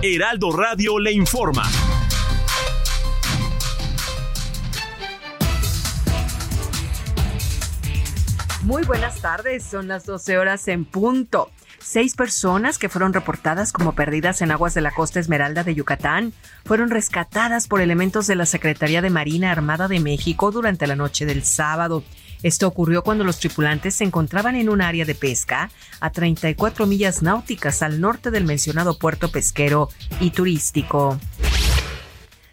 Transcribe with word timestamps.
Heraldo 0.00 0.52
Radio 0.52 0.98
le 0.98 1.12
informa. 1.12 1.64
Muy 8.62 8.84
buenas 8.84 9.20
tardes, 9.20 9.64
son 9.64 9.88
las 9.88 10.06
12 10.06 10.38
horas 10.38 10.68
en 10.68 10.84
punto. 10.84 11.50
Seis 11.80 12.14
personas 12.14 12.78
que 12.78 12.88
fueron 12.88 13.12
reportadas 13.12 13.72
como 13.72 13.94
perdidas 13.94 14.40
en 14.40 14.52
aguas 14.52 14.72
de 14.72 14.80
la 14.80 14.92
costa 14.92 15.18
Esmeralda 15.18 15.64
de 15.64 15.74
Yucatán 15.74 16.32
fueron 16.64 16.90
rescatadas 16.90 17.66
por 17.66 17.80
elementos 17.80 18.28
de 18.28 18.36
la 18.36 18.46
Secretaría 18.46 19.02
de 19.02 19.10
Marina 19.10 19.50
Armada 19.50 19.88
de 19.88 19.98
México 19.98 20.52
durante 20.52 20.86
la 20.86 20.96
noche 20.96 21.26
del 21.26 21.44
sábado. 21.44 22.04
Esto 22.42 22.66
ocurrió 22.66 23.02
cuando 23.02 23.24
los 23.24 23.38
tripulantes 23.38 23.94
se 23.94 24.04
encontraban 24.04 24.56
en 24.56 24.68
un 24.68 24.82
área 24.82 25.04
de 25.04 25.14
pesca 25.14 25.70
a 26.00 26.10
34 26.10 26.86
millas 26.86 27.22
náuticas 27.22 27.82
al 27.82 28.00
norte 28.00 28.30
del 28.30 28.44
mencionado 28.44 28.98
puerto 28.98 29.30
pesquero 29.30 29.88
y 30.20 30.30
turístico. 30.30 31.18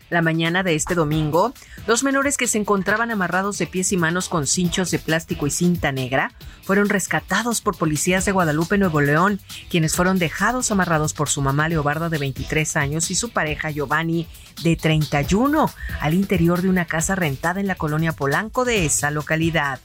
La 0.10 0.22
mañana 0.22 0.64
de 0.64 0.76
este 0.76 0.96
domingo, 0.96 1.54
dos 1.86 2.04
menores 2.04 2.38
que 2.38 2.48
se 2.48 2.58
encontraban 2.58 3.12
amarrados 3.12 3.58
de 3.58 3.68
pies 3.68 3.92
y 3.92 3.98
manos 3.98 4.30
con 4.30 4.48
cinchos 4.48 4.92
de 4.92 5.00
plástico 5.00 5.48
y 5.48 5.52
cinta 5.52 5.92
negra 5.92 6.32
fueron 6.64 6.90
rescatados 6.90 7.62
por 7.62 7.78
policías 7.78 8.26
de 8.26 8.32
Guadalupe, 8.32 8.78
Nuevo 8.78 9.02
León, 9.02 9.40
quienes 9.70 9.96
fueron 9.96 10.20
dejados 10.20 10.72
amarrados 10.72 11.14
por 11.14 11.30
su 11.30 11.42
mamá 11.42 11.70
Leobarda 11.70 12.10
de 12.10 12.18
23 12.18 12.76
años 12.78 13.12
y 13.12 13.16
su 13.16 13.30
pareja 13.30 13.72
Giovanni 13.72 14.28
de 14.64 14.76
31 14.76 15.72
al 16.02 16.14
interior 16.14 16.62
de 16.62 16.70
una 16.70 16.86
casa 16.86 17.16
rentada 17.16 17.60
en 17.60 17.68
la 17.68 17.76
colonia 17.76 18.14
Polanco 18.14 18.66
de 18.66 18.86
esa 18.86 19.12
localidad. 19.12 19.80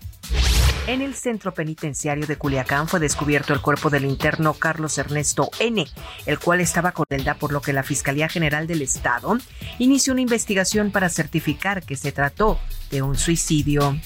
En 0.86 1.00
el 1.00 1.14
centro 1.14 1.54
penitenciario 1.54 2.26
de 2.26 2.36
Culiacán 2.36 2.88
fue 2.88 3.00
descubierto 3.00 3.54
el 3.54 3.62
cuerpo 3.62 3.88
del 3.88 4.04
interno 4.04 4.52
Carlos 4.52 4.98
Ernesto 4.98 5.48
N., 5.58 5.86
el 6.26 6.38
cual 6.38 6.60
estaba 6.60 6.92
con 6.92 7.06
Elda, 7.08 7.34
por 7.36 7.52
lo 7.52 7.62
que 7.62 7.72
la 7.72 7.82
Fiscalía 7.82 8.28
General 8.28 8.66
del 8.66 8.82
Estado 8.82 9.38
inició 9.78 10.12
una 10.12 10.20
investigación 10.20 10.90
para 10.90 11.08
certificar 11.08 11.82
que 11.82 11.96
se 11.96 12.12
trató 12.12 12.58
de 12.90 13.00
un 13.00 13.16
suicidio. 13.16 13.98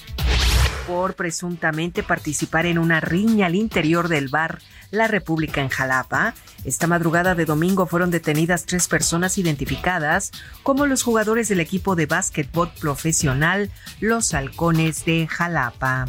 Por 0.87 1.15
presuntamente 1.15 2.05
participar 2.05 2.65
en 2.65 2.79
una 2.79 3.01
riña 3.01 3.47
al 3.47 3.57
interior 3.57 4.07
del 4.07 4.29
bar 4.29 4.61
La 4.93 5.09
República 5.09 5.61
en 5.61 5.71
Jalapa, 5.71 6.35
esta 6.65 6.87
madrugada 6.87 7.35
de 7.35 7.45
domingo 7.45 7.87
fueron 7.87 8.13
detenidas 8.13 8.67
tres 8.67 8.87
personas 8.87 9.37
identificadas 9.37 10.31
como 10.63 10.87
los 10.87 11.03
jugadores 11.03 11.49
del 11.49 11.59
equipo 11.59 11.97
de 11.97 12.07
básquetbol 12.07 12.71
profesional 12.81 13.69
Los 13.99 14.33
Halcones 14.33 15.05
de 15.05 15.27
Jalapa. 15.27 16.07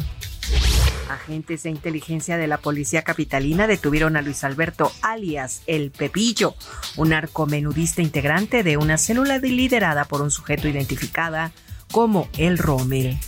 Agentes 1.08 1.64
de 1.64 1.70
inteligencia 1.70 2.36
de 2.36 2.46
la 2.46 2.58
policía 2.58 3.02
capitalina 3.02 3.66
detuvieron 3.66 4.16
a 4.16 4.22
Luis 4.22 4.44
Alberto 4.44 4.92
alias 5.02 5.62
El 5.66 5.90
Pepillo, 5.90 6.54
un 6.96 7.10
narcomenudista 7.10 8.00
integrante 8.00 8.62
de 8.62 8.76
una 8.76 8.96
célula 8.96 9.38
liderada 9.38 10.04
por 10.04 10.22
un 10.22 10.30
sujeto 10.30 10.68
identificada 10.68 11.52
como 11.90 12.28
El 12.38 12.58
Rommel. 12.58 13.18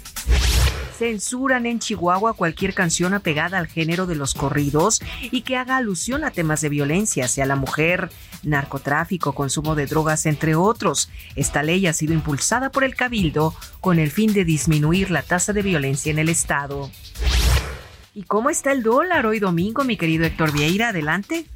Censuran 1.02 1.66
en 1.66 1.80
Chihuahua 1.80 2.34
cualquier 2.34 2.74
canción 2.74 3.12
apegada 3.12 3.58
al 3.58 3.66
género 3.66 4.06
de 4.06 4.14
los 4.14 4.34
corridos 4.34 5.02
y 5.32 5.40
que 5.40 5.56
haga 5.56 5.76
alusión 5.76 6.22
a 6.22 6.30
temas 6.30 6.60
de 6.60 6.68
violencia 6.68 7.24
hacia 7.24 7.44
la 7.44 7.56
mujer, 7.56 8.08
narcotráfico, 8.44 9.32
consumo 9.32 9.74
de 9.74 9.86
drogas, 9.86 10.26
entre 10.26 10.54
otros. 10.54 11.10
Esta 11.34 11.64
ley 11.64 11.88
ha 11.88 11.92
sido 11.92 12.14
impulsada 12.14 12.70
por 12.70 12.84
el 12.84 12.94
Cabildo 12.94 13.52
con 13.80 13.98
el 13.98 14.12
fin 14.12 14.32
de 14.32 14.44
disminuir 14.44 15.10
la 15.10 15.24
tasa 15.24 15.52
de 15.52 15.62
violencia 15.62 16.12
en 16.12 16.20
el 16.20 16.28
Estado. 16.28 16.88
¿Y 18.14 18.22
cómo 18.22 18.48
está 18.48 18.70
el 18.70 18.84
dólar 18.84 19.26
hoy 19.26 19.40
domingo, 19.40 19.82
mi 19.82 19.96
querido 19.96 20.24
Héctor 20.24 20.52
Vieira? 20.52 20.90
Adelante. 20.90 21.46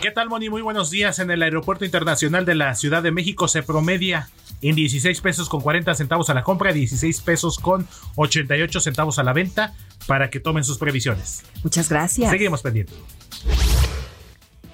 ¿Qué 0.00 0.10
tal, 0.10 0.28
Moni? 0.28 0.48
Muy 0.48 0.62
buenos 0.62 0.90
días. 0.90 1.18
En 1.18 1.30
el 1.30 1.42
Aeropuerto 1.42 1.84
Internacional 1.84 2.44
de 2.44 2.54
la 2.54 2.74
Ciudad 2.74 3.02
de 3.02 3.10
México 3.10 3.48
se 3.48 3.62
promedia 3.62 4.28
en 4.62 4.74
16 4.74 5.20
pesos 5.20 5.48
con 5.48 5.60
40 5.60 5.94
centavos 5.94 6.30
a 6.30 6.34
la 6.34 6.42
compra, 6.42 6.72
16 6.72 7.20
pesos 7.20 7.58
con 7.58 7.86
88 8.16 8.80
centavos 8.80 9.18
a 9.18 9.22
la 9.22 9.32
venta, 9.32 9.74
para 10.06 10.30
que 10.30 10.40
tomen 10.40 10.64
sus 10.64 10.78
previsiones. 10.78 11.42
Muchas 11.62 11.88
gracias. 11.88 12.30
Seguimos 12.30 12.62
pendientes. 12.62 12.96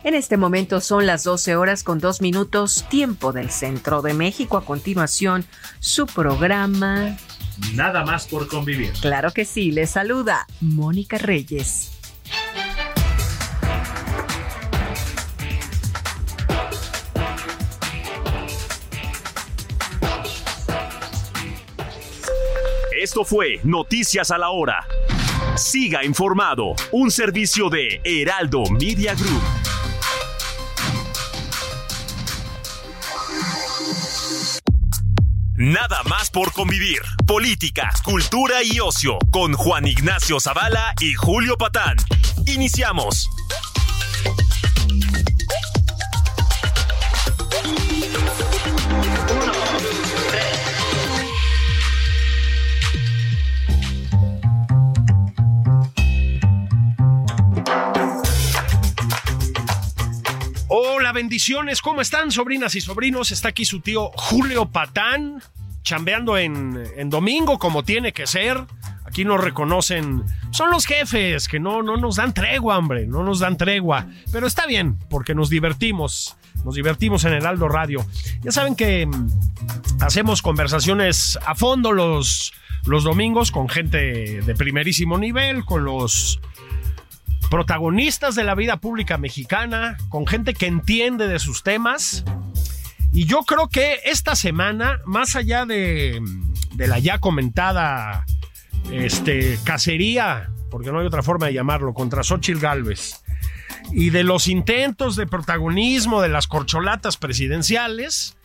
En 0.04 0.14
este 0.14 0.36
momento 0.36 0.80
son 0.80 1.06
las 1.06 1.24
12 1.24 1.56
horas 1.56 1.82
con 1.82 1.98
2 1.98 2.20
minutos, 2.20 2.84
tiempo 2.90 3.32
del 3.32 3.50
centro 3.50 4.02
de 4.02 4.12
México. 4.12 4.58
A 4.58 4.64
continuación, 4.64 5.46
su 5.80 6.06
programa. 6.06 7.16
Nada 7.74 8.04
más 8.04 8.26
por 8.26 8.46
convivir. 8.48 8.92
Claro 9.00 9.30
que 9.30 9.46
sí, 9.46 9.70
le 9.70 9.86
saluda 9.86 10.46
Mónica 10.60 11.16
Reyes. 11.16 11.92
Esto 23.04 23.22
fue 23.22 23.60
Noticias 23.64 24.30
a 24.30 24.38
la 24.38 24.48
Hora. 24.48 24.86
Siga 25.56 26.06
informado, 26.06 26.74
un 26.90 27.10
servicio 27.10 27.68
de 27.68 28.00
Heraldo 28.02 28.62
Media 28.70 29.14
Group. 29.14 29.42
Nada 35.54 36.02
más 36.04 36.30
por 36.30 36.54
convivir. 36.54 37.02
Política, 37.26 37.90
cultura 38.02 38.62
y 38.64 38.80
ocio 38.80 39.18
con 39.30 39.52
Juan 39.52 39.86
Ignacio 39.86 40.40
Zavala 40.40 40.94
y 40.98 41.12
Julio 41.12 41.58
Patán. 41.58 41.98
Iniciamos. 42.46 43.28
¿Cómo 61.82 62.00
están, 62.00 62.30
sobrinas 62.30 62.76
y 62.76 62.80
sobrinos? 62.80 63.32
Está 63.32 63.48
aquí 63.48 63.64
su 63.64 63.80
tío 63.80 64.10
Julio 64.14 64.66
Patán, 64.70 65.42
chambeando 65.82 66.38
en, 66.38 66.80
en 66.96 67.10
domingo 67.10 67.58
como 67.58 67.82
tiene 67.82 68.12
que 68.12 68.26
ser. 68.28 68.64
Aquí 69.04 69.24
nos 69.24 69.40
reconocen. 69.40 70.22
Son 70.52 70.70
los 70.70 70.86
jefes 70.86 71.48
que 71.48 71.58
no, 71.58 71.82
no 71.82 71.96
nos 71.96 72.16
dan 72.16 72.34
tregua, 72.34 72.78
hombre. 72.78 73.06
No 73.06 73.24
nos 73.24 73.40
dan 73.40 73.56
tregua. 73.56 74.06
Pero 74.30 74.46
está 74.46 74.66
bien, 74.66 74.96
porque 75.10 75.34
nos 75.34 75.50
divertimos. 75.50 76.36
Nos 76.64 76.76
divertimos 76.76 77.24
en 77.24 77.34
el 77.34 77.46
Aldo 77.46 77.68
Radio. 77.68 78.06
Ya 78.42 78.52
saben 78.52 78.76
que 78.76 79.04
mm, 79.06 79.28
hacemos 80.00 80.40
conversaciones 80.40 81.36
a 81.44 81.56
fondo 81.56 81.90
los, 81.90 82.52
los 82.86 83.02
domingos 83.02 83.50
con 83.50 83.68
gente 83.68 84.40
de 84.40 84.54
primerísimo 84.54 85.18
nivel, 85.18 85.64
con 85.64 85.84
los 85.84 86.40
protagonistas 87.54 88.34
de 88.34 88.42
la 88.42 88.56
vida 88.56 88.78
pública 88.78 89.16
mexicana, 89.16 89.96
con 90.08 90.26
gente 90.26 90.54
que 90.54 90.66
entiende 90.66 91.28
de 91.28 91.38
sus 91.38 91.62
temas. 91.62 92.24
Y 93.12 93.26
yo 93.26 93.44
creo 93.44 93.68
que 93.68 94.00
esta 94.06 94.34
semana, 94.34 94.98
más 95.04 95.36
allá 95.36 95.64
de, 95.64 96.20
de 96.72 96.88
la 96.88 96.98
ya 96.98 97.20
comentada 97.20 98.26
este, 98.90 99.56
cacería, 99.62 100.50
porque 100.68 100.90
no 100.90 100.98
hay 100.98 101.06
otra 101.06 101.22
forma 101.22 101.46
de 101.46 101.54
llamarlo, 101.54 101.94
contra 101.94 102.24
Xochitl 102.24 102.58
Galvez, 102.58 103.22
y 103.92 104.10
de 104.10 104.24
los 104.24 104.48
intentos 104.48 105.14
de 105.14 105.28
protagonismo 105.28 106.22
de 106.22 106.30
las 106.30 106.48
corcholatas 106.48 107.16
presidenciales, 107.18 108.36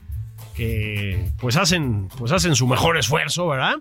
que 0.54 1.32
pues 1.40 1.58
hacen, 1.58 2.10
pues 2.20 2.32
hacen 2.32 2.54
su 2.54 2.68
mejor 2.68 2.96
esfuerzo, 3.00 3.48
¿verdad? 3.48 3.78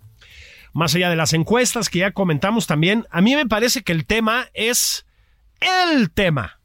Más 0.72 0.94
allá 0.94 1.10
de 1.10 1.16
las 1.16 1.34
encuestas 1.34 1.90
que 1.90 1.98
ya 1.98 2.12
comentamos 2.12 2.66
también, 2.66 3.06
a 3.10 3.20
mí 3.20 3.36
me 3.36 3.44
parece 3.44 3.82
que 3.82 3.92
el 3.92 4.06
tema 4.06 4.46
es 4.54 5.04
el 5.60 6.10
tema, 6.10 6.60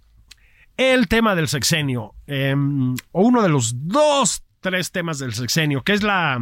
el 0.77 1.07
tema 1.07 1.35
del 1.35 1.47
sexenio, 1.47 2.15
eh, 2.27 2.55
o 3.11 3.21
uno 3.21 3.41
de 3.41 3.49
los 3.49 3.87
dos, 3.87 4.43
tres 4.59 4.91
temas 4.91 5.19
del 5.19 5.33
sexenio, 5.33 5.83
que 5.83 5.93
es 5.93 6.03
la, 6.03 6.39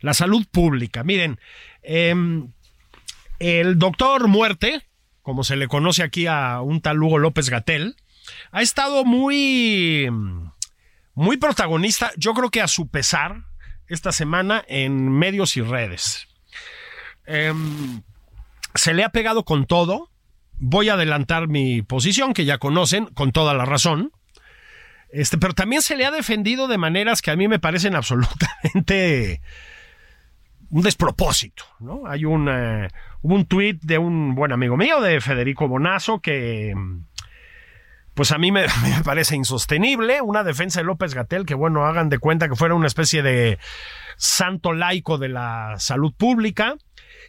la 0.00 0.14
salud 0.14 0.46
pública. 0.50 1.04
Miren, 1.04 1.40
eh, 1.82 2.14
El 3.38 3.78
doctor 3.78 4.28
Muerte, 4.28 4.86
como 5.22 5.44
se 5.44 5.56
le 5.56 5.68
conoce 5.68 6.02
aquí 6.02 6.26
a 6.26 6.60
un 6.60 6.80
tal 6.80 7.02
Hugo 7.02 7.18
López 7.18 7.50
Gatel, 7.50 7.96
ha 8.50 8.62
estado 8.62 9.04
muy, 9.04 10.08
muy 11.14 11.36
protagonista, 11.36 12.12
yo 12.16 12.34
creo 12.34 12.50
que 12.50 12.62
a 12.62 12.68
su 12.68 12.88
pesar, 12.88 13.44
esta 13.88 14.12
semana 14.12 14.64
en 14.68 15.10
medios 15.10 15.56
y 15.56 15.62
redes. 15.62 16.28
Em, 17.26 18.02
se 18.74 18.94
le 18.94 19.04
ha 19.04 19.10
pegado 19.10 19.44
con 19.44 19.66
todo. 19.66 20.10
Voy 20.58 20.88
a 20.88 20.94
adelantar 20.94 21.48
mi 21.48 21.82
posición, 21.82 22.32
que 22.32 22.44
ya 22.44 22.58
conocen, 22.58 23.06
con 23.06 23.32
toda 23.32 23.54
la 23.54 23.64
razón. 23.64 24.12
Este, 25.10 25.38
pero 25.38 25.54
también 25.54 25.82
se 25.82 25.96
le 25.96 26.04
ha 26.04 26.10
defendido 26.10 26.68
de 26.68 26.78
maneras 26.78 27.22
que 27.22 27.30
a 27.30 27.36
mí 27.36 27.48
me 27.48 27.58
parecen 27.58 27.94
absolutamente 27.94 29.40
un 30.70 30.82
despropósito, 30.82 31.64
¿no? 31.78 32.06
Hay 32.06 32.24
un, 32.24 32.50
un 33.22 33.46
tuit 33.46 33.80
de 33.82 33.98
un 33.98 34.34
buen 34.34 34.52
amigo 34.52 34.76
mío, 34.76 35.00
de 35.00 35.20
Federico 35.20 35.68
Bonazo, 35.68 36.20
que 36.20 36.74
pues 38.14 38.32
a 38.32 38.38
mí 38.38 38.50
me, 38.50 38.62
me, 38.82 39.04
parece 39.04 39.36
insostenible. 39.36 40.20
Una 40.22 40.42
defensa 40.42 40.80
de 40.80 40.84
López 40.84 41.14
Gatel, 41.14 41.46
que 41.46 41.54
bueno, 41.54 41.86
hagan 41.86 42.08
de 42.08 42.18
cuenta 42.18 42.48
que 42.48 42.56
fuera 42.56 42.74
una 42.74 42.86
especie 42.86 43.22
de 43.22 43.58
santo 44.16 44.72
laico 44.72 45.18
de 45.18 45.28
la 45.28 45.74
salud 45.78 46.12
pública. 46.16 46.76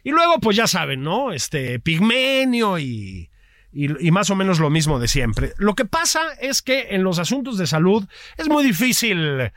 Y 0.08 0.10
luego, 0.10 0.38
pues 0.40 0.56
ya 0.56 0.66
saben, 0.66 1.02
¿no? 1.02 1.32
Este, 1.32 1.80
Pigmenio 1.80 2.78
y, 2.78 3.28
y, 3.74 4.10
más 4.10 4.30
o 4.30 4.36
menos 4.36 4.58
lo 4.58 4.70
mismo 4.70 4.98
de 4.98 5.06
siempre. 5.06 5.52
Lo 5.58 5.74
que 5.74 5.84
pasa 5.84 6.32
es 6.40 6.62
que 6.62 6.94
en 6.94 7.02
los 7.02 7.18
asuntos 7.18 7.58
de 7.58 7.66
salud 7.66 8.08
es 8.38 8.48
muy 8.48 8.64
difícil 8.64 9.52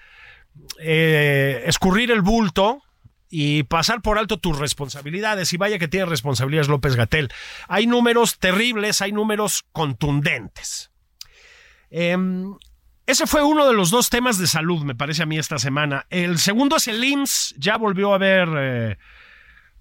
eh, 0.81 1.63
escurrir 1.67 2.11
el 2.11 2.21
bulto 2.21 2.83
y 3.29 3.63
pasar 3.63 4.01
por 4.01 4.17
alto 4.17 4.39
tus 4.39 4.59
responsabilidades. 4.59 5.53
Y 5.53 5.57
vaya 5.57 5.79
que 5.79 5.87
tiene 5.87 6.05
responsabilidades 6.05 6.67
López 6.67 6.97
Gatel. 6.97 7.31
Hay 7.69 7.87
números 7.87 8.37
terribles, 8.37 9.01
hay 9.01 9.13
números 9.13 9.63
contundentes. 9.71 10.91
Em, 11.91 12.57
ese 13.05 13.25
fue 13.25 13.41
uno 13.41 13.69
de 13.69 13.73
los 13.73 13.89
dos 13.89 14.09
temas 14.09 14.37
de 14.37 14.47
salud, 14.47 14.83
me 14.83 14.95
parece 14.95 15.23
a 15.23 15.25
mí, 15.25 15.37
esta 15.37 15.59
semana. 15.59 16.07
El 16.09 16.39
segundo 16.39 16.75
es 16.75 16.89
el 16.89 17.01
IMSS. 17.01 17.55
Ya 17.57 17.77
volvió 17.77 18.11
a 18.11 18.15
haber 18.15 18.49
eh, 18.57 18.97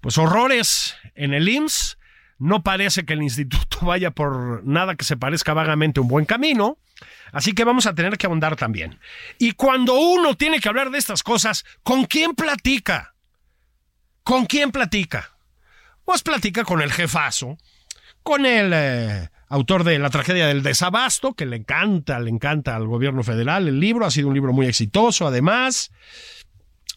pues 0.01 0.17
horrores 0.17 0.95
en 1.15 1.33
el 1.33 1.47
IMSS. 1.47 1.97
No 2.37 2.63
parece 2.63 3.05
que 3.05 3.13
el 3.13 3.21
instituto 3.21 3.77
vaya 3.85 4.11
por 4.11 4.65
nada 4.65 4.95
que 4.95 5.05
se 5.05 5.15
parezca 5.15 5.53
vagamente 5.53 5.99
un 5.99 6.07
buen 6.07 6.25
camino. 6.25 6.77
Así 7.31 7.53
que 7.53 7.63
vamos 7.63 7.85
a 7.85 7.95
tener 7.95 8.17
que 8.17 8.27
ahondar 8.27 8.55
también. 8.55 8.99
Y 9.39 9.53
cuando 9.53 9.93
uno 9.93 10.35
tiene 10.35 10.59
que 10.59 10.67
hablar 10.67 10.91
de 10.91 10.97
estas 10.97 11.23
cosas, 11.23 11.65
¿con 11.83 12.05
quién 12.05 12.33
platica? 12.33 13.15
¿Con 14.23 14.45
quién 14.45 14.71
platica? 14.71 15.31
Pues 16.03 16.23
platica 16.23 16.63
con 16.63 16.81
el 16.81 16.91
jefazo, 16.91 17.57
con 18.21 18.45
el 18.45 18.71
eh, 18.73 19.29
autor 19.47 19.83
de 19.83 19.99
La 19.99 20.09
tragedia 20.09 20.47
del 20.47 20.63
desabasto, 20.63 21.33
que 21.33 21.45
le 21.45 21.57
encanta, 21.57 22.19
le 22.19 22.29
encanta 22.29 22.75
al 22.75 22.87
gobierno 22.87 23.23
federal. 23.23 23.67
El 23.67 23.79
libro 23.79 24.05
ha 24.05 24.11
sido 24.11 24.27
un 24.27 24.33
libro 24.33 24.53
muy 24.53 24.67
exitoso, 24.67 25.27
además. 25.27 25.91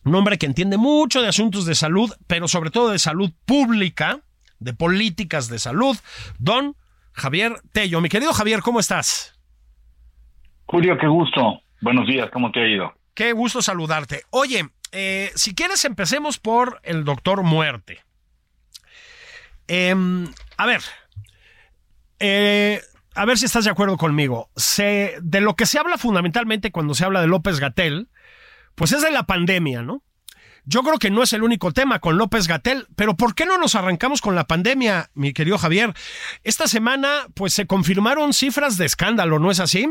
Un 0.04 0.14
hombre 0.14 0.38
que 0.38 0.46
entiende 0.46 0.76
mucho 0.76 1.22
de 1.22 1.28
asuntos 1.28 1.64
de 1.64 1.74
salud, 1.74 2.12
pero 2.26 2.46
sobre 2.46 2.70
todo 2.70 2.90
de 2.90 2.98
salud 2.98 3.32
pública, 3.46 4.20
de 4.58 4.74
políticas 4.74 5.48
de 5.48 5.58
salud, 5.58 5.96
don 6.38 6.76
Javier 7.12 7.60
Tello. 7.72 8.00
Mi 8.00 8.08
querido 8.08 8.32
Javier, 8.32 8.60
¿cómo 8.60 8.80
estás? 8.80 9.38
Julio, 10.66 10.98
qué 10.98 11.06
gusto. 11.06 11.60
Buenos 11.80 12.06
días, 12.06 12.28
¿cómo 12.32 12.50
te 12.50 12.60
ha 12.60 12.68
ido? 12.68 12.94
Qué 13.14 13.32
gusto 13.32 13.62
saludarte. 13.62 14.22
Oye, 14.30 14.68
eh, 14.92 15.30
si 15.34 15.54
quieres 15.54 15.84
empecemos 15.84 16.38
por 16.38 16.80
el 16.82 17.04
doctor 17.04 17.42
Muerte. 17.42 18.00
Em, 19.68 20.26
a 20.56 20.66
ver, 20.66 20.82
eh, 22.18 22.80
a 23.14 23.24
ver 23.24 23.38
si 23.38 23.46
estás 23.46 23.64
de 23.64 23.70
acuerdo 23.70 23.96
conmigo. 23.96 24.50
Se, 24.56 25.16
de 25.22 25.40
lo 25.40 25.56
que 25.56 25.66
se 25.66 25.78
habla 25.78 25.96
fundamentalmente 25.96 26.72
cuando 26.72 26.94
se 26.94 27.04
habla 27.04 27.20
de 27.20 27.28
López 27.28 27.60
Gatel, 27.60 28.08
pues 28.74 28.92
es 28.92 29.02
de 29.02 29.10
la 29.10 29.24
pandemia, 29.24 29.82
¿no? 29.82 30.02
Yo 30.66 30.82
creo 30.82 30.98
que 30.98 31.10
no 31.10 31.22
es 31.22 31.32
el 31.34 31.42
único 31.42 31.72
tema 31.72 31.98
con 31.98 32.16
López 32.16 32.48
Gatel, 32.48 32.86
pero 32.96 33.14
¿por 33.16 33.34
qué 33.34 33.44
no 33.44 33.58
nos 33.58 33.74
arrancamos 33.74 34.22
con 34.22 34.34
la 34.34 34.44
pandemia, 34.44 35.10
mi 35.14 35.34
querido 35.34 35.58
Javier? 35.58 35.92
Esta 36.42 36.66
semana, 36.66 37.26
pues 37.34 37.52
se 37.52 37.66
confirmaron 37.66 38.32
cifras 38.32 38.78
de 38.78 38.86
escándalo, 38.86 39.38
¿no 39.38 39.50
es 39.50 39.60
así? 39.60 39.86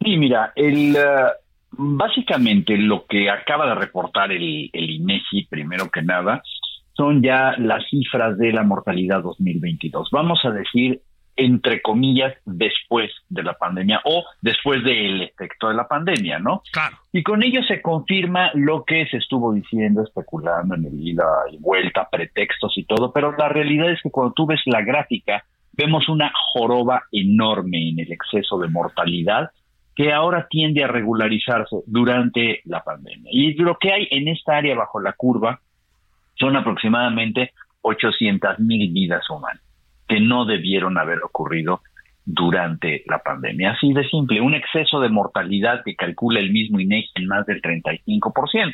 Sí, 0.00 0.16
mira, 0.18 0.52
el, 0.54 0.96
uh, 0.96 1.30
básicamente 1.70 2.76
lo 2.76 3.06
que 3.06 3.30
acaba 3.30 3.66
de 3.68 3.74
reportar 3.74 4.30
el, 4.32 4.68
el 4.72 5.46
primero 5.48 5.90
que 5.90 6.02
nada, 6.02 6.42
son 6.92 7.22
ya 7.22 7.54
las 7.58 7.84
cifras 7.88 8.36
de 8.38 8.52
la 8.52 8.62
mortalidad 8.62 9.22
2022. 9.22 10.08
Vamos 10.12 10.40
a 10.44 10.50
decir 10.50 11.00
entre 11.36 11.82
comillas, 11.82 12.34
después 12.46 13.12
de 13.28 13.42
la 13.42 13.52
pandemia 13.54 14.00
o 14.04 14.24
después 14.40 14.82
del 14.82 15.22
efecto 15.22 15.68
de 15.68 15.74
la 15.74 15.86
pandemia, 15.86 16.38
¿no? 16.38 16.62
Claro. 16.72 16.96
Y 17.12 17.22
con 17.22 17.42
ello 17.42 17.62
se 17.62 17.82
confirma 17.82 18.50
lo 18.54 18.84
que 18.84 19.06
se 19.06 19.18
estuvo 19.18 19.52
diciendo, 19.52 20.02
especulando 20.02 20.74
en 20.74 20.86
el 20.86 21.06
ida 21.06 21.26
y 21.52 21.58
vuelta, 21.58 22.08
pretextos 22.10 22.76
y 22.78 22.84
todo, 22.84 23.12
pero 23.12 23.32
la 23.36 23.48
realidad 23.48 23.90
es 23.90 24.00
que 24.02 24.10
cuando 24.10 24.32
tú 24.32 24.46
ves 24.46 24.60
la 24.64 24.80
gráfica, 24.80 25.44
vemos 25.72 26.08
una 26.08 26.32
joroba 26.52 27.02
enorme 27.12 27.90
en 27.90 28.00
el 28.00 28.12
exceso 28.12 28.58
de 28.58 28.68
mortalidad 28.68 29.50
que 29.94 30.12
ahora 30.12 30.46
tiende 30.48 30.84
a 30.84 30.88
regularizarse 30.88 31.76
durante 31.86 32.60
la 32.64 32.82
pandemia. 32.82 33.30
Y 33.32 33.54
lo 33.54 33.78
que 33.78 33.92
hay 33.92 34.08
en 34.10 34.28
esta 34.28 34.56
área 34.56 34.74
bajo 34.74 35.00
la 35.00 35.12
curva 35.12 35.60
son 36.34 36.56
aproximadamente 36.56 37.52
800 37.82 38.58
mil 38.58 38.92
vidas 38.92 39.28
humanas 39.30 39.65
que 40.08 40.20
no 40.20 40.44
debieron 40.44 40.98
haber 40.98 41.22
ocurrido 41.22 41.80
durante 42.24 43.04
la 43.06 43.20
pandemia. 43.20 43.72
Así 43.72 43.92
de 43.92 44.06
simple, 44.08 44.40
un 44.40 44.54
exceso 44.54 45.00
de 45.00 45.08
mortalidad 45.08 45.82
que 45.84 45.94
calcula 45.94 46.40
el 46.40 46.50
mismo 46.50 46.80
INEGI 46.80 47.10
en 47.14 47.28
más 47.28 47.46
del 47.46 47.62
35%. 47.62 48.72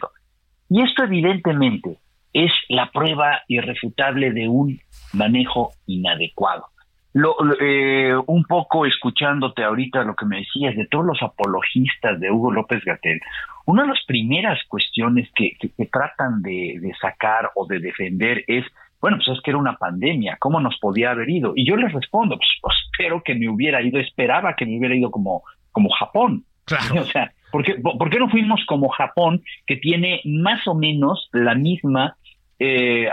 Y 0.70 0.82
esto 0.82 1.04
evidentemente 1.04 1.98
es 2.32 2.50
la 2.70 2.90
prueba 2.90 3.42
irrefutable 3.46 4.32
de 4.32 4.48
un 4.48 4.80
manejo 5.12 5.72
inadecuado. 5.86 6.66
Lo, 7.12 7.36
eh, 7.60 8.14
un 8.26 8.44
poco 8.44 8.86
escuchándote 8.86 9.62
ahorita 9.62 10.02
lo 10.02 10.16
que 10.16 10.24
me 10.24 10.38
decías 10.38 10.74
de 10.74 10.86
todos 10.86 11.04
los 11.04 11.22
apologistas 11.22 12.18
de 12.18 12.30
Hugo 12.30 12.50
López 12.50 12.82
Gatel, 12.86 13.20
una 13.66 13.82
de 13.82 13.88
las 13.88 14.02
primeras 14.06 14.58
cuestiones 14.66 15.28
que, 15.34 15.52
que, 15.60 15.86
tratan 15.86 16.40
de, 16.40 16.78
de, 16.80 16.94
sacar 16.98 17.50
o 17.54 17.66
de 17.66 17.80
defender 17.80 18.44
es 18.46 18.64
bueno, 19.02 19.16
pues 19.16 19.36
es 19.36 19.42
que 19.42 19.50
era 19.50 19.58
una 19.58 19.76
pandemia, 19.76 20.36
¿cómo 20.38 20.60
nos 20.60 20.78
podía 20.78 21.10
haber 21.10 21.28
ido? 21.28 21.52
Y 21.56 21.66
yo 21.66 21.76
les 21.76 21.92
respondo, 21.92 22.36
pues, 22.36 22.48
pues, 22.62 22.74
espero 22.84 23.20
que 23.24 23.34
me 23.34 23.48
hubiera 23.48 23.82
ido, 23.82 23.98
esperaba 23.98 24.54
que 24.54 24.64
me 24.64 24.78
hubiera 24.78 24.94
ido 24.94 25.10
como, 25.10 25.42
como 25.72 25.90
Japón. 25.90 26.44
Claro. 26.64 26.94
O 27.02 27.04
sea, 27.06 27.32
¿por 27.50 27.64
qué, 27.64 27.74
¿por 27.74 28.08
qué 28.08 28.20
no 28.20 28.30
fuimos 28.30 28.64
como 28.66 28.88
Japón, 28.90 29.42
que 29.66 29.76
tiene 29.76 30.20
más 30.24 30.66
o 30.68 30.74
menos 30.76 31.28
la 31.32 31.56
misma, 31.56 32.16
eh, 32.60 33.08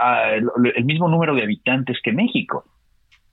el 0.75 0.85
mismo 0.85 1.09
número 1.09 1.33
de 1.33 1.41
habitantes 1.41 1.97
que 2.03 2.11
México? 2.11 2.65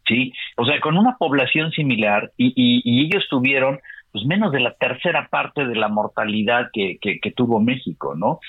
Sí, 0.09 0.33
o 0.57 0.65
sea, 0.65 0.81
con 0.81 0.97
una 0.97 1.17
población 1.19 1.73
similar 1.73 2.33
y, 2.39 2.55
y, 2.57 2.81
y 2.85 3.07
ellos 3.07 3.27
tuvieron 3.29 3.81
pues 4.13 4.25
menos 4.25 4.51
de 4.51 4.61
la 4.61 4.73
tercera 4.73 5.29
parte 5.29 5.67
de 5.67 5.75
la 5.75 5.89
mortalidad 5.89 6.71
que, 6.73 6.97
que, 7.03 7.19
que 7.21 7.33
tuvo 7.33 7.61
México, 7.61 8.15
¿no? 8.17 8.41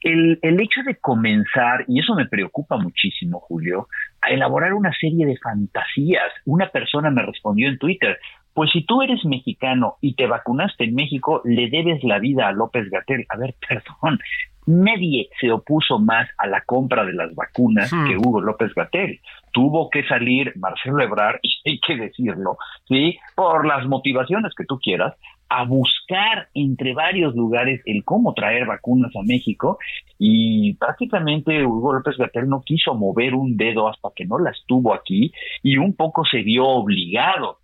El, 0.00 0.38
el 0.42 0.60
hecho 0.60 0.82
de 0.84 0.96
comenzar, 0.96 1.84
y 1.88 2.00
eso 2.00 2.14
me 2.14 2.26
preocupa 2.26 2.76
muchísimo, 2.76 3.40
Julio, 3.40 3.88
a 4.22 4.30
elaborar 4.30 4.74
una 4.74 4.92
serie 4.92 5.26
de 5.26 5.36
fantasías. 5.38 6.32
Una 6.44 6.68
persona 6.68 7.10
me 7.10 7.22
respondió 7.22 7.68
en 7.68 7.78
Twitter, 7.78 8.18
pues 8.54 8.70
si 8.72 8.84
tú 8.84 9.02
eres 9.02 9.24
mexicano 9.24 9.96
y 10.00 10.14
te 10.14 10.26
vacunaste 10.26 10.84
en 10.84 10.94
México, 10.94 11.40
le 11.44 11.70
debes 11.70 12.02
la 12.04 12.18
vida 12.18 12.48
a 12.48 12.52
López 12.52 12.90
Gatel. 12.90 13.24
A 13.28 13.36
ver, 13.36 13.54
perdón, 13.68 14.18
nadie 14.66 15.28
se 15.40 15.50
opuso 15.50 15.98
más 15.98 16.28
a 16.38 16.46
la 16.46 16.62
compra 16.62 17.04
de 17.04 17.12
las 17.12 17.34
vacunas 17.34 17.90
que 17.90 18.16
Hugo 18.16 18.40
López 18.40 18.74
Gatel. 18.74 19.20
Tuvo 19.52 19.90
que 19.90 20.04
salir 20.04 20.52
Marcelo 20.56 21.00
Ebrard, 21.02 21.38
y 21.42 21.70
hay 21.70 21.80
que 21.80 21.96
decirlo, 21.96 22.56
¿sí? 22.88 23.18
Por 23.34 23.66
las 23.66 23.86
motivaciones 23.86 24.52
que 24.54 24.64
tú 24.64 24.78
quieras, 24.78 25.14
a 25.50 25.64
buscar 25.64 26.48
entre 26.54 26.94
varios 26.94 27.34
lugares 27.34 27.82
el 27.84 28.04
cómo 28.04 28.34
traer 28.34 28.66
vacunas 28.66 29.10
a 29.16 29.22
México 29.24 29.78
y 30.16 30.74
prácticamente 30.74 31.66
Hugo 31.66 31.92
López 31.92 32.16
Gatel 32.16 32.48
no 32.48 32.62
quiso 32.62 32.94
mover 32.94 33.34
un 33.34 33.56
dedo 33.56 33.88
hasta 33.88 34.10
que 34.14 34.24
no 34.24 34.38
las 34.38 34.62
tuvo 34.66 34.94
aquí 34.94 35.32
y 35.64 35.76
un 35.76 35.96
poco 35.96 36.24
se 36.24 36.42
vio 36.42 36.66
obligado 36.66 37.58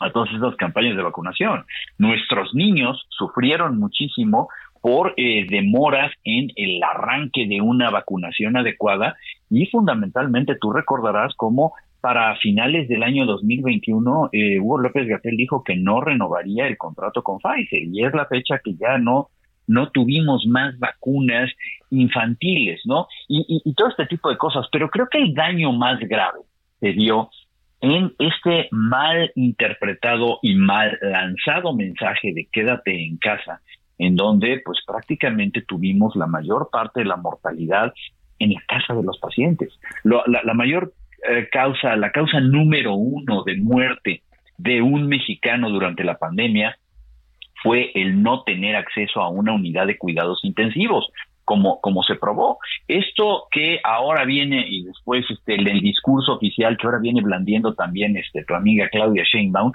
a 0.00 0.10
todas 0.10 0.32
esas 0.32 0.56
campañas 0.56 0.96
de 0.96 1.02
vacunación. 1.02 1.66
Nuestros 1.98 2.54
niños 2.54 3.06
sufrieron 3.10 3.78
muchísimo 3.78 4.48
por 4.80 5.14
eh, 5.16 5.46
demoras 5.48 6.12
en 6.24 6.48
el 6.56 6.82
arranque 6.82 7.46
de 7.46 7.60
una 7.60 7.90
vacunación 7.90 8.56
adecuada 8.56 9.16
y 9.50 9.66
fundamentalmente 9.66 10.56
tú 10.60 10.72
recordarás 10.72 11.34
cómo 11.36 11.74
para 12.02 12.36
finales 12.36 12.88
del 12.88 13.04
año 13.04 13.24
2021 13.24 14.30
eh, 14.32 14.58
Hugo 14.58 14.78
López 14.78 15.06
Gatel 15.06 15.36
dijo 15.36 15.62
que 15.62 15.76
no 15.76 16.00
renovaría 16.00 16.66
el 16.66 16.76
contrato 16.76 17.22
con 17.22 17.38
Pfizer 17.38 17.84
y 17.84 18.04
es 18.04 18.12
la 18.12 18.26
fecha 18.26 18.60
que 18.62 18.74
ya 18.74 18.98
no 18.98 19.30
no 19.68 19.90
tuvimos 19.90 20.44
más 20.46 20.76
vacunas 20.78 21.48
infantiles, 21.90 22.80
¿no? 22.84 23.06
Y, 23.28 23.72
todo 23.74 23.88
este 23.88 24.06
tipo 24.06 24.28
de 24.28 24.36
cosas. 24.36 24.66
Pero 24.72 24.90
creo 24.90 25.08
que 25.08 25.18
el 25.18 25.34
daño 25.34 25.72
más 25.72 26.00
grave 26.00 26.40
se 26.80 26.92
dio 26.92 27.30
en 27.80 28.12
este 28.18 28.68
mal 28.72 29.30
interpretado 29.36 30.40
y 30.42 30.56
mal 30.56 30.98
lanzado 31.00 31.74
mensaje 31.74 32.32
de 32.34 32.48
quédate 32.50 33.06
en 33.06 33.16
casa, 33.18 33.60
en 33.98 34.16
donde 34.16 34.60
pues 34.64 34.78
prácticamente 34.84 35.62
tuvimos 35.62 36.16
la 36.16 36.26
mayor 36.26 36.68
parte 36.70 37.00
de 37.00 37.06
la 37.06 37.16
mortalidad 37.16 37.94
en 38.40 38.54
la 38.54 38.62
casa 38.66 38.94
de 38.94 39.04
los 39.04 39.18
pacientes. 39.18 39.70
la, 40.02 40.54
mayor 40.54 40.92
eh, 41.28 41.48
causa, 41.50 41.96
la 41.96 42.10
causa 42.10 42.40
número 42.40 42.94
uno 42.94 43.44
de 43.44 43.56
muerte 43.56 44.22
de 44.58 44.82
un 44.82 45.06
mexicano 45.06 45.70
durante 45.70 46.04
la 46.04 46.18
pandemia 46.18 46.76
fue 47.62 47.92
el 47.94 48.22
no 48.22 48.42
tener 48.42 48.76
acceso 48.76 49.20
a 49.20 49.28
una 49.28 49.52
unidad 49.52 49.86
de 49.86 49.98
cuidados 49.98 50.40
intensivos 50.44 51.08
como, 51.44 51.80
como 51.80 52.02
se 52.02 52.16
probó. 52.16 52.58
Esto 52.88 53.44
que 53.50 53.80
ahora 53.84 54.24
viene 54.24 54.64
y 54.68 54.84
después 54.84 55.24
este, 55.30 55.54
el, 55.54 55.80
discurso 55.80 56.34
oficial 56.34 56.76
que 56.76 56.86
ahora 56.86 56.98
viene 56.98 57.20
blandiendo 57.20 57.74
también 57.74 58.16
este, 58.16 58.44
tu 58.44 58.54
amiga 58.54 58.88
Claudia 58.88 59.24
Sheinbaum, 59.24 59.72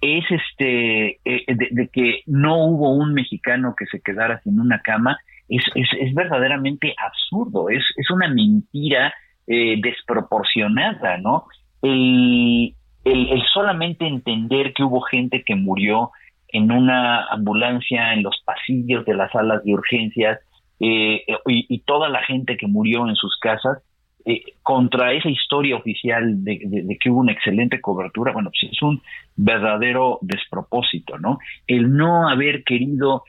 es 0.00 0.24
este 0.30 1.18
eh, 1.24 1.44
de, 1.48 1.88
que 1.88 2.22
no 2.26 2.64
hubo 2.64 2.94
un 2.94 3.12
mexicano 3.12 3.74
que 3.76 3.86
se 3.86 4.00
quedara 4.00 4.40
sin 4.42 4.58
una 4.58 4.80
cama, 4.80 5.18
es, 5.48 5.62
es, 5.74 5.88
es 5.98 6.14
verdaderamente 6.14 6.94
absurdo, 6.96 7.68
es, 7.70 7.84
es 7.96 8.10
una 8.10 8.28
mentira 8.28 9.12
eh, 9.52 9.80
desproporcionada, 9.82 11.18
¿no? 11.18 11.46
El, 11.82 12.72
el, 13.04 13.42
solamente 13.52 14.06
entender 14.06 14.72
que 14.72 14.84
hubo 14.84 15.00
gente 15.00 15.42
que 15.42 15.56
murió 15.56 16.12
en 16.50 16.70
una 16.70 17.24
ambulancia, 17.24 18.12
en 18.12 18.22
los 18.22 18.40
pasillos 18.44 19.04
de 19.06 19.14
las 19.14 19.32
salas 19.32 19.64
de 19.64 19.74
urgencias, 19.74 20.38
eh, 20.78 21.24
y, 21.48 21.80
toda 21.80 22.08
la 22.08 22.22
gente 22.22 22.56
que 22.56 22.68
murió 22.68 23.08
en 23.08 23.16
sus 23.16 23.36
casas, 23.40 23.82
eh, 24.24 24.40
contra 24.62 25.14
esa 25.14 25.28
historia 25.28 25.74
oficial 25.74 26.44
de, 26.44 26.96
que 27.00 27.10
hubo 27.10 27.18
una 27.18 27.32
excelente 27.32 27.80
cobertura, 27.80 28.32
bueno, 28.32 28.50
pues 28.50 28.72
es 28.72 28.80
un 28.82 29.02
verdadero 29.34 30.20
despropósito, 30.22 31.18
¿no? 31.18 31.40
El 31.66 31.92
no 31.92 32.28
haber 32.28 32.62
querido 32.62 33.24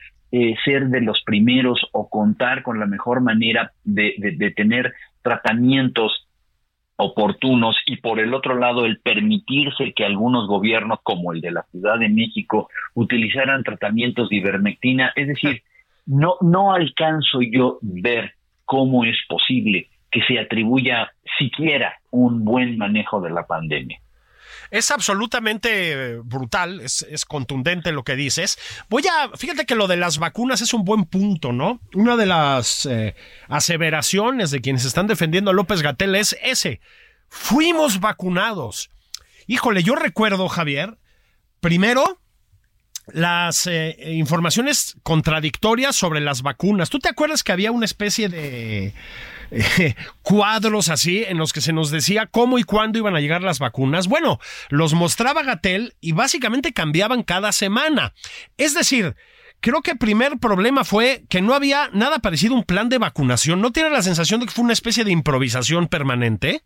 ser 0.64 0.86
de 0.86 1.02
los 1.02 1.20
primeros 1.24 1.78
o 1.92 2.08
contar 2.08 2.62
con 2.62 2.80
la 2.80 2.86
mejor 2.86 3.20
manera 3.20 3.72
de, 3.84 4.14
de 4.18 4.50
tener 4.52 4.94
tratamientos 5.22 6.28
oportunos 6.96 7.76
y 7.86 7.96
por 7.96 8.20
el 8.20 8.34
otro 8.34 8.56
lado 8.56 8.84
el 8.84 9.00
permitirse 9.00 9.92
que 9.92 10.04
algunos 10.04 10.46
gobiernos 10.46 11.00
como 11.02 11.32
el 11.32 11.40
de 11.40 11.50
la 11.50 11.64
Ciudad 11.70 11.98
de 11.98 12.08
México 12.08 12.68
utilizaran 12.94 13.64
tratamientos 13.64 14.28
de 14.28 14.36
ivermectina, 14.36 15.12
es 15.16 15.28
decir, 15.28 15.62
no, 16.06 16.36
no 16.40 16.72
alcanzo 16.72 17.40
yo 17.42 17.78
ver 17.82 18.34
cómo 18.64 19.04
es 19.04 19.16
posible 19.28 19.88
que 20.10 20.22
se 20.22 20.38
atribuya 20.38 21.12
siquiera 21.38 21.94
un 22.10 22.44
buen 22.44 22.76
manejo 22.76 23.20
de 23.20 23.30
la 23.30 23.46
pandemia. 23.46 23.98
Es 24.72 24.90
absolutamente 24.90 26.16
brutal, 26.24 26.80
es, 26.80 27.24
contundente 27.26 27.92
lo 27.92 28.04
que 28.04 28.16
dices. 28.16 28.58
Voy 28.88 29.02
a, 29.06 29.36
fíjate 29.36 29.66
que 29.66 29.74
lo 29.74 29.86
de 29.86 29.98
las 29.98 30.16
vacunas 30.16 30.62
es 30.62 30.72
un 30.72 30.82
buen 30.82 31.04
punto, 31.04 31.52
¿no? 31.52 31.78
Una 31.92 32.16
de 32.16 32.24
las 32.24 32.86
eh, 32.86 33.14
aseveraciones 33.48 34.50
de 34.50 34.62
quienes 34.62 34.86
están 34.86 35.06
defendiendo 35.06 35.50
a 35.50 35.54
López 35.54 35.82
Gatel 35.82 36.14
es 36.14 36.38
ese. 36.42 36.80
Fuimos 37.28 38.00
vacunados. 38.00 38.88
Híjole, 39.46 39.82
yo 39.82 39.94
recuerdo, 39.94 40.48
Javier, 40.48 40.96
primero 41.60 42.18
las 43.08 43.66
eh, 43.66 43.94
informaciones 44.14 44.96
contradictorias 45.02 45.94
sobre 45.94 46.20
las 46.20 46.40
vacunas. 46.40 46.88
¿Tú 46.88 46.98
te 46.98 47.10
acuerdas 47.10 47.44
que 47.44 47.52
había 47.52 47.72
una 47.72 47.84
especie 47.84 48.30
de 48.30 48.94
cuadros 50.22 50.88
así 50.88 51.24
en 51.24 51.38
los 51.38 51.52
que 51.52 51.60
se 51.60 51.72
nos 51.72 51.90
decía 51.90 52.26
cómo 52.26 52.58
y 52.58 52.64
cuándo 52.64 52.98
iban 52.98 53.16
a 53.16 53.20
llegar 53.20 53.42
las 53.42 53.58
vacunas? 53.58 54.08
Bueno, 54.08 54.38
los 54.70 54.94
mostraba 54.94 55.42
Gatel 55.42 55.94
y 56.00 56.12
básicamente 56.12 56.72
cambiaban 56.72 57.22
cada 57.22 57.52
semana. 57.52 58.14
Es 58.56 58.74
decir, 58.74 59.14
creo 59.60 59.82
que 59.82 59.92
el 59.92 59.98
primer 59.98 60.38
problema 60.38 60.84
fue 60.84 61.24
que 61.28 61.42
no 61.42 61.54
había 61.54 61.88
nada 61.92 62.18
parecido 62.18 62.54
a 62.54 62.58
un 62.58 62.64
plan 62.64 62.88
de 62.88 62.98
vacunación. 62.98 63.60
¿No 63.60 63.72
tiene 63.72 63.90
la 63.90 64.02
sensación 64.02 64.40
de 64.40 64.46
que 64.46 64.52
fue 64.52 64.64
una 64.64 64.72
especie 64.72 65.04
de 65.04 65.12
improvisación 65.12 65.88
permanente? 65.88 66.62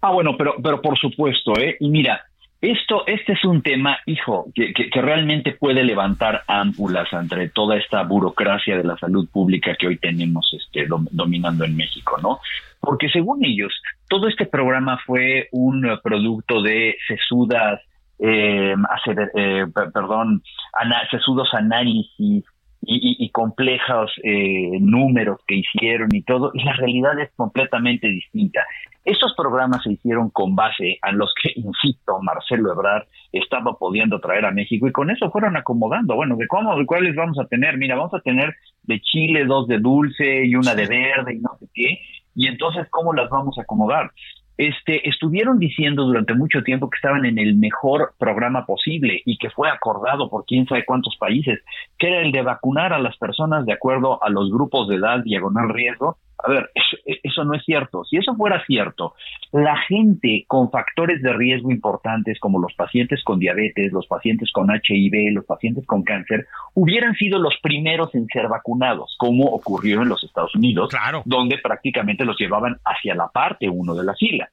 Ah, 0.00 0.12
bueno, 0.12 0.36
pero, 0.36 0.54
pero 0.62 0.80
por 0.80 0.98
supuesto, 0.98 1.52
¿eh? 1.58 1.76
Y 1.78 1.90
mira, 1.90 2.29
esto, 2.60 3.06
este 3.06 3.32
es 3.32 3.44
un 3.44 3.62
tema, 3.62 3.98
hijo, 4.04 4.46
que, 4.54 4.74
que, 4.74 5.00
realmente 5.00 5.52
puede 5.52 5.82
levantar 5.82 6.42
ámpulas 6.46 7.10
entre 7.12 7.48
toda 7.48 7.78
esta 7.78 8.02
burocracia 8.02 8.76
de 8.76 8.84
la 8.84 8.98
salud 8.98 9.28
pública 9.30 9.74
que 9.78 9.86
hoy 9.86 9.96
tenemos 9.96 10.50
este, 10.52 10.86
dominando 10.86 11.64
en 11.64 11.74
México, 11.74 12.18
¿no? 12.22 12.40
Porque 12.78 13.08
según 13.08 13.44
ellos, 13.44 13.72
todo 14.08 14.28
este 14.28 14.44
programa 14.44 14.98
fue 15.06 15.48
un 15.52 15.86
producto 16.02 16.60
de 16.60 16.96
sesudas, 17.08 17.80
eh, 18.18 18.74
eh 19.36 19.66
perdón, 19.94 20.42
sesudos 21.10 21.48
análisis 21.54 22.44
y, 22.82 23.16
y, 23.24 23.30
complejos 23.30 24.10
eh, 24.22 24.78
números 24.80 25.40
que 25.46 25.56
hicieron 25.56 26.08
y 26.12 26.22
todo, 26.22 26.50
y 26.54 26.64
la 26.64 26.72
realidad 26.72 27.18
es 27.20 27.30
completamente 27.36 28.08
distinta. 28.08 28.64
Estos 29.04 29.34
programas 29.34 29.82
se 29.82 29.92
hicieron 29.92 30.30
con 30.30 30.56
base 30.56 30.98
a 31.02 31.12
los 31.12 31.32
que, 31.40 31.52
insisto, 31.56 32.20
Marcelo 32.22 32.72
Ebrard 32.72 33.06
estaba 33.32 33.74
pudiendo 33.74 34.18
traer 34.20 34.46
a 34.46 34.50
México 34.50 34.88
y 34.88 34.92
con 34.92 35.10
eso 35.10 35.30
fueron 35.30 35.56
acomodando. 35.56 36.14
Bueno, 36.14 36.36
¿de 36.36 36.46
cómo, 36.46 36.76
de 36.76 36.86
cuáles 36.86 37.14
vamos 37.14 37.38
a 37.38 37.46
tener? 37.46 37.76
Mira, 37.76 37.96
vamos 37.96 38.14
a 38.14 38.20
tener 38.20 38.54
de 38.84 39.00
chile, 39.00 39.44
dos 39.44 39.68
de 39.68 39.78
dulce 39.78 40.44
y 40.46 40.54
una 40.54 40.74
de 40.74 40.86
verde 40.86 41.34
y 41.34 41.38
no 41.38 41.50
sé 41.58 41.66
qué. 41.74 42.00
Y 42.34 42.46
entonces, 42.46 42.86
¿cómo 42.90 43.12
las 43.12 43.28
vamos 43.28 43.58
a 43.58 43.62
acomodar? 43.62 44.10
Este, 44.60 45.08
estuvieron 45.08 45.58
diciendo 45.58 46.04
durante 46.04 46.34
mucho 46.34 46.62
tiempo 46.62 46.90
que 46.90 46.96
estaban 46.96 47.24
en 47.24 47.38
el 47.38 47.54
mejor 47.54 48.12
programa 48.18 48.66
posible 48.66 49.22
y 49.24 49.38
que 49.38 49.48
fue 49.48 49.70
acordado 49.70 50.28
por 50.28 50.44
quién 50.44 50.66
sabe 50.66 50.84
cuántos 50.84 51.16
países, 51.16 51.60
que 51.98 52.08
era 52.08 52.20
el 52.20 52.30
de 52.30 52.42
vacunar 52.42 52.92
a 52.92 52.98
las 52.98 53.16
personas 53.16 53.64
de 53.64 53.72
acuerdo 53.72 54.22
a 54.22 54.28
los 54.28 54.50
grupos 54.50 54.86
de 54.88 54.96
edad 54.96 55.20
diagonal 55.24 55.70
riesgo. 55.70 56.18
A 56.42 56.50
ver, 56.50 56.70
eso, 57.22 57.44
no 57.44 57.54
es 57.54 57.64
cierto. 57.64 58.04
Si 58.04 58.16
eso 58.16 58.34
fuera 58.34 58.64
cierto, 58.66 59.14
la 59.52 59.76
gente 59.88 60.44
con 60.46 60.70
factores 60.70 61.22
de 61.22 61.32
riesgo 61.32 61.70
importantes 61.70 62.38
como 62.40 62.58
los 62.58 62.72
pacientes 62.74 63.22
con 63.24 63.38
diabetes, 63.38 63.92
los 63.92 64.06
pacientes 64.06 64.50
con 64.52 64.68
HIV, 64.70 65.34
los 65.34 65.44
pacientes 65.44 65.86
con 65.86 66.02
cáncer, 66.02 66.46
hubieran 66.74 67.14
sido 67.14 67.38
los 67.38 67.54
primeros 67.62 68.14
en 68.14 68.26
ser 68.28 68.48
vacunados, 68.48 69.16
como 69.18 69.46
ocurrió 69.46 70.02
en 70.02 70.08
los 70.08 70.22
Estados 70.24 70.54
Unidos, 70.54 70.90
donde 71.24 71.58
prácticamente 71.58 72.24
los 72.24 72.38
llevaban 72.38 72.78
hacia 72.84 73.14
la 73.14 73.28
parte 73.28 73.68
uno 73.68 73.94
de 73.94 74.04
la 74.04 74.14
fila 74.14 74.50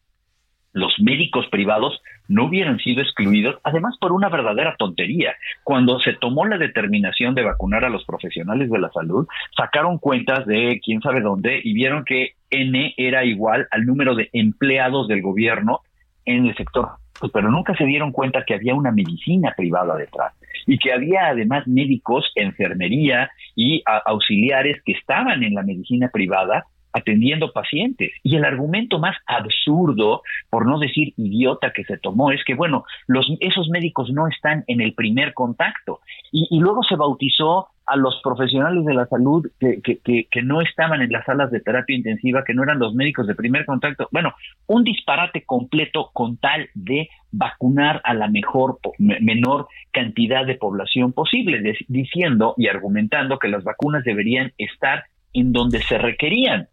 los 0.78 0.94
médicos 1.00 1.48
privados 1.48 2.02
no 2.28 2.46
hubieran 2.46 2.78
sido 2.80 3.02
excluidos, 3.02 3.58
además 3.64 3.98
por 4.00 4.12
una 4.12 4.30
verdadera 4.30 4.76
tontería. 4.78 5.34
Cuando 5.64 6.00
se 6.00 6.14
tomó 6.14 6.46
la 6.46 6.58
determinación 6.58 7.36
de 7.36 7.44
vacunar 7.44 7.84
a 7.86 7.90
los 7.90 8.06
profesionales 8.06 8.70
de 8.70 8.80
la 8.80 8.92
salud, 8.92 9.28
sacaron 9.56 9.98
cuentas 9.98 10.46
de 10.46 10.80
quién 10.84 11.02
sabe 11.02 11.22
dónde 11.22 11.60
y 11.64 11.74
vieron 11.74 12.06
que 12.06 12.34
N 12.50 12.94
era 12.98 13.26
igual 13.26 13.68
al 13.72 13.86
número 13.86 14.16
de 14.16 14.30
empleados 14.34 15.08
del 15.08 15.22
gobierno 15.22 15.82
en 16.26 16.46
el 16.46 16.56
sector, 16.56 16.90
pero 17.34 17.50
nunca 17.50 17.76
se 17.76 17.86
dieron 17.86 18.12
cuenta 18.12 18.44
que 18.46 18.54
había 18.54 18.76
una 18.76 18.92
medicina 18.92 19.54
privada 19.56 19.96
detrás 19.96 20.34
y 20.66 20.78
que 20.78 20.94
había 20.94 21.28
además 21.28 21.66
médicos, 21.68 22.32
enfermería 22.36 23.32
y 23.56 23.82
auxiliares 24.06 24.82
que 24.86 24.92
estaban 24.92 25.44
en 25.44 25.56
la 25.56 25.64
medicina 25.64 26.10
privada 26.12 26.66
atendiendo 26.98 27.52
pacientes. 27.52 28.12
Y 28.24 28.36
el 28.36 28.46
argumento 28.46 29.00
más 29.00 29.16
absurdo, 29.26 30.22
por 30.50 30.66
no 30.66 30.80
decir 30.80 31.14
idiota 31.18 31.72
que 31.72 31.84
se 31.84 31.98
tomó, 31.98 32.32
es 32.32 32.44
que, 32.44 32.56
bueno, 32.56 32.84
los, 33.08 33.28
esos 33.40 33.70
médicos 33.70 34.12
no 34.12 34.28
están 34.28 34.64
en 34.68 34.82
el 34.82 34.94
primer 34.94 35.34
contacto. 35.34 36.00
Y, 36.32 36.60
luego 36.60 36.84
se 36.84 36.96
bautizó 36.96 37.68
a 37.86 37.96
los 37.96 38.20
profesionales 38.22 38.84
de 38.84 38.94
la 38.94 39.06
salud 39.06 39.48
que, 39.60 39.80
que, 39.82 40.28
que, 40.30 40.42
no 40.42 40.62
estaban 40.62 41.02
en 41.02 41.12
las 41.12 41.26
salas 41.26 41.52
de 41.52 41.62
terapia 41.62 41.96
intensiva, 41.96 42.44
que 42.44 42.54
no 42.54 42.64
eran 42.64 42.80
los 42.80 42.94
médicos 42.94 43.28
de 43.28 43.36
primer 43.36 43.66
contacto. 43.66 44.10
Bueno, 44.12 44.34
un 44.66 44.84
disparate 44.84 45.46
completo 45.46 46.10
con 46.14 46.38
tal 46.38 46.70
de 46.74 47.08
vacunar 47.32 48.02
a 48.04 48.14
la 48.14 48.28
mejor, 48.28 48.80
menor 48.98 49.68
cantidad 49.92 50.46
de 50.46 50.56
población 50.56 51.14
posible, 51.14 51.78
diciendo 51.88 52.56
y 52.58 52.68
argumentando 52.68 53.40
que 53.40 53.48
las 53.48 53.64
vacunas 53.64 54.04
deberían 54.04 54.52
estar 54.58 55.06
en 55.34 55.54
donde 55.54 55.82
se 55.82 55.98
requerían. 55.98 56.68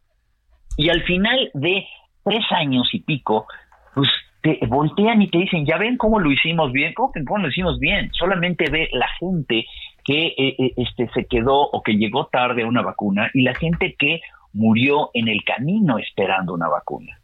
Y 0.77 0.89
al 0.89 1.03
final 1.05 1.51
de 1.55 1.87
tres 2.25 2.45
años 2.51 2.89
y 2.93 3.01
pico, 3.01 3.47
pues 3.95 4.09
te 4.43 4.59
voltean 4.67 5.23
y 5.23 5.31
te 5.31 5.39
dicen, 5.39 5.65
ya 5.65 5.79
ven 5.79 5.97
cómo 5.97 6.21
lo 6.21 6.31
hicimos 6.31 6.73
bien, 6.73 6.93
cómo, 6.95 7.13
cómo 7.27 7.43
lo 7.43 7.49
hicimos 7.49 7.79
bien, 7.79 8.11
solamente 8.13 8.71
ve 8.71 8.91
la 8.93 9.09
gente 9.19 9.67
que 10.05 10.27
eh, 10.27 10.57
eh, 10.59 10.75
este, 10.77 11.09
se 11.15 11.27
quedó 11.27 11.63
o 11.71 11.83
que 11.83 11.95
llegó 11.95 12.27
tarde 12.27 12.63
a 12.63 12.67
una 12.67 12.83
vacuna 12.83 13.31
y 13.33 13.43
la 13.43 13.55
gente 13.55 13.97
que 13.99 14.21
murió 14.53 15.11
en 15.15 15.29
el 15.29 15.43
camino 15.45 15.99
esperando 15.99 16.53
una 16.53 16.69
vacuna. 16.69 17.19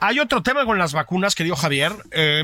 Hay 0.00 0.18
otro 0.18 0.42
tema 0.42 0.64
con 0.64 0.78
las 0.78 0.94
vacunas 0.94 1.34
que 1.34 1.44
dio 1.44 1.56
Javier. 1.56 1.92
Eh, 2.12 2.42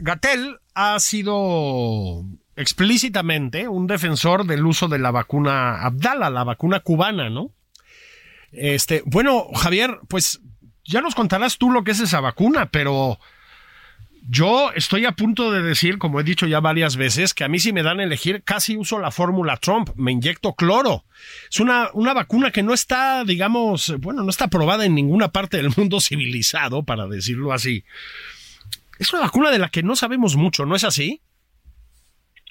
Gatel 0.00 0.58
ha 0.74 0.98
sido 1.00 2.22
explícitamente 2.54 3.66
un 3.66 3.86
defensor 3.86 4.44
del 4.44 4.64
uso 4.64 4.88
de 4.88 4.98
la 4.98 5.10
vacuna 5.10 5.82
Abdala, 5.82 6.30
la 6.30 6.44
vacuna 6.44 6.80
cubana, 6.80 7.30
¿no? 7.30 7.50
Este, 8.52 9.02
bueno, 9.06 9.46
Javier, 9.54 9.98
pues 10.08 10.40
ya 10.84 11.00
nos 11.00 11.14
contarás 11.14 11.58
tú 11.58 11.70
lo 11.70 11.84
que 11.84 11.92
es 11.92 12.00
esa 12.00 12.20
vacuna, 12.20 12.70
pero 12.70 13.18
yo 14.28 14.70
estoy 14.72 15.04
a 15.04 15.12
punto 15.12 15.50
de 15.50 15.62
decir, 15.62 15.98
como 15.98 16.20
he 16.20 16.24
dicho 16.24 16.46
ya 16.46 16.60
varias 16.60 16.96
veces, 16.96 17.34
que 17.34 17.44
a 17.44 17.48
mí 17.48 17.58
si 17.58 17.72
me 17.72 17.82
dan 17.82 18.00
a 18.00 18.04
elegir, 18.04 18.42
casi 18.44 18.76
uso 18.76 18.98
la 18.98 19.10
fórmula 19.10 19.56
Trump, 19.56 19.90
me 19.96 20.12
inyecto 20.12 20.54
cloro. 20.54 21.04
Es 21.50 21.60
una, 21.60 21.88
una 21.92 22.14
vacuna 22.14 22.50
que 22.50 22.62
no 22.62 22.72
está, 22.72 23.24
digamos, 23.24 23.94
bueno, 23.98 24.22
no 24.22 24.30
está 24.30 24.44
aprobada 24.44 24.84
en 24.84 24.94
ninguna 24.94 25.32
parte 25.32 25.56
del 25.56 25.72
mundo 25.76 26.00
civilizado, 26.02 26.84
para 26.84 27.06
decirlo 27.08 27.52
así. 27.52 27.84
Es 28.98 29.12
una 29.12 29.22
vacuna 29.22 29.50
de 29.50 29.58
la 29.58 29.70
que 29.70 29.82
no 29.82 29.96
sabemos 29.96 30.36
mucho, 30.36 30.66
¿no 30.66 30.76
es 30.76 30.84
así? 30.84 31.22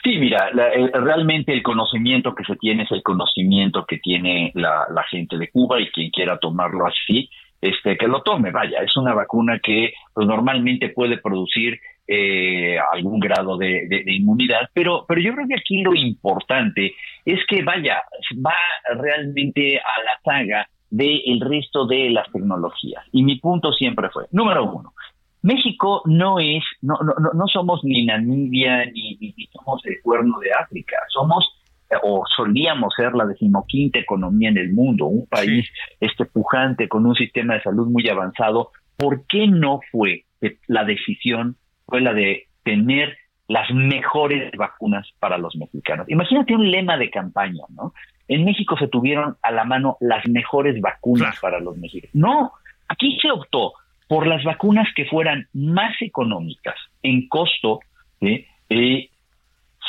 Sí, 0.03 0.17
mira, 0.17 0.49
eh, 0.49 0.89
realmente 0.93 1.53
el 1.53 1.61
conocimiento 1.61 2.33
que 2.33 2.43
se 2.43 2.55
tiene 2.55 2.83
es 2.83 2.91
el 2.91 3.03
conocimiento 3.03 3.85
que 3.85 3.99
tiene 3.99 4.51
la, 4.55 4.87
la 4.93 5.03
gente 5.03 5.37
de 5.37 5.49
Cuba 5.51 5.79
y 5.79 5.91
quien 5.91 6.09
quiera 6.09 6.39
tomarlo 6.39 6.87
así 6.87 7.29
este, 7.61 7.97
que 7.97 8.07
lo 8.07 8.23
tome. 8.23 8.51
Vaya, 8.51 8.79
es 8.79 8.97
una 8.97 9.13
vacuna 9.13 9.59
que 9.59 9.93
pues, 10.13 10.27
normalmente 10.27 10.89
puede 10.89 11.17
producir 11.19 11.79
eh, 12.07 12.77
algún 12.91 13.19
grado 13.19 13.57
de, 13.57 14.03
inmunidad, 14.07 14.69
pero, 14.73 15.05
pero 15.07 15.21
yo 15.21 15.33
creo 15.33 15.47
que 15.47 15.55
aquí 15.55 15.81
lo 15.81 15.93
importante 15.93 16.93
es 17.23 17.39
que 17.47 17.63
vaya, 17.63 18.01
va 18.45 18.55
realmente 18.95 19.77
a 19.77 20.03
la 20.03 20.19
saga 20.23 20.67
del 20.89 21.39
resto 21.39 21.85
de 21.85 22.09
las 22.09 22.29
tecnologías. 22.31 23.05
Y 23.13 23.23
mi 23.23 23.37
punto 23.37 23.71
siempre 23.71 24.09
fue, 24.09 24.25
número 24.31 24.65
uno, 24.65 24.93
México 25.41 26.03
no 26.05 26.39
es, 26.39 26.63
no, 26.81 26.97
no, 27.03 27.13
no 27.33 27.47
somos 27.47 27.83
ni 27.83 28.05
Namibia 28.05 28.85
ni, 28.85 29.17
ni, 29.19 29.33
ni 29.35 29.47
somos 29.47 29.85
el 29.85 30.01
cuerno 30.03 30.39
de 30.39 30.51
África, 30.53 30.97
somos 31.09 31.61
o 32.03 32.23
solíamos 32.35 32.93
ser 32.95 33.13
la 33.13 33.25
decimoquinta 33.25 33.99
economía 33.99 34.49
en 34.49 34.57
el 34.57 34.71
mundo, 34.71 35.07
un 35.07 35.27
país 35.27 35.67
este 35.99 36.25
pujante 36.25 36.87
con 36.87 37.05
un 37.05 37.15
sistema 37.15 37.55
de 37.55 37.61
salud 37.61 37.87
muy 37.87 38.07
avanzado, 38.07 38.71
¿por 38.97 39.25
qué 39.27 39.47
no 39.47 39.79
fue 39.91 40.25
la 40.67 40.85
decisión 40.85 41.57
fue 41.85 42.01
la 42.01 42.13
de 42.13 42.47
tener 42.63 43.17
las 43.47 43.69
mejores 43.71 44.51
vacunas 44.57 45.07
para 45.19 45.37
los 45.37 45.55
mexicanos? 45.55 46.07
Imagínate 46.09 46.55
un 46.55 46.71
lema 46.71 46.97
de 46.97 47.09
campaña, 47.09 47.63
¿no? 47.69 47.93
En 48.27 48.45
México 48.45 48.77
se 48.77 48.87
tuvieron 48.87 49.35
a 49.41 49.51
la 49.51 49.65
mano 49.65 49.97
las 49.99 50.25
mejores 50.27 50.79
vacunas 50.79 51.37
para 51.41 51.59
los 51.59 51.77
mexicanos. 51.77 52.15
No, 52.15 52.53
aquí 52.87 53.17
se 53.21 53.29
optó 53.29 53.73
por 54.11 54.27
las 54.27 54.43
vacunas 54.43 54.89
que 54.93 55.05
fueran 55.05 55.47
más 55.53 55.93
económicas 56.01 56.75
en 57.01 57.29
costo, 57.29 57.79
eh, 58.19 58.45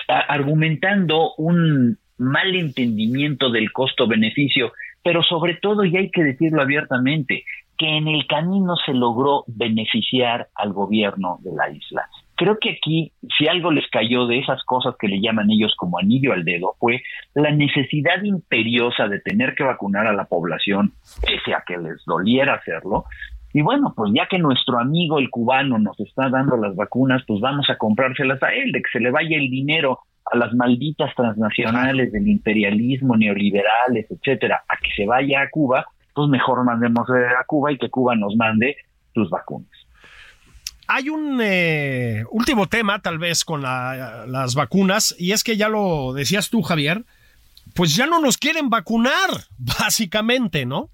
argumentando 0.06 1.34
un 1.38 1.98
mal 2.18 2.54
entendimiento 2.54 3.50
del 3.50 3.72
costo-beneficio, 3.72 4.74
pero 5.02 5.24
sobre 5.24 5.54
todo, 5.54 5.84
y 5.84 5.96
hay 5.96 6.08
que 6.12 6.22
decirlo 6.22 6.62
abiertamente, 6.62 7.42
que 7.76 7.96
en 7.96 8.06
el 8.06 8.28
camino 8.28 8.76
se 8.86 8.94
logró 8.94 9.42
beneficiar 9.48 10.46
al 10.54 10.72
gobierno 10.72 11.38
de 11.40 11.56
la 11.56 11.70
isla. 11.70 12.08
Creo 12.36 12.58
que 12.60 12.70
aquí, 12.70 13.12
si 13.36 13.48
algo 13.48 13.72
les 13.72 13.88
cayó 13.90 14.26
de 14.28 14.38
esas 14.38 14.62
cosas 14.62 14.94
que 15.00 15.08
le 15.08 15.20
llaman 15.20 15.50
ellos 15.50 15.74
como 15.76 15.98
anillo 15.98 16.32
al 16.32 16.44
dedo, 16.44 16.76
fue 16.78 17.02
la 17.34 17.50
necesidad 17.50 18.22
imperiosa 18.22 19.08
de 19.08 19.18
tener 19.18 19.56
que 19.56 19.64
vacunar 19.64 20.06
a 20.06 20.12
la 20.12 20.26
población, 20.26 20.92
pese 21.26 21.54
a 21.54 21.64
que 21.66 21.76
les 21.76 22.04
doliera 22.04 22.54
hacerlo, 22.54 23.06
y 23.52 23.60
bueno, 23.60 23.92
pues 23.94 24.10
ya 24.14 24.26
que 24.28 24.38
nuestro 24.38 24.78
amigo 24.78 25.18
el 25.18 25.28
cubano 25.30 25.78
nos 25.78 25.98
está 26.00 26.30
dando 26.30 26.56
las 26.56 26.74
vacunas, 26.74 27.22
pues 27.26 27.40
vamos 27.40 27.68
a 27.68 27.76
comprárselas 27.76 28.42
a 28.42 28.52
él, 28.52 28.72
de 28.72 28.80
que 28.80 28.90
se 28.92 29.00
le 29.00 29.10
vaya 29.10 29.36
el 29.36 29.50
dinero 29.50 30.00
a 30.30 30.36
las 30.36 30.54
malditas 30.54 31.14
transnacionales 31.14 32.12
del 32.12 32.28
imperialismo, 32.28 33.16
neoliberales, 33.16 34.06
etcétera, 34.10 34.62
a 34.68 34.76
que 34.76 34.90
se 34.96 35.06
vaya 35.06 35.42
a 35.42 35.50
Cuba, 35.50 35.84
pues 36.14 36.28
mejor 36.28 36.64
mandemos 36.64 37.08
a 37.10 37.44
Cuba 37.44 37.72
y 37.72 37.78
que 37.78 37.90
Cuba 37.90 38.14
nos 38.14 38.36
mande 38.36 38.76
sus 39.12 39.28
vacunas. 39.28 39.70
Hay 40.88 41.08
un 41.08 41.38
eh, 41.42 42.24
último 42.30 42.66
tema, 42.66 43.00
tal 43.00 43.18
vez, 43.18 43.44
con 43.44 43.62
las 43.62 44.54
vacunas, 44.54 45.14
y 45.18 45.32
es 45.32 45.44
que 45.44 45.56
ya 45.56 45.68
lo 45.68 46.12
decías 46.12 46.50
tú, 46.50 46.62
Javier, 46.62 47.04
pues 47.74 47.96
ya 47.96 48.06
no 48.06 48.20
nos 48.20 48.38
quieren 48.38 48.70
vacunar, 48.70 49.30
básicamente, 49.58 50.64
¿no? 50.66 50.90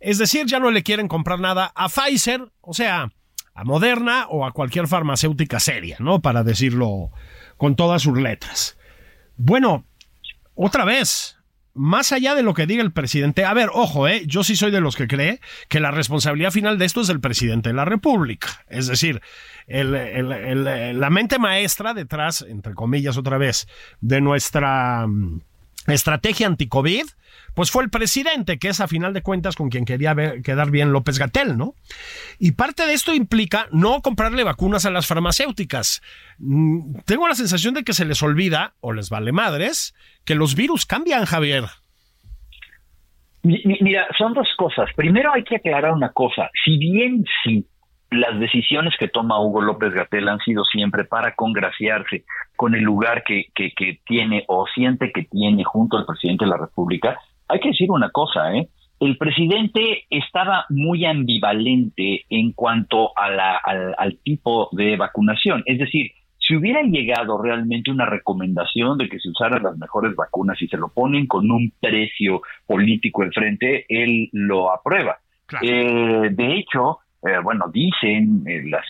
Es 0.00 0.18
decir, 0.18 0.46
ya 0.46 0.58
no 0.58 0.70
le 0.70 0.82
quieren 0.82 1.08
comprar 1.08 1.38
nada 1.40 1.70
a 1.74 1.88
Pfizer, 1.88 2.50
o 2.62 2.72
sea, 2.72 3.12
a 3.54 3.64
Moderna 3.64 4.26
o 4.28 4.46
a 4.46 4.52
cualquier 4.52 4.88
farmacéutica 4.88 5.60
seria, 5.60 5.96
¿no? 6.00 6.20
Para 6.20 6.42
decirlo 6.42 7.10
con 7.58 7.76
todas 7.76 8.02
sus 8.02 8.18
letras. 8.18 8.78
Bueno, 9.36 9.84
otra 10.54 10.86
vez, 10.86 11.36
más 11.74 12.12
allá 12.12 12.34
de 12.34 12.42
lo 12.42 12.54
que 12.54 12.66
diga 12.66 12.82
el 12.82 12.92
presidente, 12.92 13.44
a 13.44 13.54
ver, 13.54 13.68
ojo, 13.72 14.08
eh, 14.08 14.24
yo 14.26 14.42
sí 14.42 14.56
soy 14.56 14.70
de 14.70 14.80
los 14.80 14.96
que 14.96 15.06
cree 15.06 15.40
que 15.68 15.80
la 15.80 15.90
responsabilidad 15.90 16.50
final 16.50 16.78
de 16.78 16.86
esto 16.86 17.02
es 17.02 17.06
del 17.06 17.20
presidente 17.20 17.68
de 17.68 17.74
la 17.74 17.84
República. 17.84 18.48
Es 18.68 18.86
decir, 18.86 19.20
la 19.68 21.10
mente 21.10 21.38
maestra 21.38 21.94
detrás, 21.94 22.42
entre 22.48 22.74
comillas 22.74 23.16
otra 23.16 23.38
vez, 23.38 23.68
de 24.00 24.20
nuestra 24.20 25.06
estrategia 25.86 26.46
anti-COVID 26.46 27.04
pues 27.54 27.70
fue 27.70 27.82
el 27.82 27.90
presidente, 27.90 28.58
que 28.58 28.68
es 28.68 28.80
a 28.80 28.88
final 28.88 29.12
de 29.12 29.22
cuentas 29.22 29.56
con 29.56 29.70
quien 29.70 29.84
quería 29.84 30.14
quedar 30.42 30.70
bien 30.70 30.92
López 30.92 31.18
Gatel, 31.18 31.56
¿no? 31.56 31.74
Y 32.38 32.52
parte 32.52 32.86
de 32.86 32.92
esto 32.92 33.14
implica 33.14 33.66
no 33.72 34.02
comprarle 34.02 34.44
vacunas 34.44 34.86
a 34.86 34.90
las 34.90 35.06
farmacéuticas. 35.06 36.00
Mm, 36.38 37.00
tengo 37.06 37.28
la 37.28 37.34
sensación 37.34 37.74
de 37.74 37.82
que 37.82 37.92
se 37.92 38.04
les 38.04 38.22
olvida, 38.22 38.74
o 38.80 38.92
les 38.92 39.10
vale 39.10 39.32
madres, 39.32 39.94
que 40.24 40.34
los 40.34 40.54
virus 40.54 40.86
cambian, 40.86 41.24
Javier. 41.24 41.64
Mira, 43.42 44.06
son 44.18 44.34
dos 44.34 44.48
cosas. 44.56 44.90
Primero 44.94 45.32
hay 45.32 45.44
que 45.44 45.56
aclarar 45.56 45.92
una 45.92 46.12
cosa. 46.12 46.50
Si 46.62 46.76
bien 46.76 47.24
sí, 47.42 47.66
las 48.10 48.38
decisiones 48.40 48.94
que 48.98 49.08
toma 49.08 49.40
Hugo 49.40 49.60
López 49.60 49.92
Gatel 49.92 50.28
han 50.28 50.40
sido 50.40 50.64
siempre 50.64 51.04
para 51.04 51.34
congraciarse 51.34 52.24
con 52.56 52.74
el 52.74 52.82
lugar 52.82 53.22
que, 53.24 53.46
que, 53.54 53.72
que 53.72 54.00
tiene 54.04 54.44
o 54.48 54.66
siente 54.66 55.12
que 55.12 55.24
tiene 55.24 55.64
junto 55.64 55.96
al 55.96 56.06
presidente 56.06 56.44
de 56.44 56.50
la 56.50 56.56
República, 56.56 57.18
hay 57.48 57.60
que 57.60 57.68
decir 57.68 57.90
una 57.90 58.10
cosa, 58.10 58.54
¿eh? 58.54 58.68
El 59.00 59.16
presidente 59.16 60.04
estaba 60.10 60.66
muy 60.68 61.06
ambivalente 61.06 62.26
en 62.28 62.52
cuanto 62.52 63.16
a 63.16 63.30
la, 63.30 63.56
al, 63.56 64.18
tipo 64.22 64.68
de 64.72 64.96
vacunación. 64.96 65.62
Es 65.64 65.78
decir, 65.78 66.10
si 66.38 66.54
hubiera 66.54 66.82
llegado 66.82 67.40
realmente 67.40 67.90
una 67.90 68.04
recomendación 68.04 68.98
de 68.98 69.08
que 69.08 69.18
se 69.18 69.30
usaran 69.30 69.62
las 69.62 69.78
mejores 69.78 70.14
vacunas 70.14 70.60
y 70.60 70.68
se 70.68 70.76
lo 70.76 70.88
ponen 70.88 71.26
con 71.26 71.50
un 71.50 71.72
precio 71.80 72.42
político 72.66 73.22
enfrente, 73.22 73.86
él 73.88 74.28
lo 74.32 74.70
aprueba. 74.70 75.16
Eh, 75.62 76.28
de 76.30 76.54
hecho, 76.56 76.98
eh, 77.22 77.38
bueno, 77.42 77.66
dicen 77.72 78.44
eh, 78.46 78.62
las 78.66 78.86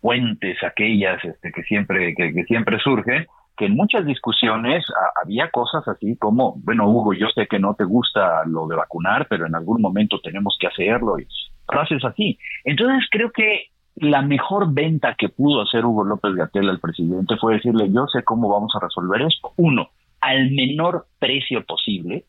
fuentes 0.00 0.62
aquellas 0.62 1.24
este, 1.24 1.52
que 1.52 1.62
siempre 1.62 2.14
que 2.14 2.44
siempre 2.44 2.78
surgen 2.80 3.26
que 3.56 3.66
en 3.66 3.76
muchas 3.76 4.04
discusiones 4.06 4.84
había 5.22 5.50
cosas 5.50 5.86
así 5.86 6.16
como, 6.16 6.54
bueno, 6.64 6.88
Hugo, 6.88 7.12
yo 7.12 7.28
sé 7.34 7.46
que 7.46 7.58
no 7.58 7.74
te 7.74 7.84
gusta 7.84 8.44
lo 8.46 8.66
de 8.66 8.76
vacunar, 8.76 9.26
pero 9.28 9.46
en 9.46 9.54
algún 9.54 9.80
momento 9.80 10.20
tenemos 10.20 10.56
que 10.58 10.68
hacerlo 10.68 11.18
y 11.18 11.26
frases 11.66 12.04
así. 12.04 12.38
Entonces 12.64 13.06
creo 13.10 13.30
que 13.30 13.66
la 13.96 14.22
mejor 14.22 14.72
venta 14.72 15.14
que 15.18 15.28
pudo 15.28 15.62
hacer 15.62 15.84
Hugo 15.84 16.04
López 16.04 16.34
Gatel 16.34 16.70
al 16.70 16.80
presidente 16.80 17.36
fue 17.36 17.54
decirle, 17.54 17.90
yo 17.92 18.06
sé 18.06 18.24
cómo 18.24 18.48
vamos 18.48 18.72
a 18.74 18.80
resolver 18.80 19.22
esto. 19.22 19.52
Uno, 19.56 19.90
al 20.20 20.50
menor 20.50 21.06
precio 21.18 21.64
posible, 21.64 22.24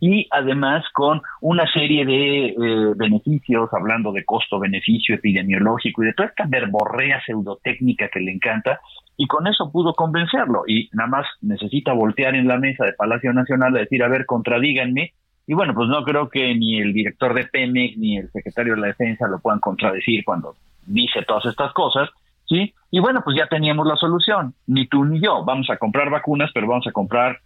y 0.00 0.26
además 0.30 0.84
con 0.92 1.22
una 1.40 1.70
serie 1.72 2.04
de 2.04 2.46
eh, 2.48 2.92
beneficios, 2.96 3.70
hablando 3.72 4.12
de 4.12 4.24
costo-beneficio 4.24 5.14
epidemiológico 5.14 6.02
y 6.02 6.06
de 6.06 6.12
toda 6.12 6.28
esta 6.28 6.44
verborrea 6.46 7.22
pseudotécnica 7.24 8.08
que 8.08 8.20
le 8.20 8.32
encanta, 8.32 8.80
y 9.16 9.26
con 9.26 9.46
eso 9.46 9.70
pudo 9.70 9.94
convencerlo. 9.94 10.64
Y 10.66 10.88
nada 10.92 11.08
más 11.08 11.26
necesita 11.40 11.92
voltear 11.92 12.34
en 12.34 12.48
la 12.48 12.58
mesa 12.58 12.84
de 12.84 12.92
Palacio 12.92 13.32
Nacional 13.32 13.76
a 13.76 13.80
decir, 13.80 14.02
a 14.02 14.08
ver, 14.08 14.26
contradíganme. 14.26 15.12
Y 15.46 15.54
bueno, 15.54 15.74
pues 15.74 15.88
no 15.88 16.02
creo 16.04 16.28
que 16.28 16.54
ni 16.54 16.80
el 16.80 16.92
director 16.92 17.34
de 17.34 17.44
Pemex 17.44 17.96
ni 17.96 18.16
el 18.18 18.30
secretario 18.30 18.74
de 18.74 18.80
la 18.80 18.86
Defensa 18.88 19.28
lo 19.28 19.38
puedan 19.38 19.60
contradecir 19.60 20.24
cuando 20.24 20.54
dice 20.86 21.22
todas 21.26 21.46
estas 21.46 21.72
cosas. 21.72 22.08
¿Sí? 22.46 22.74
Y 22.90 23.00
bueno, 23.00 23.22
pues 23.24 23.38
ya 23.38 23.46
teníamos 23.46 23.86
la 23.86 23.96
solución. 23.96 24.54
Ni 24.66 24.86
tú 24.86 25.04
ni 25.04 25.20
yo. 25.20 25.44
Vamos 25.44 25.70
a 25.70 25.76
comprar 25.76 26.10
vacunas, 26.10 26.50
pero 26.52 26.66
vamos 26.66 26.86
a 26.86 26.92
comprar 26.92 27.38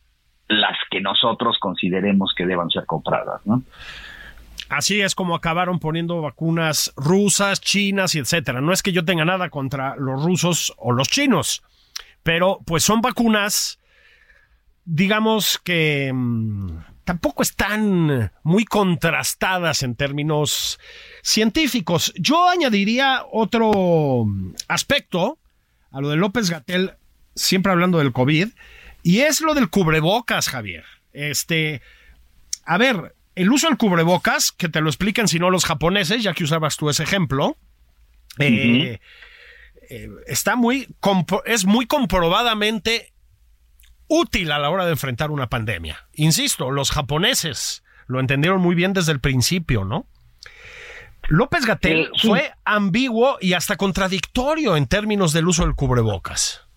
las 0.48 0.76
que 0.90 1.00
nosotros 1.00 1.58
consideremos 1.60 2.32
que 2.36 2.46
deban 2.46 2.70
ser 2.70 2.86
compradas, 2.86 3.40
¿no? 3.44 3.62
Así 4.68 5.00
es 5.00 5.14
como 5.14 5.34
acabaron 5.34 5.78
poniendo 5.78 6.20
vacunas 6.20 6.92
rusas, 6.96 7.60
chinas 7.60 8.14
y 8.14 8.18
etcétera. 8.18 8.60
No 8.60 8.72
es 8.72 8.82
que 8.82 8.92
yo 8.92 9.04
tenga 9.04 9.24
nada 9.24 9.48
contra 9.48 9.96
los 9.96 10.22
rusos 10.22 10.74
o 10.76 10.92
los 10.92 11.08
chinos, 11.08 11.62
pero 12.22 12.60
pues 12.66 12.82
son 12.82 13.00
vacunas, 13.00 13.80
digamos 14.84 15.58
que 15.58 16.12
mm, 16.12 16.68
tampoco 17.04 17.42
están 17.42 18.30
muy 18.42 18.66
contrastadas 18.66 19.82
en 19.82 19.94
términos 19.94 20.78
científicos. 21.22 22.12
Yo 22.16 22.46
añadiría 22.46 23.24
otro 23.32 24.26
aspecto 24.68 25.38
a 25.90 26.02
lo 26.02 26.10
de 26.10 26.16
López 26.16 26.50
Gatel, 26.50 26.92
siempre 27.34 27.72
hablando 27.72 27.96
del 27.96 28.12
COVID, 28.12 28.48
Y 29.08 29.22
es 29.22 29.40
lo 29.40 29.54
del 29.54 29.70
cubrebocas, 29.70 30.50
Javier. 30.50 30.84
Este, 31.14 31.80
a 32.66 32.76
ver, 32.76 33.14
el 33.36 33.50
uso 33.50 33.66
del 33.66 33.78
cubrebocas, 33.78 34.52
que 34.52 34.68
te 34.68 34.82
lo 34.82 34.90
explican 34.90 35.28
si 35.28 35.38
no 35.38 35.48
los 35.48 35.64
japoneses, 35.64 36.22
ya 36.22 36.34
que 36.34 36.44
usabas 36.44 36.76
tú 36.76 36.90
ese 36.90 37.04
ejemplo, 37.04 37.56
eh, 38.38 39.00
eh, 39.88 40.08
está 40.26 40.56
muy, 40.56 40.94
es 41.46 41.64
muy 41.64 41.86
comprobadamente 41.86 43.14
útil 44.08 44.52
a 44.52 44.58
la 44.58 44.68
hora 44.68 44.84
de 44.84 44.92
enfrentar 44.92 45.30
una 45.30 45.48
pandemia. 45.48 46.06
Insisto, 46.12 46.70
los 46.70 46.90
japoneses 46.90 47.84
lo 48.08 48.20
entendieron 48.20 48.60
muy 48.60 48.74
bien 48.74 48.92
desde 48.92 49.12
el 49.12 49.20
principio, 49.20 49.86
¿no? 49.86 50.06
López 51.28 51.64
Gatel 51.64 52.00
Eh, 52.00 52.10
fue 52.20 52.52
ambiguo 52.66 53.38
y 53.40 53.54
hasta 53.54 53.78
contradictorio 53.78 54.76
en 54.76 54.86
términos 54.86 55.32
del 55.32 55.48
uso 55.48 55.62
del 55.64 55.74
cubrebocas. 55.74 56.67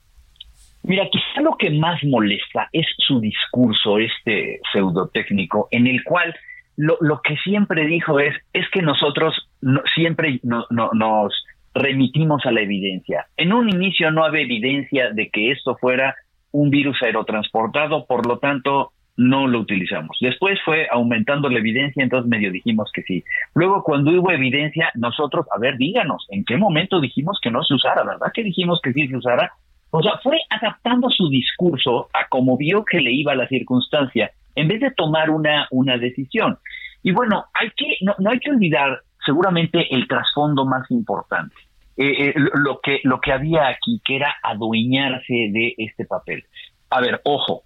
Mira, 0.84 1.08
quizá 1.12 1.41
lo 1.41 1.56
que 1.58 1.70
más 1.70 2.04
molesta 2.04 2.67
es 2.72 2.88
su 2.98 3.20
discurso, 3.20 3.98
este 4.00 4.60
pseudotécnico, 4.72 5.67
en 5.72 5.88
el 5.88 6.04
cual 6.04 6.34
lo, 6.78 6.98
lo 7.02 7.22
que 7.22 7.36
siempre 7.38 7.86
dijo 7.86 8.20
es, 8.20 8.36
es 8.54 8.67
que 8.72 8.82
nosotros 8.82 9.50
no- 9.62 9.84
siempre 9.94 10.39
no- 10.44 10.65
no- 10.70 10.89
nos 10.94 11.34
remitimos 11.74 12.46
a 12.46 12.52
la 12.52 12.62
evidencia. 12.62 13.28
En 13.38 13.54
un 13.54 13.70
inicio 13.70 14.12
no 14.12 14.24
había 14.26 14.41
evidencia 14.41 15.12
de 15.12 15.30
que 15.30 15.52
esto 15.52 15.78
fuera 15.80 16.15
un 16.52 16.70
virus 16.70 17.02
aerotransportado, 17.04 18.06
por 18.08 18.26
lo 18.28 18.39
tanto 18.39 18.91
no 19.17 19.48
lo 19.48 19.60
utilizamos. 19.60 20.17
Después 20.20 20.60
fue 20.65 20.88
aumentando 20.91 21.48
la 21.50 21.60
evidencia, 21.60 22.02
entonces 22.04 22.28
medio 22.30 22.52
dijimos 22.52 22.89
que 22.94 23.04
sí. 23.04 23.24
Luego 23.54 23.84
cuando 23.84 24.12
hubo 24.12 24.32
evidencia, 24.32 24.91
nosotros, 24.96 25.46
a 25.56 25.60
ver, 25.60 25.78
díganos, 25.78 26.26
¿en 26.30 26.44
qué 26.44 26.58
momento 26.58 27.00
dijimos 27.00 27.39
que 27.41 27.52
no 27.52 27.63
se 27.63 27.76
usara? 27.76 28.04
¿Verdad 28.04 28.32
que 28.34 28.44
dijimos 28.44 28.80
que 28.82 28.94
sí 28.94 29.08
se 29.08 29.15
usara? 29.15 29.52
O 29.91 30.01
sea, 30.01 30.13
fue 30.23 30.39
adaptando 30.49 31.10
su 31.10 31.30
discurso 31.30 32.10
a 32.13 32.27
como 32.27 32.58
vio 32.58 32.84
que 32.86 32.99
le 32.99 33.12
iba 33.12 33.36
la 33.36 33.47
circunstancia, 33.47 34.32
en 34.56 34.67
vez 34.67 34.80
de 34.82 34.91
tomar 34.91 35.30
una, 35.30 35.67
una 35.71 35.97
decisión. 35.97 36.58
Y 37.04 37.12
bueno, 37.12 37.45
hay 37.54 37.69
que, 37.75 37.97
no, 38.01 38.15
hay 38.30 38.39
que 38.39 38.51
olvidar 38.51 39.01
seguramente 39.25 39.93
el 39.93 40.08
trasfondo 40.08 40.65
más 40.65 40.89
importante. 40.91 41.56
Eh, 41.97 42.30
eh, 42.30 42.34
lo, 42.36 42.51
lo 42.56 42.80
que, 42.82 42.99
lo 43.04 43.19
que 43.19 43.34
había 43.34 43.67
aquí, 43.67 44.01
que 44.04 44.15
era 44.15 44.36
adueñarse 44.41 45.49
de 45.51 45.75
este 45.77 46.06
papel. 46.06 46.45
A 46.89 47.01
ver, 47.01 47.21
ojo, 47.25 47.63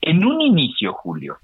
en 0.00 0.24
un 0.24 0.40
inicio, 0.40 0.92
Julio, 0.92 1.38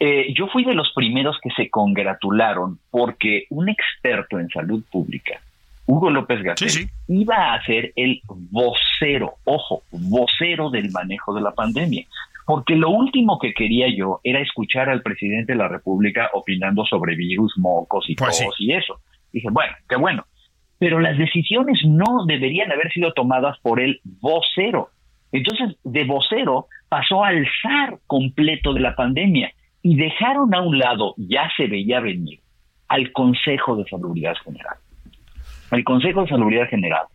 eh, 0.00 0.32
yo 0.32 0.46
fui 0.46 0.64
de 0.64 0.74
los 0.74 0.92
primeros 0.92 1.38
que 1.42 1.50
se 1.50 1.70
congratularon 1.70 2.78
porque 2.90 3.46
un 3.50 3.68
experto 3.68 4.38
en 4.38 4.48
salud 4.48 4.82
pública, 4.90 5.40
Hugo 5.88 6.10
López 6.10 6.42
Gatel, 6.42 6.68
Sí, 6.68 6.84
sí. 6.84 6.90
iba 7.08 7.54
a 7.54 7.64
ser 7.64 7.94
el 7.96 8.20
vocero, 8.28 9.36
ojo, 9.44 9.82
vocero 9.90 10.68
del 10.68 10.90
manejo 10.92 11.34
de 11.34 11.40
la 11.40 11.52
pandemia. 11.52 12.04
Porque 12.44 12.76
lo 12.76 12.90
último 12.90 13.38
que 13.38 13.54
quería 13.54 13.86
yo 13.94 14.20
era 14.22 14.40
escuchar 14.40 14.90
al 14.90 15.00
presidente 15.02 15.52
de 15.52 15.58
la 15.58 15.68
República 15.68 16.28
opinando 16.34 16.84
sobre 16.84 17.16
virus, 17.16 17.54
mocos 17.56 18.04
y 18.08 18.14
Pues 18.14 18.44
y 18.58 18.72
eso. 18.74 19.00
Dije, 19.32 19.48
bueno, 19.50 19.72
qué 19.88 19.96
bueno. 19.96 20.26
Pero 20.78 21.00
las 21.00 21.16
decisiones 21.16 21.80
no 21.86 22.26
deberían 22.26 22.70
haber 22.70 22.92
sido 22.92 23.12
tomadas 23.12 23.58
por 23.60 23.80
el 23.80 24.00
vocero. 24.20 24.90
Entonces, 25.32 25.76
de 25.84 26.04
vocero 26.04 26.66
pasó 26.90 27.24
al 27.24 27.46
zar 27.62 27.98
completo 28.06 28.74
de 28.74 28.80
la 28.80 28.94
pandemia 28.94 29.52
y 29.82 29.96
dejaron 29.96 30.54
a 30.54 30.60
un 30.60 30.78
lado, 30.78 31.14
ya 31.16 31.50
se 31.56 31.66
veía 31.66 32.00
venir, 32.00 32.40
al 32.88 33.10
Consejo 33.12 33.76
de 33.76 33.84
Salubridad 33.88 34.36
General. 34.44 34.76
El 35.70 35.84
Consejo 35.84 36.22
de 36.22 36.28
Salubridad 36.28 36.68
General 36.68 37.06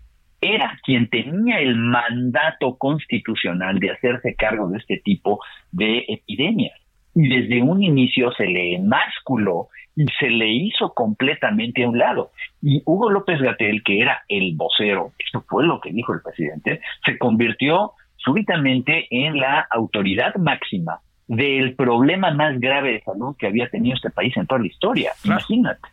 era 0.42 0.78
quien 0.84 1.10
tenía 1.10 1.60
el 1.60 1.76
mandato 1.76 2.78
constitucional 2.78 3.80
de 3.80 3.92
hacerse 3.92 4.36
cargo 4.36 4.68
de 4.70 4.78
este 4.78 4.98
tipo 4.98 5.40
de 5.72 6.06
epidemias. 6.08 6.78
Y 7.16 7.30
desde 7.30 7.62
un 7.62 7.82
inicio 7.82 8.32
se 8.34 8.46
le 8.46 8.76
emasculó 8.76 9.70
y 9.96 10.06
se 10.20 10.30
le 10.30 10.52
hizo 10.52 10.94
completamente 10.94 11.84
a 11.84 11.90
un 11.90 11.98
lado. 11.98 12.32
Y 12.62 12.82
Hugo 12.86 13.10
López 13.10 13.40
Gatel, 13.40 13.84
que 13.84 14.02
era 14.02 14.24
el 14.28 14.56
vocero, 14.56 15.14
esto 15.20 15.44
fue 15.48 15.66
lo 15.66 15.80
que 15.80 15.92
dijo 15.92 16.14
el 16.14 16.22
presidente, 16.22 16.82
se 17.06 17.18
convirtió 17.18 17.92
súbitamente 18.18 19.08
en 19.12 19.38
la 19.38 19.68
autoridad 19.70 20.36
máxima 20.36 21.00
del 21.28 21.76
problema 21.76 22.32
más 22.32 22.60
grave 22.60 22.94
de 22.94 23.02
salud 23.02 23.36
que 23.38 23.48
había 23.48 23.70
tenido 23.70 23.96
este 23.96 24.10
país 24.10 24.36
en 24.36 24.48
toda 24.48 24.62
la 24.62 24.68
historia. 24.68 25.12
Imagínate. 25.24 25.93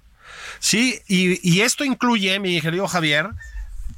Sí, 0.59 1.01
y, 1.09 1.39
y 1.49 1.61
esto 1.63 1.85
incluye, 1.85 2.39
mi 2.39 2.61
querido 2.61 2.87
Javier, 2.89 3.29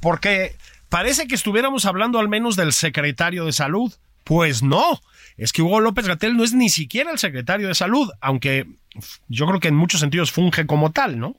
porque 0.01 0.55
parece 0.89 1.27
que 1.27 1.35
estuviéramos 1.35 1.85
hablando 1.85 2.19
al 2.19 2.29
menos 2.29 2.55
del 2.55 2.73
secretario 2.73 3.45
de 3.45 3.51
salud. 3.53 3.93
Pues 4.23 4.63
no, 4.63 5.01
es 5.35 5.51
que 5.51 5.61
Hugo 5.61 5.81
López 5.81 6.07
Gatel 6.07 6.37
no 6.37 6.45
es 6.45 6.53
ni 6.53 6.69
siquiera 6.69 7.11
el 7.11 7.19
secretario 7.19 7.67
de 7.67 7.75
salud, 7.75 8.09
aunque 8.21 8.65
yo 9.27 9.45
creo 9.47 9.59
que 9.59 9.67
en 9.67 9.75
muchos 9.75 9.99
sentidos 9.99 10.31
funge 10.31 10.65
como 10.65 10.91
tal, 10.91 11.19
¿no? 11.19 11.35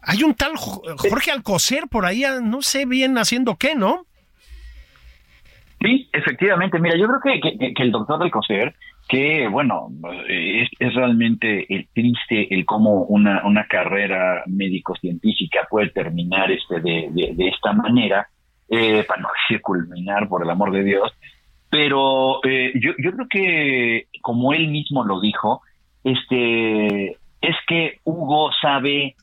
Hay 0.00 0.22
un 0.22 0.34
tal 0.34 0.56
Jo- 0.56 0.82
Jorge 0.96 1.30
Alcocer 1.30 1.88
por 1.88 2.06
ahí, 2.06 2.24
ah, 2.24 2.40
no 2.42 2.62
sé 2.62 2.86
bien 2.86 3.18
haciendo 3.18 3.56
qué, 3.56 3.74
¿no? 3.74 4.06
Sí, 5.82 6.08
efectivamente. 6.12 6.78
Mira, 6.78 6.96
yo 6.98 7.06
creo 7.06 7.20
que, 7.40 7.58
que, 7.58 7.74
que 7.74 7.82
el 7.82 7.90
doctor 7.92 8.18
del 8.18 8.30
COSER, 8.30 8.74
que 9.10 9.48
bueno, 9.48 9.88
es, 10.28 10.68
realmente 10.94 11.66
triste 11.92 12.54
el 12.54 12.64
cómo 12.64 13.02
una, 13.06 13.44
una 13.44 13.66
carrera 13.66 14.44
médico-científica 14.46 15.66
puede 15.68 15.88
terminar 15.88 16.52
este 16.52 16.80
de, 16.80 17.08
de, 17.10 17.34
de 17.34 17.48
esta 17.48 17.72
manera, 17.72 18.28
eh, 18.68 19.02
para 19.02 19.22
no 19.22 19.28
decir 19.48 19.60
culminar, 19.60 20.28
por 20.28 20.44
el 20.44 20.50
amor 20.50 20.70
de 20.70 20.84
Dios. 20.84 21.12
Pero 21.68 22.40
eh, 22.44 22.72
yo, 22.76 22.92
yo 22.98 23.10
creo 23.10 23.26
que, 23.28 24.06
como 24.22 24.52
él 24.52 24.68
mismo 24.68 25.04
lo 25.04 25.20
dijo, 25.20 25.60
este 26.04 27.16
es 27.40 27.56
que 27.66 27.98
Hugo 28.04 28.50
sabe 28.62 29.16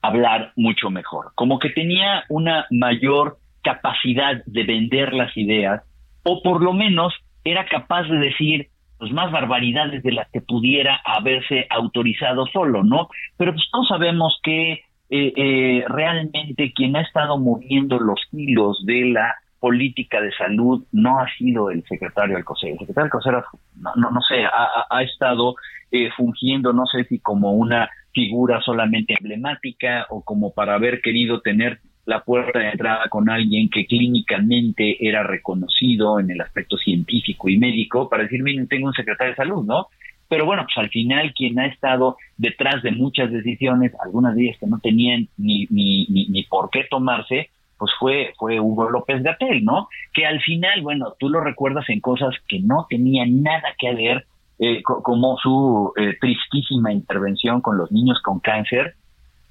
hablar 0.00 0.52
mucho 0.56 0.88
mejor, 0.88 1.32
como 1.34 1.58
que 1.58 1.68
tenía 1.68 2.24
una 2.30 2.66
mayor 2.70 3.36
capacidad 3.62 4.42
de 4.46 4.64
vender 4.64 5.12
las 5.12 5.36
ideas, 5.36 5.82
o 6.22 6.42
por 6.42 6.62
lo 6.62 6.72
menos 6.72 7.12
era 7.44 7.66
capaz 7.66 8.04
de 8.04 8.18
decir 8.18 8.69
pues 9.00 9.12
más 9.12 9.32
barbaridades 9.32 10.02
de 10.04 10.12
las 10.12 10.30
que 10.30 10.40
pudiera 10.42 11.00
haberse 11.04 11.66
autorizado 11.70 12.46
solo, 12.46 12.84
¿no? 12.84 13.08
Pero 13.36 13.52
pues 13.52 13.64
todos 13.72 13.88
sabemos 13.88 14.38
que 14.44 14.72
eh, 14.72 15.32
eh, 15.36 15.84
realmente 15.88 16.72
quien 16.72 16.94
ha 16.96 17.00
estado 17.00 17.38
moviendo 17.38 17.98
los 17.98 18.20
hilos 18.30 18.84
de 18.86 19.06
la 19.06 19.34
política 19.58 20.20
de 20.20 20.32
salud 20.32 20.84
no 20.92 21.18
ha 21.18 21.26
sido 21.36 21.70
el 21.70 21.82
secretario 21.88 22.36
del 22.36 22.44
COSER. 22.44 22.70
El 22.72 22.78
secretario 22.78 23.04
del 23.04 23.10
COSER, 23.10 23.34
no, 23.76 23.90
no, 23.96 24.10
no 24.10 24.20
sé, 24.20 24.44
ha- 24.44 24.86
ha 24.88 25.02
estado 25.02 25.54
eh, 25.90 26.10
fungiendo, 26.16 26.72
no 26.72 26.86
sé 26.86 27.04
si 27.04 27.18
como 27.18 27.52
una 27.54 27.88
figura 28.12 28.60
solamente 28.60 29.14
emblemática 29.18 30.06
o 30.10 30.22
como 30.22 30.52
para 30.52 30.74
haber 30.74 31.00
querido 31.00 31.40
tener 31.40 31.80
la 32.06 32.22
puerta 32.24 32.58
de 32.58 32.70
entrada 32.70 33.08
con 33.08 33.28
alguien 33.30 33.68
que 33.70 33.86
clínicamente 33.86 34.96
era 35.06 35.22
reconocido 35.22 36.18
en 36.20 36.30
el 36.30 36.40
aspecto 36.40 36.76
científico 36.76 37.48
y 37.48 37.58
médico 37.58 38.08
para 38.08 38.24
decir, 38.24 38.42
miren, 38.42 38.68
tengo 38.68 38.86
un 38.88 38.92
secretario 38.94 39.32
de 39.32 39.36
salud, 39.36 39.64
¿no? 39.64 39.86
Pero 40.28 40.46
bueno, 40.46 40.62
pues 40.64 40.76
al 40.78 40.90
final 40.90 41.32
quien 41.34 41.58
ha 41.58 41.66
estado 41.66 42.16
detrás 42.36 42.82
de 42.82 42.92
muchas 42.92 43.30
decisiones, 43.32 43.92
algunas 44.02 44.34
de 44.36 44.44
ellas 44.44 44.56
que 44.60 44.66
no 44.66 44.78
tenían 44.78 45.28
ni, 45.36 45.66
ni, 45.70 46.06
ni, 46.06 46.26
ni 46.28 46.44
por 46.44 46.70
qué 46.70 46.84
tomarse, 46.88 47.50
pues 47.78 47.90
fue, 47.98 48.32
fue 48.38 48.60
Hugo 48.60 48.90
López 48.90 49.22
Gatel, 49.22 49.64
¿no? 49.64 49.88
Que 50.12 50.26
al 50.26 50.40
final, 50.40 50.82
bueno, 50.82 51.14
tú 51.18 51.28
lo 51.28 51.40
recuerdas 51.40 51.88
en 51.88 52.00
cosas 52.00 52.34
que 52.46 52.60
no 52.60 52.86
tenían 52.88 53.42
nada 53.42 53.74
que 53.78 53.94
ver, 53.94 54.26
eh, 54.58 54.82
co- 54.82 55.02
como 55.02 55.36
su 55.38 55.92
eh, 55.96 56.16
tristísima 56.20 56.92
intervención 56.92 57.60
con 57.60 57.76
los 57.78 57.90
niños 57.90 58.20
con 58.22 58.38
cáncer. 58.40 58.94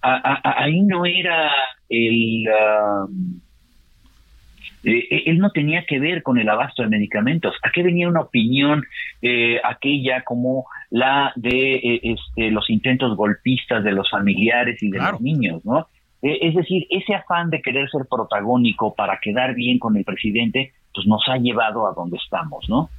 A- 0.02 0.16
a- 0.16 0.42
a- 0.44 0.64
ahí 0.64 0.82
no 0.82 1.06
era 1.06 1.52
el... 1.90 2.46
um, 3.08 3.40
eh, 4.84 5.08
eh, 5.12 5.24
él 5.26 5.40
no 5.40 5.52
tenía 5.52 5.86
que 5.86 6.00
ver 6.00 6.24
con 6.24 6.38
el 6.38 6.48
abasto 6.48 6.84
de 6.84 6.88
medicamentos. 6.90 7.54
¿A 7.64 7.72
qué 7.72 7.84
venía 7.84 8.08
una 8.08 8.22
opinión 8.22 8.86
eh, 9.22 9.60
aquella 9.64 10.24
como 10.24 10.66
la 10.90 11.34
de 11.36 11.76
eh, 11.76 12.00
este, 12.04 12.50
los 12.52 12.70
intentos 12.70 13.18
golpistas 13.18 13.84
de 13.84 13.92
los 13.92 14.10
familiares 14.10 14.82
y 14.82 14.90
de 14.90 14.98
Claro. 14.98 15.14
los 15.14 15.22
niños, 15.22 15.66
¿no? 15.66 15.88
Es 16.22 16.54
decir, 16.54 16.86
ese 16.90 17.14
afán 17.16 17.50
de 17.50 17.62
querer 17.62 17.90
ser 17.90 18.02
protagónico 18.10 18.94
para 18.94 19.20
quedar 19.22 19.54
bien 19.56 19.80
con 19.80 19.96
el 19.96 20.04
presidente, 20.04 20.74
pues 20.94 21.08
nos 21.08 21.22
ha 21.30 21.38
llevado 21.38 21.88
a 21.88 21.94
donde 21.94 22.18
estamos, 22.18 22.68
¿no? 22.70 22.90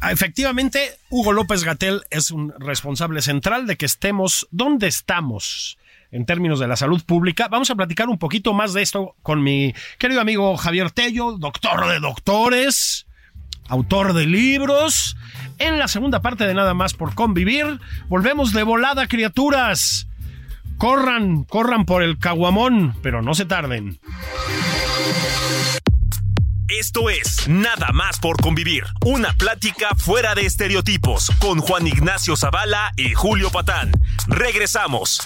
Ah, 0.00 0.12
Efectivamente, 0.12 0.78
Hugo 1.08 1.32
López 1.32 1.64
Gatel 1.64 2.00
es 2.10 2.30
un 2.30 2.52
responsable 2.58 3.22
central 3.22 3.66
de 3.66 3.76
que 3.76 3.86
estemos 3.86 4.46
donde 4.50 4.88
estamos 4.88 5.78
en 6.14 6.26
términos 6.26 6.60
de 6.60 6.68
la 6.68 6.76
salud 6.76 7.02
pública. 7.04 7.48
Vamos 7.48 7.70
a 7.70 7.74
platicar 7.74 8.08
un 8.08 8.18
poquito 8.18 8.54
más 8.54 8.72
de 8.72 8.82
esto 8.82 9.16
con 9.22 9.42
mi 9.42 9.74
querido 9.98 10.20
amigo 10.20 10.56
Javier 10.56 10.92
Tello, 10.92 11.32
doctor 11.32 11.88
de 11.88 11.98
doctores, 11.98 13.06
autor 13.68 14.12
de 14.12 14.24
libros. 14.24 15.16
En 15.58 15.76
la 15.80 15.88
segunda 15.88 16.22
parte 16.22 16.46
de 16.46 16.54
Nada 16.54 16.72
más 16.72 16.94
por 16.94 17.16
convivir, 17.16 17.80
volvemos 18.08 18.52
de 18.52 18.62
volada, 18.62 19.08
criaturas. 19.08 20.06
Corran, 20.78 21.42
corran 21.42 21.84
por 21.84 22.04
el 22.04 22.16
caguamón, 22.18 22.94
pero 23.02 23.20
no 23.20 23.34
se 23.34 23.44
tarden. 23.44 23.98
Esto 26.68 27.10
es 27.10 27.48
Nada 27.48 27.90
más 27.92 28.20
por 28.20 28.40
convivir, 28.40 28.84
una 29.04 29.32
plática 29.32 29.88
fuera 29.96 30.36
de 30.36 30.46
estereotipos 30.46 31.30
con 31.40 31.58
Juan 31.58 31.88
Ignacio 31.88 32.36
Zavala 32.36 32.92
y 32.96 33.14
Julio 33.14 33.50
Patán. 33.50 33.90
Regresamos. 34.28 35.20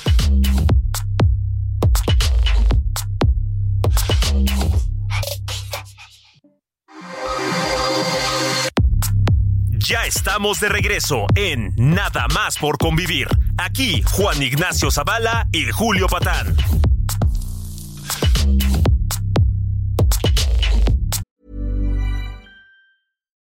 Ya 9.89 10.05
estamos 10.05 10.61
de 10.61 10.69
regreso 10.69 11.27
en 11.35 11.73
Nada 11.79 12.27
más 12.35 12.59
por 12.59 12.77
convivir. 12.77 13.27
Aquí 13.57 14.03
Juan 14.03 14.43
Ignacio 14.43 14.91
Zavala 14.91 15.47
y 15.51 15.65
Julio 15.73 16.07
Patán. 16.09 16.55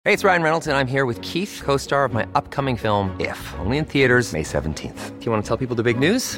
Hey, 0.03 0.11
it's 0.11 0.25
Ryan 0.25 0.43
Reynolds, 0.43 0.67
and 0.67 0.75
I'm 0.75 0.87
here 0.87 1.05
with 1.05 1.21
Keith, 1.21 1.61
co 1.63 1.77
star 1.77 2.03
of 2.03 2.13
my 2.13 2.25
upcoming 2.35 2.75
film, 2.75 3.15
If, 3.17 3.37
only 3.59 3.77
in 3.77 3.85
theaters, 3.85 4.33
May 4.33 4.43
17th. 4.43 5.17
Do 5.17 5.25
you 5.25 5.31
want 5.31 5.41
to 5.41 5.47
tell 5.47 5.55
people 5.55 5.77
the 5.77 5.83
big 5.83 5.97
news? 5.97 6.37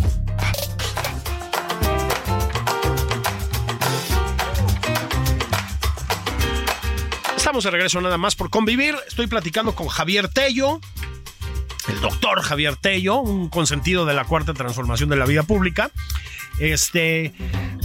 Estamos 7.51 7.65
de 7.65 7.71
regreso 7.71 7.99
nada 7.99 8.17
más 8.17 8.35
por 8.35 8.49
convivir. 8.49 8.95
Estoy 9.09 9.27
platicando 9.27 9.75
con 9.75 9.89
Javier 9.89 10.29
Tello, 10.29 10.79
el 11.89 11.99
doctor 11.99 12.41
Javier 12.41 12.77
Tello, 12.77 13.19
un 13.19 13.49
consentido 13.49 14.05
de 14.05 14.13
la 14.13 14.23
cuarta 14.23 14.53
transformación 14.53 15.09
de 15.09 15.17
la 15.17 15.25
vida 15.25 15.43
pública. 15.43 15.91
Este, 16.61 17.33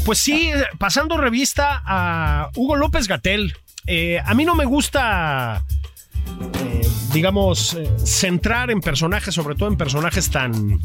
pues 0.04 0.20
sí, 0.20 0.52
pasando 0.78 1.16
revista 1.16 1.82
a 1.84 2.50
Hugo 2.54 2.76
López 2.76 3.08
Gatel. 3.08 3.56
Eh, 3.88 4.20
a 4.24 4.34
mí 4.34 4.44
no 4.44 4.54
me 4.54 4.66
gusta, 4.66 5.64
eh, 6.60 6.88
digamos, 7.12 7.74
eh, 7.74 7.90
centrar 8.04 8.70
en 8.70 8.80
personajes, 8.80 9.34
sobre 9.34 9.56
todo 9.56 9.68
en 9.68 9.76
personajes 9.76 10.30
tan 10.30 10.80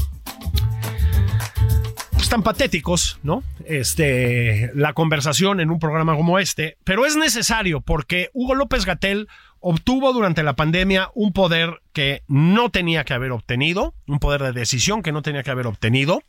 tan 2.31 2.43
patéticos, 2.43 3.19
¿no? 3.23 3.43
Este, 3.65 4.71
la 4.73 4.93
conversación 4.93 5.59
en 5.59 5.69
un 5.69 5.79
programa 5.79 6.15
como 6.15 6.39
este, 6.39 6.77
pero 6.85 7.05
es 7.05 7.17
necesario 7.17 7.81
porque 7.81 8.29
Hugo 8.31 8.55
López 8.55 8.85
Gatel 8.85 9.27
obtuvo 9.59 10.13
durante 10.13 10.41
la 10.41 10.55
pandemia 10.55 11.09
un 11.13 11.33
poder 11.33 11.81
que 11.91 12.23
no 12.29 12.69
tenía 12.69 13.03
que 13.03 13.13
haber 13.13 13.33
obtenido, 13.33 13.93
un 14.07 14.19
poder 14.19 14.43
de 14.43 14.53
decisión 14.53 15.03
que 15.03 15.11
no 15.11 15.21
tenía 15.23 15.43
que 15.43 15.51
haber 15.51 15.67
obtenido. 15.67 16.23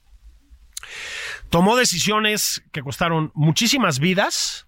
Tomó 1.51 1.77
decisiones 1.77 2.65
que 2.73 2.83
costaron 2.83 3.31
muchísimas 3.35 4.01
vidas, 4.01 4.67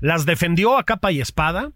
las 0.00 0.26
defendió 0.26 0.76
a 0.76 0.84
capa 0.84 1.10
y 1.10 1.22
espada, 1.22 1.70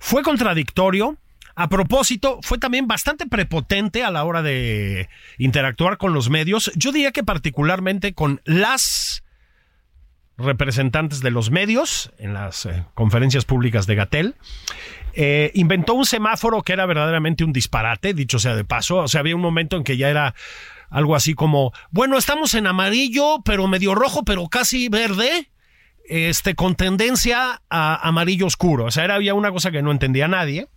fue 0.00 0.24
contradictorio, 0.24 1.18
a 1.56 1.68
propósito, 1.68 2.40
fue 2.42 2.58
también 2.58 2.86
bastante 2.86 3.26
prepotente 3.26 4.02
a 4.02 4.10
la 4.10 4.24
hora 4.24 4.42
de 4.42 5.08
interactuar 5.38 5.98
con 5.98 6.12
los 6.12 6.30
medios. 6.30 6.72
Yo 6.74 6.90
diría 6.90 7.12
que 7.12 7.22
particularmente 7.22 8.12
con 8.12 8.40
las 8.44 9.24
representantes 10.36 11.20
de 11.20 11.30
los 11.30 11.50
medios 11.50 12.12
en 12.18 12.34
las 12.34 12.66
eh, 12.66 12.84
conferencias 12.94 13.44
públicas 13.44 13.86
de 13.86 13.94
Gatel. 13.94 14.34
Eh, 15.12 15.52
inventó 15.54 15.94
un 15.94 16.06
semáforo 16.06 16.62
que 16.62 16.72
era 16.72 16.86
verdaderamente 16.86 17.44
un 17.44 17.52
disparate, 17.52 18.14
dicho 18.14 18.38
sea 18.38 18.56
de 18.56 18.64
paso. 18.64 18.96
O 18.96 19.08
sea, 19.08 19.20
había 19.20 19.36
un 19.36 19.42
momento 19.42 19.76
en 19.76 19.84
que 19.84 19.96
ya 19.96 20.10
era 20.10 20.34
algo 20.90 21.14
así 21.14 21.34
como, 21.34 21.72
bueno, 21.90 22.18
estamos 22.18 22.54
en 22.54 22.66
amarillo, 22.66 23.42
pero 23.44 23.66
medio 23.68 23.94
rojo, 23.94 24.24
pero 24.24 24.48
casi 24.48 24.88
verde. 24.88 25.50
Este, 26.06 26.54
con 26.54 26.74
tendencia 26.74 27.62
a 27.70 28.06
amarillo 28.06 28.44
oscuro. 28.44 28.84
O 28.84 28.90
sea, 28.90 29.04
era, 29.04 29.14
había 29.14 29.32
una 29.32 29.50
cosa 29.52 29.70
que 29.70 29.80
no 29.80 29.90
entendía 29.90 30.28
nadie. 30.28 30.68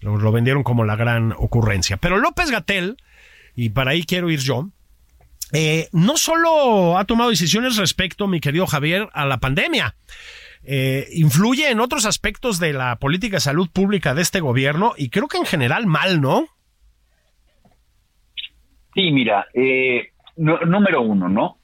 Lo, 0.00 0.32
vendieron 0.32 0.62
como 0.62 0.84
la 0.84 0.96
gran 0.96 1.32
ocurrencia. 1.32 1.96
Pero 1.98 2.18
López 2.18 2.50
Gatel, 2.50 2.96
y 3.54 3.70
para 3.70 3.90
ahí 3.92 4.04
quiero 4.04 4.30
ir 4.30 4.40
yo, 4.40 4.68
eh, 5.52 5.88
no 5.92 6.16
solo 6.16 6.96
ha 6.98 7.04
tomado 7.04 7.30
decisiones 7.30 7.76
respecto, 7.76 8.26
mi 8.26 8.40
querido 8.40 8.66
Javier, 8.66 9.08
a 9.12 9.26
la 9.26 9.38
pandemia, 9.38 9.94
eh, 10.62 11.06
influye 11.12 11.70
en 11.70 11.80
otros 11.80 12.06
aspectos 12.06 12.58
de 12.60 12.72
la 12.72 12.96
política 12.96 13.36
de 13.36 13.40
salud 13.40 13.68
pública 13.72 14.14
de 14.14 14.22
este 14.22 14.40
gobierno 14.40 14.92
y 14.96 15.08
creo 15.10 15.26
que 15.28 15.38
en 15.38 15.46
general 15.46 15.86
mal, 15.86 16.20
¿no? 16.20 16.46
Sí, 18.94 19.10
mira, 19.10 19.46
eh, 19.54 20.08
número 20.36 21.02
uno, 21.02 21.28
¿no? 21.28 21.58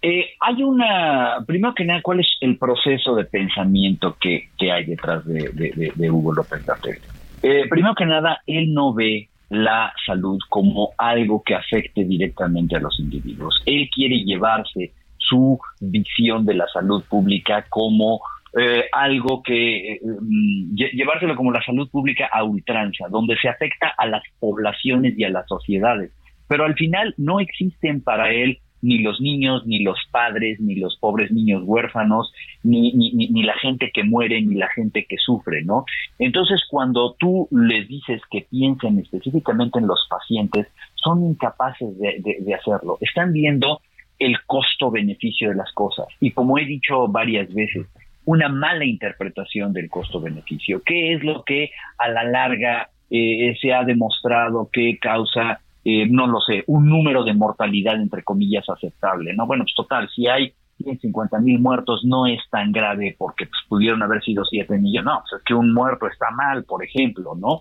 Eh, 0.00 0.26
hay 0.40 0.62
una, 0.62 1.38
primero 1.46 1.74
que 1.74 1.84
nada, 1.84 2.00
¿cuál 2.02 2.20
es 2.20 2.28
el 2.40 2.56
proceso 2.56 3.16
de 3.16 3.24
pensamiento 3.24 4.16
que, 4.20 4.48
que 4.56 4.70
hay 4.70 4.84
detrás 4.84 5.26
de, 5.26 5.50
de- 5.94 6.10
Hugo 6.10 6.32
López 6.32 6.64
Gatell? 6.64 7.00
Eh, 7.42 7.66
primero 7.68 7.94
que 7.94 8.06
nada, 8.06 8.40
él 8.46 8.72
no 8.74 8.92
ve 8.94 9.28
la 9.50 9.92
salud 10.06 10.38
como 10.48 10.90
algo 10.98 11.42
que 11.42 11.54
afecte 11.54 12.04
directamente 12.04 12.76
a 12.76 12.80
los 12.80 12.98
individuos. 13.00 13.62
Él 13.66 13.88
quiere 13.94 14.18
llevarse 14.24 14.92
su 15.16 15.58
visión 15.80 16.44
de 16.44 16.54
la 16.54 16.66
salud 16.68 17.02
pública 17.08 17.64
como 17.68 18.20
eh, 18.58 18.84
algo 18.92 19.42
que 19.42 19.92
eh, 19.94 20.00
mm, 20.02 20.74
lle- 20.74 20.90
llevárselo 20.92 21.36
como 21.36 21.52
la 21.52 21.62
salud 21.62 21.88
pública 21.90 22.28
a 22.32 22.44
ultranza, 22.44 23.06
donde 23.10 23.36
se 23.38 23.48
afecta 23.48 23.88
a 23.96 24.06
las 24.06 24.22
poblaciones 24.40 25.18
y 25.18 25.24
a 25.24 25.30
las 25.30 25.46
sociedades. 25.46 26.12
Pero 26.48 26.64
al 26.64 26.74
final 26.74 27.14
no 27.18 27.40
existen 27.40 28.02
para 28.02 28.30
él 28.32 28.58
ni 28.82 28.98
los 28.98 29.20
niños, 29.20 29.66
ni 29.66 29.82
los 29.82 29.98
padres, 30.10 30.60
ni 30.60 30.76
los 30.76 30.96
pobres 30.98 31.30
niños 31.32 31.62
huérfanos, 31.64 32.32
ni, 32.62 32.92
ni, 32.92 33.12
ni, 33.12 33.28
ni 33.28 33.42
la 33.42 33.54
gente 33.58 33.90
que 33.92 34.04
muere, 34.04 34.40
ni 34.42 34.54
la 34.54 34.68
gente 34.68 35.04
que 35.08 35.16
sufre, 35.18 35.64
¿no? 35.64 35.84
Entonces, 36.18 36.62
cuando 36.70 37.14
tú 37.18 37.48
les 37.50 37.88
dices 37.88 38.22
que 38.30 38.46
piensen 38.50 38.98
específicamente 38.98 39.78
en 39.78 39.86
los 39.86 40.06
pacientes, 40.08 40.66
son 40.94 41.24
incapaces 41.24 41.98
de, 41.98 42.20
de- 42.20 42.38
de 42.40 42.54
hacerlo. 42.54 42.98
Están 43.00 43.32
viendo 43.32 43.80
el 44.18 44.36
costo-beneficio 44.46 45.50
de 45.50 45.54
las 45.56 45.72
cosas. 45.72 46.06
Y 46.20 46.30
como 46.32 46.58
he 46.58 46.64
dicho 46.64 47.08
varias 47.08 47.52
veces, 47.54 47.86
una 48.24 48.48
mala 48.48 48.84
interpretación 48.84 49.72
del 49.72 49.88
costo-beneficio. 49.88 50.82
¿Qué 50.84 51.14
es 51.14 51.22
lo 51.24 51.44
que 51.44 51.70
a 51.98 52.08
la 52.08 52.24
larga 52.24 52.90
eh, 53.10 53.56
se 53.60 53.72
ha 53.72 53.84
demostrado 53.84 54.68
que 54.72 54.98
causa, 54.98 55.60
eh, 55.90 56.06
no 56.06 56.26
lo 56.26 56.38
sé, 56.42 56.64
un 56.66 56.86
número 56.86 57.24
de 57.24 57.32
mortalidad, 57.32 57.94
entre 57.94 58.22
comillas, 58.22 58.68
aceptable? 58.68 59.32
No, 59.32 59.46
bueno, 59.46 59.64
pues 59.64 59.74
total, 59.74 60.06
si 60.14 60.26
hay 60.26 60.52
150 60.76 61.38
mil 61.38 61.58
muertos 61.60 62.04
no 62.04 62.26
es 62.26 62.40
tan 62.50 62.72
grave 62.72 63.16
porque 63.16 63.46
pues, 63.46 63.58
pudieron 63.70 64.02
haber 64.02 64.22
sido 64.22 64.44
7 64.44 64.76
millones. 64.76 65.06
No, 65.06 65.22
pues 65.22 65.40
es 65.40 65.44
que 65.46 65.54
un 65.54 65.72
muerto 65.72 66.06
está 66.06 66.30
mal, 66.30 66.64
por 66.64 66.84
ejemplo, 66.84 67.34
¿no? 67.34 67.60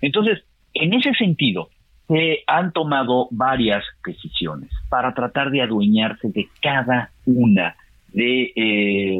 Entonces, 0.00 0.42
en 0.72 0.94
ese 0.94 1.12
sentido, 1.12 1.68
se 2.08 2.44
han 2.46 2.72
tomado 2.72 3.28
varias 3.30 3.84
decisiones 4.02 4.70
para 4.88 5.12
tratar 5.12 5.50
de 5.50 5.60
adueñarse 5.60 6.30
de 6.30 6.48
cada 6.62 7.10
una 7.26 7.76
de, 8.08 8.52
eh, 8.56 9.18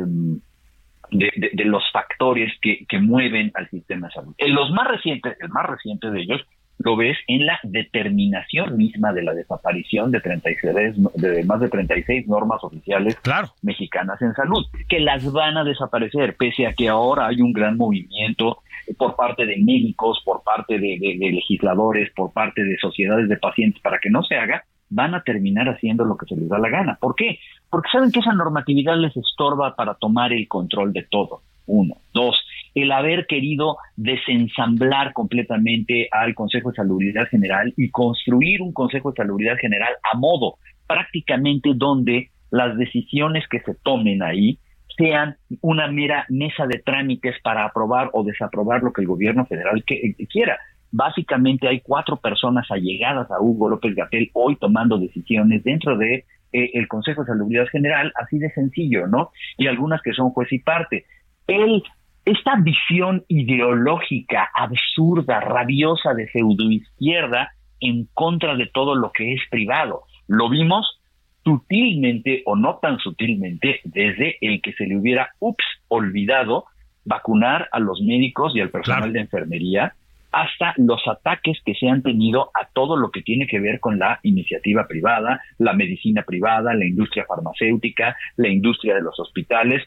de, 1.10 1.64
los 1.66 1.82
factores 1.92 2.54
que, 2.62 2.86
que 2.88 3.00
mueven 3.00 3.52
al 3.54 3.68
sistema 3.68 4.06
de 4.06 4.14
salud. 4.14 4.34
En 4.38 4.54
los 4.54 4.70
más 4.70 4.88
recientes, 4.88 5.36
el 5.40 5.50
más 5.50 5.66
reciente 5.66 6.10
de 6.10 6.22
ellos, 6.22 6.40
lo 6.78 6.96
ves 6.96 7.16
en 7.26 7.46
la 7.46 7.58
determinación 7.62 8.76
misma 8.76 9.12
de 9.12 9.22
la 9.22 9.32
desaparición 9.34 10.10
de 10.10 10.20
36, 10.20 10.94
de 11.14 11.44
más 11.44 11.60
de 11.60 11.68
36 11.68 12.28
normas 12.28 12.62
oficiales 12.62 13.16
Claro. 13.16 13.48
mexicanas 13.62 14.20
en 14.22 14.34
salud, 14.34 14.64
que 14.88 15.00
las 15.00 15.30
van 15.32 15.56
a 15.56 15.64
desaparecer, 15.64 16.36
pese 16.36 16.66
a 16.66 16.74
que 16.74 16.88
ahora 16.88 17.26
hay 17.28 17.40
un 17.40 17.52
gran 17.52 17.76
movimiento 17.76 18.58
por 18.98 19.16
parte 19.16 19.46
de 19.46 19.56
médicos, 19.56 20.20
por 20.24 20.42
parte 20.44 20.74
de, 20.78 20.98
de- 21.00 21.16
de 21.18 21.32
legisladores, 21.32 22.10
por 22.14 22.32
parte 22.32 22.62
de 22.62 22.76
sociedades 22.78 23.28
de 23.28 23.36
pacientes 23.36 23.80
para 23.82 23.98
que 23.98 24.10
no 24.10 24.22
se 24.22 24.36
haga, 24.36 24.64
van 24.88 25.14
a 25.16 25.22
terminar 25.22 25.68
haciendo 25.68 26.04
lo 26.04 26.16
que 26.16 26.26
se 26.26 26.36
les 26.36 26.48
da 26.48 26.58
la 26.58 26.68
gana. 26.68 26.96
¿Por 27.00 27.16
qué? 27.16 27.40
Porque 27.68 27.88
saben 27.90 28.12
que 28.12 28.20
esa 28.20 28.32
normatividad 28.32 28.96
les 28.96 29.16
estorba 29.16 29.74
para 29.74 29.94
tomar 29.94 30.32
el 30.32 30.46
control 30.46 30.92
de 30.92 31.02
todo. 31.10 31.40
Uno. 31.66 31.96
Dos, 32.14 32.40
el 32.76 32.92
haber 32.92 33.26
querido 33.26 33.78
desensamblar 33.96 35.14
completamente 35.14 36.08
al 36.12 36.34
Consejo 36.34 36.70
de 36.70 36.76
Salubridad 36.76 37.26
General 37.28 37.72
y 37.74 37.90
construir 37.90 38.60
un 38.60 38.74
Consejo 38.74 39.10
de 39.10 39.16
Salubridad 39.16 39.56
General 39.56 39.94
a 40.12 40.16
modo 40.18 40.58
prácticamente 40.86 41.70
donde 41.74 42.30
las 42.50 42.76
decisiones 42.76 43.48
que 43.48 43.60
se 43.60 43.74
tomen 43.82 44.22
ahí 44.22 44.58
sean 44.98 45.36
una 45.62 45.88
mera 45.88 46.26
mesa 46.28 46.66
de 46.66 46.78
trámites 46.78 47.34
para 47.42 47.64
aprobar 47.64 48.10
o 48.12 48.22
desaprobar 48.24 48.82
lo 48.82 48.92
que 48.92 49.00
el 49.00 49.08
gobierno 49.08 49.46
federal 49.46 49.82
quiera. 50.30 50.58
Básicamente 50.92 51.68
hay 51.68 51.80
cuatro 51.80 52.18
personas 52.18 52.70
allegadas 52.70 53.30
a 53.30 53.40
Hugo 53.40 53.70
López 53.70 53.94
Gatel 53.94 54.30
hoy 54.34 54.56
tomando 54.56 54.98
decisiones 54.98 55.64
dentro 55.64 55.96
de 55.96 56.26
eh, 56.52 56.70
el 56.74 56.88
Consejo 56.88 57.22
de 57.22 57.28
Salubridad 57.28 57.66
General, 57.68 58.12
así 58.16 58.38
de 58.38 58.50
sencillo, 58.50 59.06
¿no? 59.06 59.30
Y 59.56 59.66
algunas 59.66 60.02
que 60.02 60.12
son 60.12 60.30
juez 60.30 60.52
y 60.52 60.58
parte. 60.58 61.06
El, 61.46 61.82
esta 62.26 62.56
visión 62.56 63.24
ideológica 63.28 64.50
absurda, 64.52 65.40
rabiosa 65.40 66.12
de 66.12 66.28
pseudoizquierda 66.28 67.52
en 67.80 68.08
contra 68.12 68.56
de 68.56 68.66
todo 68.66 68.96
lo 68.96 69.12
que 69.12 69.32
es 69.32 69.40
privado. 69.48 70.02
Lo 70.26 70.50
vimos 70.50 71.00
sutilmente 71.44 72.42
o 72.44 72.56
no 72.56 72.78
tan 72.82 72.98
sutilmente 72.98 73.80
desde 73.84 74.36
el 74.40 74.60
que 74.60 74.72
se 74.72 74.86
le 74.86 74.98
hubiera, 74.98 75.30
ups, 75.38 75.64
olvidado 75.86 76.64
vacunar 77.04 77.68
a 77.70 77.78
los 77.78 78.00
médicos 78.00 78.56
y 78.56 78.60
al 78.60 78.70
personal 78.70 79.12
de 79.12 79.20
enfermería 79.20 79.94
hasta 80.32 80.74
los 80.76 81.00
ataques 81.06 81.58
que 81.64 81.74
se 81.74 81.88
han 81.88 82.02
tenido 82.02 82.50
a 82.52 82.66
todo 82.66 82.96
lo 82.96 83.10
que 83.10 83.22
tiene 83.22 83.46
que 83.46 83.60
ver 83.60 83.80
con 83.80 83.98
la 83.98 84.18
iniciativa 84.22 84.86
privada, 84.86 85.40
la 85.58 85.72
medicina 85.72 86.24
privada, 86.24 86.74
la 86.74 86.84
industria 86.84 87.24
farmacéutica, 87.26 88.16
la 88.36 88.48
industria 88.48 88.96
de 88.96 89.02
los 89.02 89.18
hospitales. 89.18 89.82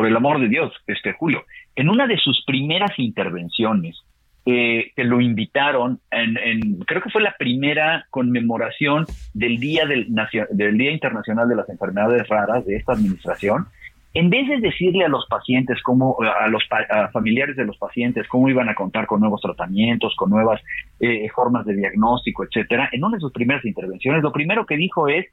Por 0.00 0.08
el 0.08 0.16
amor 0.16 0.40
de 0.40 0.48
Dios, 0.48 0.72
este 0.86 1.12
Julio, 1.12 1.44
en 1.76 1.90
una 1.90 2.06
de 2.06 2.16
sus 2.16 2.42
primeras 2.46 2.98
intervenciones, 2.98 4.02
eh, 4.46 4.92
que 4.96 5.04
lo 5.04 5.20
invitaron 5.20 6.00
en, 6.10 6.78
creo 6.86 7.02
que 7.02 7.10
fue 7.10 7.20
la 7.20 7.34
primera 7.38 8.06
conmemoración 8.08 9.04
del 9.34 9.58
día 9.58 9.84
del, 9.84 10.78
día 10.78 10.90
internacional 10.90 11.50
de 11.50 11.54
las 11.54 11.68
enfermedades 11.68 12.26
raras 12.28 12.64
de 12.64 12.76
esta 12.76 12.94
administración 12.94 13.66
en 14.14 14.30
vez 14.30 14.48
de 14.48 14.60
decirle 14.60 15.04
a 15.04 15.08
los 15.10 15.26
pacientes 15.28 15.82
cómo, 15.82 16.16
a 16.22 16.48
los 16.48 16.62
familiares 17.12 17.56
de 17.56 17.66
los 17.66 17.76
pacientes 17.76 18.26
cómo 18.26 18.48
iban 18.48 18.70
a 18.70 18.74
contar 18.74 19.04
con 19.04 19.20
nuevos 19.20 19.42
tratamientos, 19.42 20.14
con 20.16 20.30
nuevas 20.30 20.62
eh, 20.98 21.28
formas 21.34 21.66
de 21.66 21.76
diagnóstico, 21.76 22.42
etcétera, 22.44 22.88
en 22.90 23.04
una 23.04 23.18
de 23.18 23.20
sus 23.20 23.32
primeras 23.32 23.66
intervenciones, 23.66 24.22
lo 24.22 24.32
primero 24.32 24.64
que 24.64 24.78
dijo 24.78 25.08
es 25.08 25.26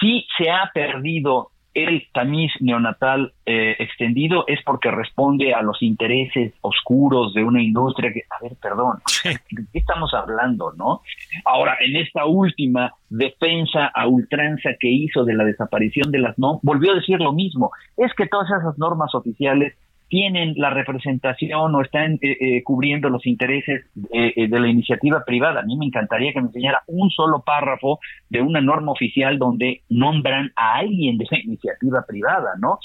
si 0.00 0.26
se 0.38 0.50
ha 0.50 0.70
perdido 0.72 1.50
el 1.76 2.06
tamiz 2.14 2.50
neonatal 2.60 3.34
eh, 3.44 3.76
extendido 3.78 4.44
es 4.46 4.60
porque 4.64 4.90
responde 4.90 5.52
a 5.52 5.60
los 5.60 5.82
intereses 5.82 6.54
oscuros 6.62 7.34
de 7.34 7.44
una 7.44 7.62
industria 7.62 8.12
que, 8.14 8.22
a 8.30 8.42
ver, 8.42 8.56
perdón, 8.60 9.02
¿de 9.24 9.66
qué 9.70 9.78
estamos 9.78 10.14
hablando, 10.14 10.72
no? 10.72 11.02
Ahora, 11.44 11.76
en 11.80 11.96
esta 11.96 12.24
última 12.24 12.94
defensa 13.10 13.86
a 13.94 14.08
ultranza 14.08 14.70
que 14.80 14.88
hizo 14.88 15.24
de 15.24 15.34
la 15.34 15.44
desaparición 15.44 16.10
de 16.10 16.20
las 16.20 16.38
no, 16.38 16.60
volvió 16.62 16.92
a 16.92 16.96
decir 16.96 17.20
lo 17.20 17.34
mismo, 17.34 17.70
es 17.98 18.10
que 18.14 18.26
todas 18.26 18.50
esas 18.50 18.78
normas 18.78 19.14
oficiales 19.14 19.74
tienen 20.08 20.54
la 20.56 20.70
representación 20.70 21.74
o 21.74 21.82
están 21.82 22.14
eh, 22.14 22.36
eh, 22.40 22.62
cubriendo 22.62 23.08
los 23.08 23.26
intereses 23.26 23.84
de 23.94 24.60
la 24.60 24.68
iniciativa 24.68 25.24
privada. 25.24 25.60
A 25.60 25.64
mí 25.64 25.76
me 25.76 25.86
encantaría 25.86 26.32
que 26.32 26.40
me 26.40 26.48
enseñara 26.48 26.82
un 26.86 27.10
solo 27.10 27.42
párrafo 27.42 27.98
de 28.28 28.40
una 28.40 28.60
norma 28.60 28.92
oficial 28.92 29.38
donde 29.38 29.82
nombran 29.88 30.52
a 30.56 30.76
alguien 30.76 31.18
de 31.18 31.26
la 31.30 31.38
iniciativa 31.40 32.04
privada, 32.06 32.52
¿no? 32.60 32.78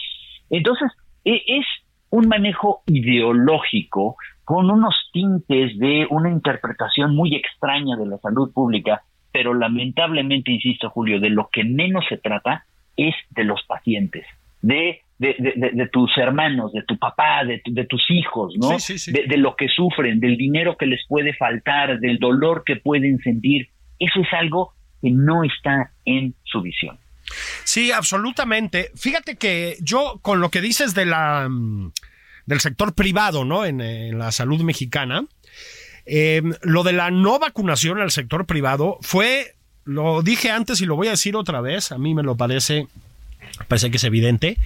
Entonces, 0.49 0.91
e, 1.23 1.41
es 1.47 1.65
un 2.09 2.27
manejo 2.27 2.81
ideológico 2.87 4.17
con 4.43 4.69
unos 4.69 4.95
tintes 5.13 5.77
de 5.79 6.05
una 6.09 6.29
interpretación 6.29 7.15
muy 7.15 7.35
extraña 7.35 7.95
de 7.95 8.05
la 8.05 8.17
salud 8.17 8.51
pública, 8.53 9.03
pero 9.31 9.53
lamentablemente, 9.53 10.51
insisto, 10.51 10.89
Julio, 10.89 11.19
de 11.19 11.29
lo 11.29 11.49
que 11.51 11.63
menos 11.63 12.05
se 12.09 12.17
trata 12.17 12.65
es 12.97 13.15
de 13.29 13.45
los 13.45 13.63
pacientes, 13.63 14.25
de 14.61 15.01
de, 15.21 15.89
tus 15.91 16.17
hermanos, 16.17 16.73
de 16.73 16.81
tu 16.83 16.97
papá, 16.97 17.43
de, 17.45 17.85
tus 17.85 18.09
hijos, 18.09 18.55
¿no? 18.57 18.69
De, 18.69 19.37
lo 19.37 19.55
que 19.55 19.67
sufren, 19.67 20.19
del 20.19 20.35
dinero 20.35 20.77
que 20.77 20.87
les 20.87 21.05
puede 21.07 21.35
faltar, 21.35 21.99
del 21.99 22.17
dolor 22.17 22.63
que 22.65 22.77
pueden 22.77 23.19
sentir. 23.19 23.69
Eso 23.99 24.19
es 24.19 24.27
algo 24.33 24.73
que 24.99 25.11
no 25.11 25.43
está 25.43 25.91
en 26.05 26.33
su 26.43 26.61
visión. 26.61 26.97
Sí, 27.63 27.91
absolutamente. 27.91 28.91
Fíjate 28.95 29.35
que 29.35 29.77
yo, 29.81 30.19
con 30.23 30.41
lo 30.41 30.49
que 30.49 30.59
dices 30.59 30.95
de 30.95 31.05
la, 31.05 31.47
mm, 31.47 31.91
del 32.47 32.59
sector 32.59 32.95
privado, 32.95 33.45
¿no? 33.45 33.63
En, 33.63 34.17
la 34.17 34.31
salud 34.31 34.61
mexicana, 34.63 35.25
em, 36.07 36.53
lo 36.63 36.81
de 36.81 36.93
la 36.93 37.11
no 37.11 37.37
vacunación 37.37 37.99
al 37.99 38.09
sector 38.09 38.47
privado 38.47 38.97
fue, 39.01 39.53
lo 39.85 40.23
dije 40.23 40.49
antes 40.49 40.81
y 40.81 40.87
lo 40.87 40.95
voy 40.95 41.07
a 41.07 41.11
decir 41.11 41.35
otra 41.35 41.61
vez, 41.61 41.91
a 41.91 41.99
mí 41.99 42.15
me 42.15 42.23
lo 42.23 42.35
parece, 42.35 42.87
parece 43.67 43.91
que 43.91 43.97
es 43.97 44.03
evidente, 44.03 44.57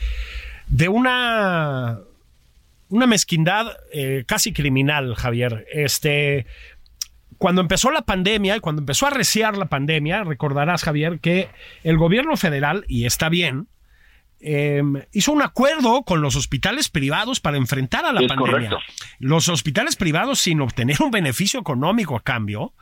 de 0.67 0.89
una, 0.89 1.99
una 2.89 3.07
mezquindad 3.07 3.67
eh, 3.93 4.23
casi 4.27 4.53
criminal, 4.53 5.15
Javier. 5.15 5.65
Este, 5.71 6.45
cuando 7.37 7.61
empezó 7.61 7.91
la 7.91 8.03
pandemia 8.03 8.57
y 8.57 8.59
cuando 8.59 8.81
empezó 8.81 9.07
a 9.07 9.11
reciar 9.11 9.57
la 9.57 9.65
pandemia, 9.65 10.23
recordarás, 10.23 10.83
Javier, 10.83 11.19
que 11.19 11.49
el 11.83 11.97
gobierno 11.97 12.37
federal, 12.37 12.85
y 12.87 13.05
está 13.05 13.29
bien, 13.29 13.67
em, 14.39 15.01
hizo 15.11 15.31
un 15.31 15.41
acuerdo 15.41 16.03
con 16.03 16.21
los 16.21 16.35
hospitales 16.35 16.89
privados 16.89 17.39
para 17.39 17.57
enfrentar 17.57 18.05
a 18.05 18.13
la 18.13 18.27
pandemia. 18.27 18.77
Los 19.19 19.49
hospitales 19.49 19.95
privados, 19.95 20.39
sin 20.39 20.61
obtener 20.61 21.01
un 21.01 21.11
beneficio 21.11 21.59
económico 21.59 22.15
a 22.15 22.23
cambio, 22.23 22.73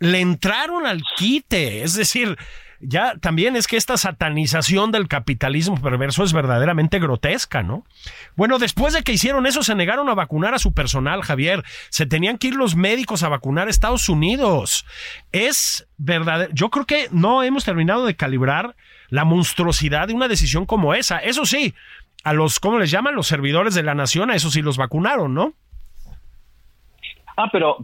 le 0.00 0.20
entraron 0.20 0.86
al 0.86 1.02
quite. 1.16 1.82
Es 1.82 1.94
decir, 1.94 2.36
ya 2.80 3.16
también 3.18 3.56
es 3.56 3.66
que 3.66 3.76
esta 3.76 3.96
satanización 3.96 4.92
del 4.92 5.08
capitalismo 5.08 5.80
perverso 5.80 6.22
es 6.22 6.32
verdaderamente 6.32 6.98
grotesca, 6.98 7.62
¿no? 7.62 7.84
Bueno, 8.36 8.58
después 8.58 8.94
de 8.94 9.02
que 9.02 9.12
hicieron 9.12 9.46
eso, 9.46 9.62
se 9.62 9.74
negaron 9.74 10.08
a 10.08 10.14
vacunar 10.14 10.54
a 10.54 10.58
su 10.58 10.72
personal, 10.72 11.22
Javier. 11.22 11.64
Se 11.90 12.06
tenían 12.06 12.38
que 12.38 12.48
ir 12.48 12.54
los 12.54 12.76
médicos 12.76 13.22
a 13.22 13.28
vacunar 13.28 13.66
a 13.66 13.70
Estados 13.70 14.08
Unidos. 14.08 14.86
Es 15.32 15.86
verdad. 15.96 16.48
Yo 16.52 16.70
creo 16.70 16.86
que 16.86 17.08
no 17.10 17.42
hemos 17.42 17.64
terminado 17.64 18.06
de 18.06 18.16
calibrar 18.16 18.76
la 19.08 19.24
monstruosidad 19.24 20.08
de 20.08 20.14
una 20.14 20.28
decisión 20.28 20.66
como 20.66 20.94
esa. 20.94 21.18
Eso 21.18 21.46
sí, 21.46 21.74
a 22.24 22.32
los, 22.32 22.60
¿cómo 22.60 22.78
les 22.78 22.90
llaman? 22.90 23.14
Los 23.14 23.26
servidores 23.26 23.74
de 23.74 23.82
la 23.82 23.94
nación, 23.94 24.30
a 24.30 24.36
eso 24.36 24.50
sí 24.50 24.62
los 24.62 24.76
vacunaron, 24.76 25.34
¿no? 25.34 25.54
Ah, 27.40 27.48
pero, 27.52 27.76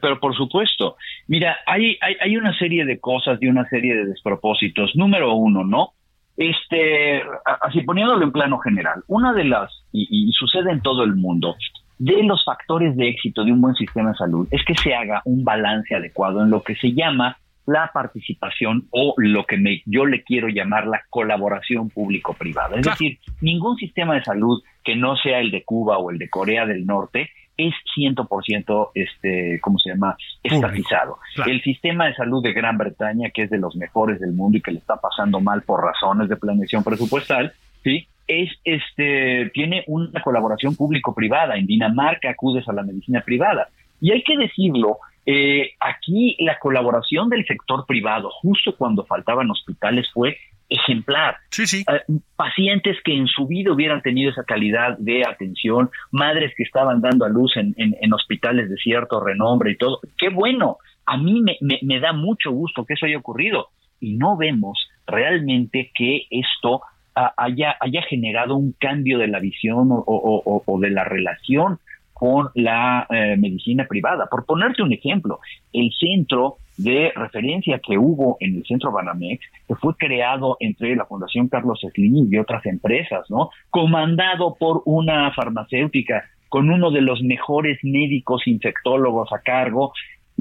pero, 0.00 0.18
por 0.18 0.34
supuesto. 0.34 0.96
Mira, 1.28 1.58
hay, 1.66 1.98
hay, 2.00 2.16
hay 2.18 2.36
una 2.38 2.56
serie 2.58 2.86
de 2.86 2.98
cosas 2.98 3.38
y 3.42 3.46
una 3.46 3.68
serie 3.68 3.94
de 3.94 4.06
despropósitos. 4.06 4.96
Número 4.96 5.34
uno, 5.34 5.64
¿no? 5.64 5.92
Este, 6.34 7.22
así 7.60 7.82
poniéndolo 7.82 8.24
en 8.24 8.32
plano 8.32 8.58
general, 8.58 9.02
una 9.06 9.34
de 9.34 9.44
las, 9.44 9.84
y, 9.92 10.32
sucede 10.32 10.72
en 10.72 10.80
todo 10.80 11.04
el 11.04 11.14
mundo, 11.14 11.56
de 11.98 12.22
los 12.22 12.42
factores 12.42 12.96
de 12.96 13.10
éxito 13.10 13.44
de 13.44 13.52
un 13.52 13.60
buen 13.60 13.74
sistema 13.74 14.12
de 14.12 14.16
salud 14.16 14.48
es 14.50 14.64
que 14.64 14.74
se 14.74 14.94
haga 14.94 15.20
un 15.26 15.44
balance 15.44 15.94
adecuado 15.94 16.42
en 16.42 16.50
lo 16.50 16.62
que 16.62 16.74
se 16.76 16.94
llama 16.94 17.36
la 17.66 17.90
participación 17.92 18.88
o 18.90 19.14
lo 19.18 19.44
que 19.44 19.58
me, 19.58 19.82
yo 19.84 20.06
le 20.06 20.24
quiero 20.24 20.48
llamar 20.48 20.86
la 20.86 21.02
colaboración 21.10 21.90
público-privada. 21.90 22.76
Es 22.76 22.86
decir, 22.86 23.18
ningún 23.42 23.76
sistema 23.76 24.14
de 24.14 24.24
salud 24.24 24.62
que 24.82 24.96
no 24.96 25.16
sea 25.16 25.38
el 25.38 25.50
de 25.50 25.64
Cuba 25.64 25.98
o 25.98 26.10
el 26.10 26.18
de 26.18 26.30
Corea 26.30 26.64
del 26.64 26.86
Norte 26.86 27.28
es 27.56 27.74
100% 27.96 28.90
este, 28.94 29.60
¿cómo 29.60 29.78
se 29.78 29.90
llama? 29.90 30.16
estatizado. 30.42 31.18
El 31.46 31.62
sistema 31.62 32.06
de 32.06 32.14
salud 32.14 32.42
de 32.42 32.52
Gran 32.52 32.78
Bretaña, 32.78 33.30
que 33.30 33.42
es 33.44 33.50
de 33.50 33.58
los 33.58 33.76
mejores 33.76 34.20
del 34.20 34.32
mundo 34.32 34.58
y 34.58 34.60
que 34.60 34.72
le 34.72 34.78
está 34.78 34.96
pasando 34.96 35.40
mal 35.40 35.62
por 35.62 35.82
razones 35.82 36.28
de 36.28 36.36
planeación 36.36 36.82
presupuestal, 36.82 37.52
¿sí? 37.84 38.08
Es, 38.26 38.50
este, 38.64 39.50
tiene 39.52 39.84
una 39.86 40.22
colaboración 40.22 40.76
público-privada. 40.76 41.56
En 41.56 41.66
Dinamarca 41.66 42.30
acudes 42.30 42.68
a 42.68 42.72
la 42.72 42.82
medicina 42.82 43.20
privada. 43.20 43.68
Y 44.00 44.10
hay 44.12 44.22
que 44.22 44.36
decirlo, 44.36 44.98
eh, 45.26 45.72
aquí 45.78 46.36
la 46.40 46.58
colaboración 46.58 47.28
del 47.28 47.46
sector 47.46 47.86
privado, 47.86 48.30
justo 48.30 48.74
cuando 48.76 49.04
faltaban 49.04 49.50
hospitales, 49.50 50.10
fue 50.12 50.36
ejemplar. 50.72 51.36
Sí, 51.50 51.66
sí. 51.66 51.84
Eh, 51.88 52.00
pacientes 52.36 52.96
que 53.04 53.14
en 53.14 53.26
su 53.26 53.46
vida 53.46 53.72
hubieran 53.72 54.02
tenido 54.02 54.30
esa 54.30 54.44
calidad 54.44 54.96
de 54.98 55.22
atención, 55.26 55.90
madres 56.10 56.52
que 56.56 56.62
estaban 56.62 57.00
dando 57.00 57.24
a 57.24 57.28
luz 57.28 57.56
en, 57.56 57.74
en, 57.76 58.12
hospitales 58.12 58.68
de 58.70 58.76
cierto 58.76 59.20
renombre 59.20 59.72
y 59.72 59.76
todo. 59.76 60.00
Qué 60.18 60.28
bueno. 60.28 60.78
A 61.04 61.16
mí 61.16 61.42
me, 61.42 61.58
me, 61.82 62.00
da 62.00 62.12
mucho 62.12 62.52
gusto 62.52 62.84
que 62.84 62.94
eso 62.94 63.06
haya 63.06 63.18
ocurrido. 63.18 63.68
Y 64.00 64.14
no 64.14 64.36
vemos 64.36 64.88
realmente 65.06 65.90
que 65.94 66.22
esto 66.30 66.82
haya, 67.14 67.76
haya 67.80 68.02
generado 68.02 68.56
un 68.56 68.74
cambio 68.78 69.18
de 69.18 69.28
la 69.28 69.38
visión 69.38 69.92
o, 69.92 70.04
o, 70.06 70.62
o 70.64 70.80
de 70.80 70.90
la 70.90 71.04
relación 71.04 71.78
con 72.22 72.50
la 72.54 73.06
eh, 73.10 73.36
medicina 73.36 73.86
privada. 73.88 74.28
Por 74.30 74.46
ponerte 74.46 74.82
un 74.82 74.92
ejemplo, 74.92 75.40
el 75.72 75.90
centro 75.98 76.58
de 76.76 77.12
referencia 77.14 77.78
que 77.78 77.98
hubo 77.98 78.36
en 78.40 78.56
el 78.56 78.64
centro 78.64 78.92
Banamex, 78.92 79.44
que 79.68 79.74
fue 79.76 79.94
creado 79.96 80.56
entre 80.60 80.96
la 80.96 81.06
Fundación 81.06 81.48
Carlos 81.48 81.80
Slim 81.94 82.32
y 82.32 82.38
otras 82.38 82.64
empresas, 82.66 83.28
¿no? 83.30 83.50
Comandado 83.70 84.56
por 84.58 84.82
una 84.86 85.32
farmacéutica 85.32 86.24
con 86.48 86.70
uno 86.70 86.90
de 86.90 87.00
los 87.00 87.22
mejores 87.22 87.78
médicos 87.82 88.46
infectólogos 88.46 89.32
a 89.32 89.40
cargo 89.40 89.92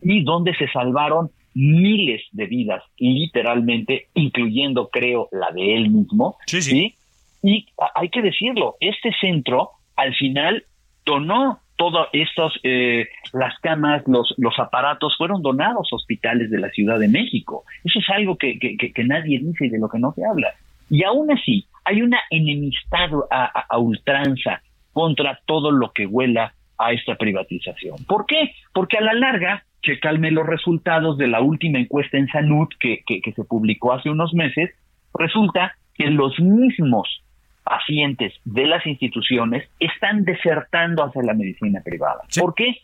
y 0.01 0.23
donde 0.23 0.53
se 0.55 0.67
salvaron 0.67 1.29
miles 1.53 2.21
de 2.31 2.45
vidas, 2.45 2.83
literalmente, 2.97 4.07
incluyendo, 4.13 4.89
creo, 4.89 5.27
la 5.31 5.51
de 5.51 5.75
él 5.75 5.89
mismo, 5.89 6.37
sí, 6.47 6.61
sí. 6.61 6.95
Y 7.43 7.65
hay 7.95 8.09
que 8.09 8.21
decirlo, 8.21 8.75
este 8.79 9.11
centro 9.19 9.71
al 9.95 10.13
final 10.15 10.63
donó 11.05 11.59
todas 11.81 12.09
estas, 12.13 12.53
eh, 12.61 13.07
las 13.33 13.57
camas, 13.59 14.03
los, 14.05 14.35
los 14.37 14.53
aparatos 14.59 15.17
fueron 15.17 15.41
donados 15.41 15.89
a 15.91 15.95
hospitales 15.95 16.51
de 16.51 16.59
la 16.59 16.69
Ciudad 16.69 16.99
de 16.99 17.07
México. 17.07 17.63
Eso 17.83 17.97
es 17.97 18.05
algo 18.11 18.37
que, 18.37 18.59
que, 18.59 19.03
nadie 19.03 19.39
dice 19.39 19.65
y 19.65 19.69
de 19.69 19.79
lo 19.79 19.89
que 19.89 19.97
no 19.97 20.13
se 20.13 20.23
habla. 20.23 20.53
Y 20.91 21.03
aún 21.03 21.31
así, 21.31 21.65
hay 21.83 22.03
una 22.03 22.19
enemistad 22.29 23.09
a, 23.31 23.77
ultranza 23.79 24.61
contra 24.93 25.39
todo 25.47 25.71
lo 25.71 25.91
que 25.91 26.05
huela 26.05 26.53
a 26.77 26.93
esta 26.93 27.15
privatización. 27.15 27.95
¿Por 28.07 28.27
qué? 28.27 28.51
Porque 28.75 28.97
a 28.97 29.01
la 29.01 29.15
larga, 29.15 29.63
calme 30.03 30.29
los 30.29 30.45
resultados 30.45 31.17
de 31.17 31.29
la 31.29 31.41
última 31.41 31.79
encuesta 31.79 32.15
en 32.19 32.27
salud 32.27 32.67
que, 32.79 33.01
que 33.07 33.33
se 33.33 33.43
publicó 33.43 33.93
hace 33.93 34.11
unos 34.11 34.35
meses, 34.35 34.69
resulta 35.15 35.75
que 35.95 36.11
los 36.11 36.39
mismos 36.39 37.23
pacientes 37.63 38.33
de 38.45 38.65
las 38.65 38.85
instituciones 38.85 39.69
están 39.79 40.23
desertando 40.23 41.03
hacia 41.03 41.23
la 41.23 41.33
medicina 41.33 41.81
privada. 41.83 42.21
¿Por 42.39 42.55
qué? 42.55 42.77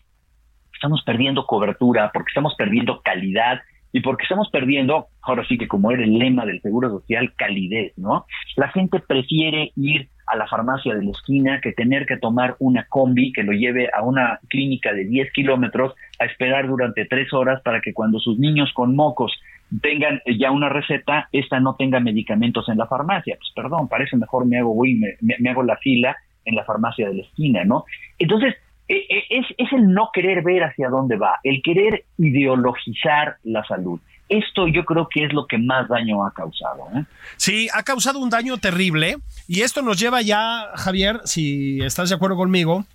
Estamos 0.73 1.01
perdiendo 1.03 1.45
cobertura, 1.45 2.11
porque 2.13 2.29
estamos 2.29 2.53
perdiendo 2.55 3.01
calidad 3.01 3.61
y 3.91 4.01
porque 4.01 4.23
estamos 4.23 4.49
perdiendo, 4.51 5.07
ahora 5.21 5.45
sí 5.47 5.57
que 5.57 5.67
como 5.67 5.91
era 5.91 6.03
el 6.03 6.19
lema 6.19 6.45
del 6.45 6.61
Seguro 6.61 6.89
Social, 6.89 7.33
calidez, 7.35 7.97
¿no? 7.97 8.25
La 8.55 8.69
gente 8.69 8.99
prefiere 8.99 9.71
ir 9.75 10.09
a 10.27 10.35
la 10.35 10.45
farmacia 10.47 10.93
de 10.93 11.03
la 11.03 11.11
esquina 11.11 11.61
que 11.61 11.71
tener 11.71 12.05
que 12.05 12.17
tomar 12.17 12.57
una 12.59 12.85
combi 12.89 13.31
que 13.31 13.43
lo 13.43 13.53
lleve 13.53 13.89
a 13.93 14.03
una 14.03 14.39
clínica 14.49 14.93
de 14.93 15.05
10 15.05 15.31
kilómetros 15.31 15.95
a 16.19 16.25
esperar 16.25 16.67
durante 16.67 17.05
tres 17.05 17.33
horas 17.33 17.61
para 17.63 17.79
que 17.81 17.93
cuando 17.93 18.19
sus 18.19 18.37
niños 18.37 18.71
con 18.73 18.95
mocos 18.95 19.31
tengan 19.81 20.21
ya 20.39 20.51
una 20.51 20.69
receta, 20.69 21.29
esta 21.31 21.59
no 21.59 21.75
tenga 21.75 21.99
medicamentos 21.99 22.67
en 22.69 22.77
la 22.77 22.87
farmacia. 22.87 23.35
Pues 23.37 23.51
perdón, 23.55 23.87
parece 23.87 24.17
mejor 24.17 24.45
me 24.45 24.59
hago, 24.59 24.75
me, 24.83 25.17
me, 25.39 25.49
hago 25.49 25.63
la 25.63 25.77
fila 25.77 26.15
en 26.45 26.55
la 26.55 26.63
farmacia 26.63 27.07
de 27.09 27.15
la 27.15 27.23
esquina, 27.23 27.63
¿no? 27.65 27.85
Entonces, 28.17 28.55
e, 28.87 28.95
e, 28.95 29.23
es, 29.29 29.45
es 29.57 29.71
el 29.73 29.91
no 29.91 30.09
querer 30.13 30.43
ver 30.43 30.63
hacia 30.63 30.89
dónde 30.89 31.17
va, 31.17 31.39
el 31.43 31.61
querer 31.61 32.05
ideologizar 32.17 33.37
la 33.43 33.63
salud. 33.65 33.99
Esto 34.29 34.67
yo 34.67 34.83
creo 34.83 35.07
que 35.09 35.23
es 35.23 35.33
lo 35.33 35.47
que 35.47 35.57
más 35.57 35.87
daño 35.87 36.25
ha 36.25 36.31
causado. 36.31 36.87
¿eh? 36.95 37.03
Sí, 37.37 37.69
ha 37.73 37.83
causado 37.83 38.19
un 38.19 38.29
daño 38.29 38.57
terrible 38.57 39.17
y 39.47 39.61
esto 39.61 39.81
nos 39.81 39.99
lleva 39.99 40.21
ya, 40.21 40.69
Javier, 40.75 41.21
si 41.23 41.79
estás 41.81 42.09
de 42.09 42.15
acuerdo 42.15 42.35
conmigo, 42.35 42.85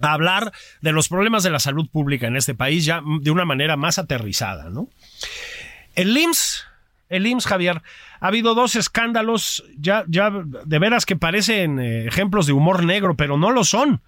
a 0.00 0.12
hablar 0.12 0.52
de 0.80 0.92
los 0.92 1.08
problemas 1.08 1.42
de 1.42 1.50
la 1.50 1.58
salud 1.58 1.88
pública 1.90 2.26
en 2.26 2.36
este 2.36 2.54
país 2.54 2.84
ya 2.84 3.02
de 3.20 3.30
una 3.30 3.44
manera 3.44 3.76
más 3.76 3.98
aterrizada, 3.98 4.70
¿no? 4.70 4.88
El 5.94 6.16
IMSS, 6.16 6.66
el 7.08 7.26
IMSS, 7.26 7.46
Javier, 7.46 7.82
ha 8.20 8.26
habido 8.28 8.54
dos 8.54 8.76
escándalos, 8.76 9.64
ya, 9.78 10.04
ya 10.08 10.30
de 10.30 10.78
veras 10.78 11.06
que 11.06 11.16
parecen 11.16 11.80
eh, 11.80 12.06
ejemplos 12.06 12.46
de 12.46 12.52
humor 12.52 12.84
negro, 12.84 13.14
pero 13.16 13.36
no 13.36 13.50
lo 13.50 13.64
son. 13.64 14.00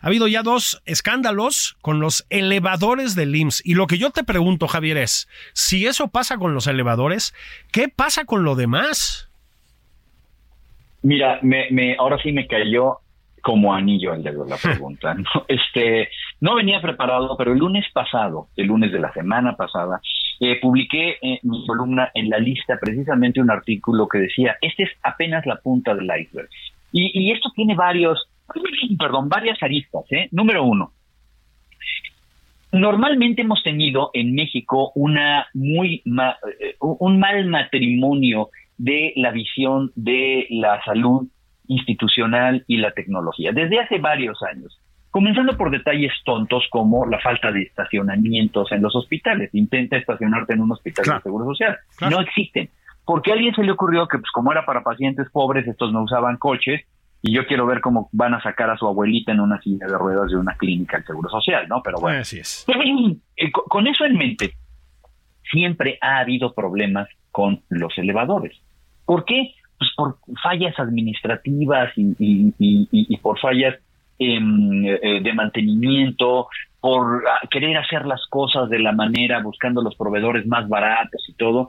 Ha 0.00 0.08
habido 0.08 0.26
ya 0.28 0.42
dos 0.42 0.82
escándalos 0.84 1.76
con 1.80 2.00
los 2.00 2.26
elevadores 2.28 3.14
del 3.14 3.34
IMSS. 3.34 3.62
Y 3.64 3.74
lo 3.74 3.86
que 3.86 3.98
yo 3.98 4.10
te 4.10 4.24
pregunto, 4.24 4.68
Javier, 4.68 4.98
es, 4.98 5.28
si 5.52 5.86
eso 5.86 6.08
pasa 6.08 6.38
con 6.38 6.54
los 6.54 6.66
elevadores, 6.66 7.34
¿qué 7.70 7.88
pasa 7.88 8.24
con 8.24 8.44
lo 8.44 8.56
demás? 8.56 9.30
Mira, 11.02 11.38
me, 11.42 11.70
me, 11.70 11.96
ahora 11.98 12.18
sí 12.22 12.32
me 12.32 12.46
cayó 12.46 12.98
como 13.42 13.74
anillo 13.74 14.14
el 14.14 14.22
dedo 14.22 14.44
la 14.46 14.56
pregunta. 14.56 15.16
Este, 15.48 16.08
no 16.40 16.54
venía 16.54 16.80
preparado, 16.80 17.36
pero 17.36 17.52
el 17.52 17.58
lunes 17.58 17.84
pasado, 17.92 18.48
el 18.56 18.66
lunes 18.68 18.92
de 18.92 19.00
la 19.00 19.12
semana 19.12 19.56
pasada, 19.56 20.00
eh, 20.44 20.58
publiqué 20.60 21.18
en 21.22 21.38
mi 21.44 21.64
columna 21.64 22.10
en 22.14 22.28
la 22.28 22.38
lista 22.38 22.76
precisamente 22.80 23.40
un 23.40 23.48
artículo 23.48 24.08
que 24.08 24.18
decía, 24.18 24.56
este 24.60 24.82
es 24.82 24.90
apenas 25.04 25.46
la 25.46 25.54
punta 25.54 25.94
del 25.94 26.10
iceberg. 26.18 26.48
Y, 26.90 27.30
esto 27.30 27.50
tiene 27.54 27.76
varios, 27.76 28.28
perdón, 28.98 29.28
varias 29.28 29.62
aristas. 29.62 30.02
¿eh? 30.10 30.26
Número 30.32 30.64
uno, 30.64 30.92
normalmente 32.72 33.42
hemos 33.42 33.62
tenido 33.62 34.10
en 34.14 34.34
México 34.34 34.90
una 34.96 35.46
muy 35.54 36.02
eh, 36.60 36.74
un 36.80 37.20
mal 37.20 37.46
matrimonio 37.46 38.50
de 38.76 39.12
la 39.14 39.30
visión 39.30 39.92
de 39.94 40.48
la 40.50 40.82
salud 40.84 41.28
institucional 41.68 42.64
y 42.66 42.78
la 42.78 42.90
tecnología 42.90 43.52
desde 43.52 43.78
hace 43.78 43.98
varios 43.98 44.42
años. 44.42 44.76
Comenzando 45.12 45.58
por 45.58 45.70
detalles 45.70 46.10
tontos 46.24 46.64
como 46.70 47.04
la 47.04 47.20
falta 47.20 47.52
de 47.52 47.64
estacionamientos 47.64 48.72
en 48.72 48.80
los 48.80 48.96
hospitales. 48.96 49.50
Intenta 49.52 49.98
estacionarte 49.98 50.54
en 50.54 50.62
un 50.62 50.72
hospital 50.72 51.04
de 51.04 51.20
seguro 51.20 51.44
social. 51.44 51.76
No 52.00 52.18
existen. 52.22 52.70
Porque 53.04 53.30
a 53.30 53.34
alguien 53.34 53.54
se 53.54 53.62
le 53.62 53.72
ocurrió 53.72 54.08
que, 54.08 54.16
pues, 54.16 54.30
como 54.30 54.52
era 54.52 54.64
para 54.64 54.82
pacientes 54.82 55.28
pobres, 55.30 55.68
estos 55.68 55.92
no 55.92 56.04
usaban 56.04 56.38
coches, 56.38 56.80
y 57.20 57.34
yo 57.34 57.46
quiero 57.46 57.66
ver 57.66 57.82
cómo 57.82 58.08
van 58.12 58.32
a 58.32 58.42
sacar 58.42 58.70
a 58.70 58.78
su 58.78 58.86
abuelita 58.86 59.32
en 59.32 59.40
una 59.40 59.60
silla 59.60 59.86
de 59.86 59.98
ruedas 59.98 60.30
de 60.30 60.38
una 60.38 60.56
clínica 60.56 60.96
del 60.96 61.06
Seguro 61.06 61.28
Social, 61.28 61.68
¿no? 61.68 61.82
Pero 61.82 61.98
bueno. 62.00 62.20
Así 62.20 62.38
es. 62.38 62.66
Eh, 63.36 63.50
con 63.50 63.86
eso 63.86 64.04
en 64.04 64.16
mente, 64.16 64.54
siempre 65.50 65.98
ha 66.00 66.20
habido 66.20 66.54
problemas 66.54 67.08
con 67.30 67.60
los 67.70 67.96
elevadores. 67.98 68.56
¿Por 69.04 69.24
qué? 69.24 69.54
Pues 69.78 69.90
por 69.96 70.18
fallas 70.42 70.78
administrativas 70.78 71.92
y 71.96 73.16
por 73.16 73.40
fallas 73.40 73.74
eh, 74.18 75.20
de 75.22 75.32
mantenimiento, 75.32 76.48
por 76.80 77.24
ah, 77.28 77.46
querer 77.50 77.76
hacer 77.76 78.06
las 78.06 78.26
cosas 78.26 78.68
de 78.68 78.80
la 78.80 78.92
manera, 78.92 79.40
buscando 79.40 79.82
los 79.82 79.94
proveedores 79.94 80.46
más 80.46 80.68
baratos 80.68 81.24
y 81.28 81.32
todo. 81.34 81.68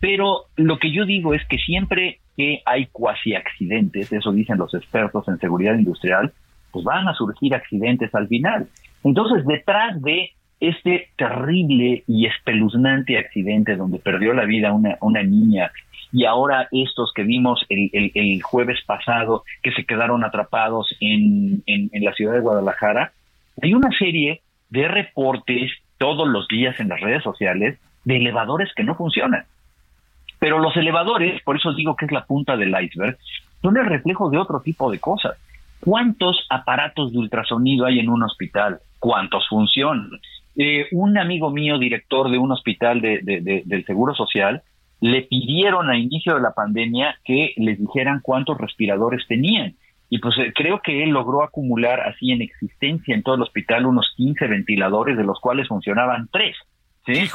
Pero 0.00 0.44
lo 0.56 0.78
que 0.78 0.92
yo 0.92 1.04
digo 1.04 1.34
es 1.34 1.46
que 1.48 1.58
siempre 1.58 2.20
que 2.36 2.62
hay 2.64 2.86
cuasi 2.86 3.34
accidentes, 3.34 4.12
eso 4.12 4.32
dicen 4.32 4.58
los 4.58 4.74
expertos 4.74 5.28
en 5.28 5.38
seguridad 5.38 5.74
industrial, 5.74 6.32
pues 6.72 6.84
van 6.84 7.08
a 7.08 7.14
surgir 7.14 7.54
accidentes 7.54 8.14
al 8.14 8.28
final. 8.28 8.68
Entonces, 9.04 9.46
detrás 9.46 10.00
de 10.02 10.30
este 10.60 11.08
terrible 11.16 12.04
y 12.06 12.26
espeluznante 12.26 13.18
accidente 13.18 13.76
donde 13.76 13.98
perdió 13.98 14.34
la 14.34 14.44
vida 14.44 14.72
una, 14.72 14.98
una 15.00 15.22
niña 15.22 15.70
y 16.12 16.24
ahora 16.24 16.68
estos 16.72 17.12
que 17.14 17.22
vimos 17.22 17.64
el, 17.68 17.90
el, 17.92 18.42
jueves 18.42 18.78
pasado 18.84 19.44
que 19.62 19.72
se 19.72 19.84
quedaron 19.84 20.24
atrapados 20.24 20.94
en, 21.00 21.62
en, 21.66 22.04
la 22.04 22.12
ciudad 22.14 22.34
de 22.34 22.40
Guadalajara, 22.40 23.12
hay 23.62 23.74
una 23.74 23.90
serie 23.96 24.42
de 24.70 24.88
reportes 24.88 25.70
todos 25.98 26.26
los 26.28 26.48
días 26.48 26.78
en 26.80 26.88
las 26.88 27.00
redes 27.00 27.22
sociales 27.22 27.78
de 28.04 28.16
elevadores 28.16 28.70
que 28.74 28.84
no 28.84 28.94
funcionan. 28.94 29.44
Pero 30.38 30.58
los 30.58 30.76
elevadores, 30.76 31.42
por 31.42 31.56
eso 31.56 31.72
digo 31.74 31.96
que 31.96 32.06
es 32.06 32.12
la 32.12 32.24
punta 32.24 32.56
del 32.56 32.74
iceberg, 32.82 33.18
son 33.62 33.76
el 33.76 33.86
reflejo 33.86 34.30
de 34.30 34.38
otro 34.38 34.60
tipo 34.60 34.90
de 34.90 34.98
cosas. 34.98 35.36
¿Cuántos 35.80 36.46
aparatos 36.48 37.12
de 37.12 37.18
ultrasonido 37.18 37.86
hay 37.86 38.00
en 38.00 38.08
un 38.08 38.22
hospital? 38.22 38.80
¿Cuántos 38.98 39.46
funcionan? 39.48 40.10
Eh, 40.56 40.88
un 40.92 41.16
amigo 41.18 41.50
mío, 41.50 41.78
director 41.78 42.30
de 42.30 42.38
un 42.38 42.52
hospital 42.52 43.00
de, 43.00 43.62
del 43.64 43.84
Seguro 43.84 44.14
Social, 44.14 44.62
le 45.00 45.22
pidieron 45.22 45.88
a 45.90 45.98
inicio 45.98 46.34
de 46.34 46.42
la 46.42 46.52
pandemia 46.52 47.16
que 47.24 47.54
les 47.56 47.78
dijeran 47.78 48.20
cuántos 48.22 48.58
respiradores 48.58 49.26
tenían. 49.26 49.74
Y 50.10 50.18
pues 50.18 50.36
eh, 50.38 50.52
creo 50.54 50.80
que 50.82 51.02
él 51.04 51.10
logró 51.10 51.42
acumular 51.42 52.00
así 52.00 52.32
en 52.32 52.42
existencia 52.42 53.14
en 53.14 53.22
todo 53.22 53.36
el 53.36 53.42
hospital 53.42 53.86
unos 53.86 54.12
15 54.16 54.46
ventiladores, 54.48 55.16
de 55.16 55.24
los 55.24 55.40
cuales 55.40 55.68
funcionaban 55.68 56.28
tres. 56.32 56.56
¿sí? 57.06 57.28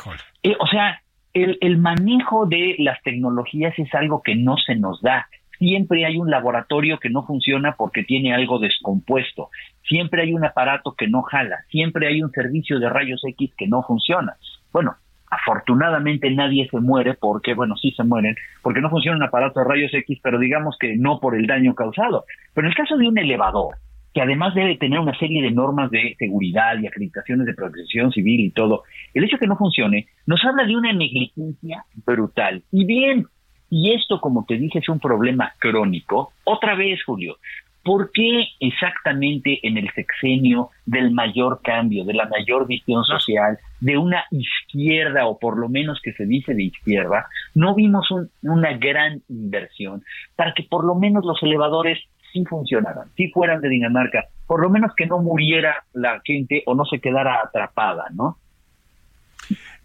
Eh, 0.44 0.56
o 0.60 0.68
sea, 0.68 1.02
el, 1.34 1.58
el 1.62 1.78
manejo 1.78 2.46
de 2.46 2.76
las 2.80 3.02
tecnologías 3.02 3.74
es 3.80 3.94
algo 3.96 4.22
que 4.22 4.36
no 4.36 4.58
se 4.58 4.76
nos 4.76 5.02
da. 5.02 5.28
Siempre 5.58 6.06
hay 6.06 6.18
un 6.18 6.30
laboratorio 6.30 7.00
que 7.00 7.10
no 7.10 7.26
funciona 7.26 7.76
porque 7.78 8.04
tiene 8.04 8.34
algo 8.34 8.60
descompuesto. 8.60 9.50
Siempre 9.88 10.24
hay 10.24 10.34
un 10.34 10.44
aparato 10.44 10.96
que 10.96 11.08
no 11.08 11.22
jala. 11.22 11.64
Siempre 11.70 12.08
hay 12.08 12.22
un 12.22 12.32
servicio 12.32 12.78
de 12.80 12.90
rayos 12.90 13.22
X 13.24 13.54
que 13.58 13.68
no 13.68 13.84
funciona. 13.84 14.36
Bueno, 14.74 14.98
Afortunadamente 15.42 16.32
nadie 16.32 16.68
se 16.70 16.80
muere 16.80 17.16
porque, 17.16 17.54
bueno, 17.54 17.76
sí 17.76 17.92
se 17.92 18.04
mueren, 18.04 18.36
porque 18.62 18.82
no 18.82 18.90
funciona 18.90 19.18
un 19.18 19.24
aparato 19.24 19.60
de 19.60 19.66
rayos 19.66 19.94
X, 19.94 20.20
pero 20.24 20.40
digamos 20.40 20.78
que 20.80 20.96
no 20.96 21.20
por 21.20 21.36
el 21.36 21.48
daño 21.48 21.76
causado. 21.76 22.26
Pero 22.54 22.68
en 22.68 22.72
el 22.72 22.78
caso 22.78 22.98
de 22.98 23.08
un 23.08 23.18
elevador, 23.18 23.76
que 24.14 24.22
además 24.22 24.56
debe 24.56 24.78
tener 24.78 25.00
una 25.00 25.18
serie 25.20 25.42
de 25.42 25.52
normas 25.52 25.92
de 25.92 26.16
seguridad 26.18 26.80
y 26.80 26.88
acreditaciones 26.88 27.46
de 27.46 27.54
protección 27.54 28.12
civil 28.12 28.40
y 28.40 28.52
todo, 28.52 28.84
el 29.14 29.26
hecho 29.26 29.38
que 29.38 29.48
no 29.48 29.58
funcione 29.58 30.08
nos 30.26 30.44
habla 30.46 30.66
de 30.66 30.76
una 30.76 30.94
negligencia 30.94 31.84
brutal. 32.06 32.64
Y 32.72 32.86
bien, 32.86 33.26
y 33.70 33.94
esto, 33.94 34.22
como 34.22 34.46
te 34.46 34.58
dije, 34.58 34.80
es 34.80 34.88
un 34.88 35.00
problema 35.00 35.54
crónico. 35.60 36.32
Otra 36.46 36.76
vez, 36.76 37.04
Julio, 37.04 37.38
¿Por 37.86 38.12
qué 38.12 38.48
exactamente 38.60 39.60
en 39.62 39.78
el 39.78 39.88
sexenio 39.94 40.72
del 40.88 41.12
mayor 41.12 41.62
cambio, 41.64 42.04
de 42.04 42.16
la 42.16 42.28
mayor 42.28 42.66
visión 42.66 43.04
social, 43.04 43.60
de 43.80 43.96
una 43.96 44.26
izquierda, 44.32 45.28
o 45.28 45.38
por 45.38 45.60
lo 45.60 45.70
menos 45.70 46.02
que 46.02 46.12
se 46.14 46.26
dice 46.26 46.56
de 46.56 46.64
izquierda, 46.64 47.28
no 47.54 47.76
vimos 47.76 48.08
una 48.42 48.74
gran 48.74 49.22
inversión 49.30 50.04
para 50.36 50.56
que 50.56 50.64
por 50.64 50.84
lo 50.84 50.96
menos 50.96 51.24
los 51.26 51.44
elevadores 51.44 52.00
sí 52.34 52.44
funcionaran, 52.46 53.12
sí 53.16 53.30
fueran 53.30 53.62
de 53.62 53.70
Dinamarca, 53.70 54.26
por 54.48 54.64
lo 54.64 54.72
menos 54.72 54.92
que 54.98 55.06
no 55.06 55.20
muriera 55.20 55.86
la 55.94 56.20
gente 56.26 56.64
o 56.66 56.74
no 56.74 56.86
se 56.86 57.00
quedara 57.00 57.40
atrapada, 57.44 58.06
¿no? 58.16 58.40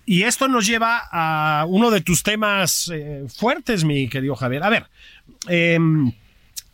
Y 0.06 0.22
esto 0.22 0.48
nos 0.48 0.66
lleva 0.66 1.02
a 1.12 1.66
uno 1.68 1.90
de 1.90 2.00
tus 2.00 2.22
temas 2.22 2.90
eh, 2.94 3.26
fuertes, 3.28 3.84
mi 3.84 4.08
querido 4.08 4.34
Javier. 4.36 4.62
A 4.62 4.70
ver, 4.70 4.86
eh, 5.50 5.78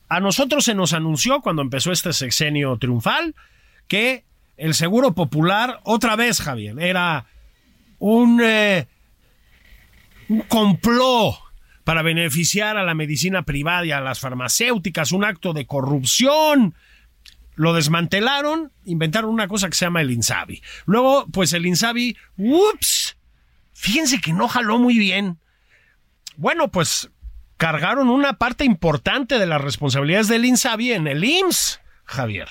a 0.09 0.21
nosotros 0.21 0.65
se 0.65 0.75
nos 0.75 0.93
anunció 0.93 1.41
cuando 1.41 1.63
empezó 1.63 1.93
este 1.93 2.13
sexenio 2.13 2.77
triunfal 2.79 3.35
que 3.89 4.25
el 4.57 4.75
Seguro 4.75 5.15
Popular, 5.15 5.81
otra 5.85 6.17
vez, 6.17 6.41
Javier, 6.41 6.79
era 6.81 7.27
un, 7.99 8.41
eh, 8.43 8.87
un 10.29 10.41
complot 10.43 11.37
para 11.85 12.03
beneficiar 12.03 12.77
a 12.77 12.85
la 12.85 12.95
medicina 12.95 13.43
privada 13.43 13.85
y 13.87 13.93
a 13.93 14.01
las 14.01 14.19
farmacéuticas, 14.19 15.13
un 15.13 15.25
acto 15.25 15.53
de 15.53 15.67
corrupción. 15.67 16.75
Lo 17.55 17.75
desmantelaron, 17.75 18.73
inventaron 18.85 19.31
una 19.31 19.49
cosa 19.49 19.69
que 19.69 19.77
se 19.77 19.85
llama 19.85 20.01
el 20.01 20.11
INSABI. 20.11 20.63
Luego, 20.87 21.27
pues 21.33 21.53
el 21.53 21.65
INSABI, 21.65 22.17
ups, 22.37 23.17
fíjense 23.73 24.21
que 24.21 24.33
no 24.33 24.49
jaló 24.49 24.79
muy 24.79 24.99
bien. 24.99 25.39
Bueno, 26.37 26.69
pues 26.69 27.11
cargaron 27.57 28.09
una 28.09 28.35
parte 28.35 28.65
importante 28.65 29.39
de 29.39 29.47
las 29.47 29.61
responsabilidades 29.61 30.29
del 30.29 30.45
INSABI 30.45 30.93
en 30.93 31.07
el 31.07 31.25
IMSS, 31.25 31.81
Javier. 32.05 32.49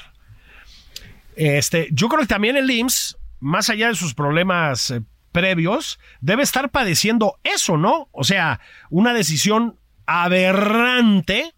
Este, 1.36 1.90
yo 1.92 2.08
creo 2.08 2.22
que 2.22 2.28
también 2.28 2.56
el 2.58 2.70
IMSS, 2.70 3.18
más 3.40 3.70
allá 3.70 3.90
de 3.90 3.96
sus 3.96 4.14
problemas 4.14 4.90
eh, 4.92 5.02
previos, 5.32 6.00
debe 6.22 6.44
estar 6.44 6.70
padeciendo 6.70 7.40
eso, 7.44 7.78
¿no? 7.78 8.08
O 8.12 8.24
sea, 8.24 8.62
una 8.90 9.14
decisión 9.14 9.78
aberrante 10.06 11.54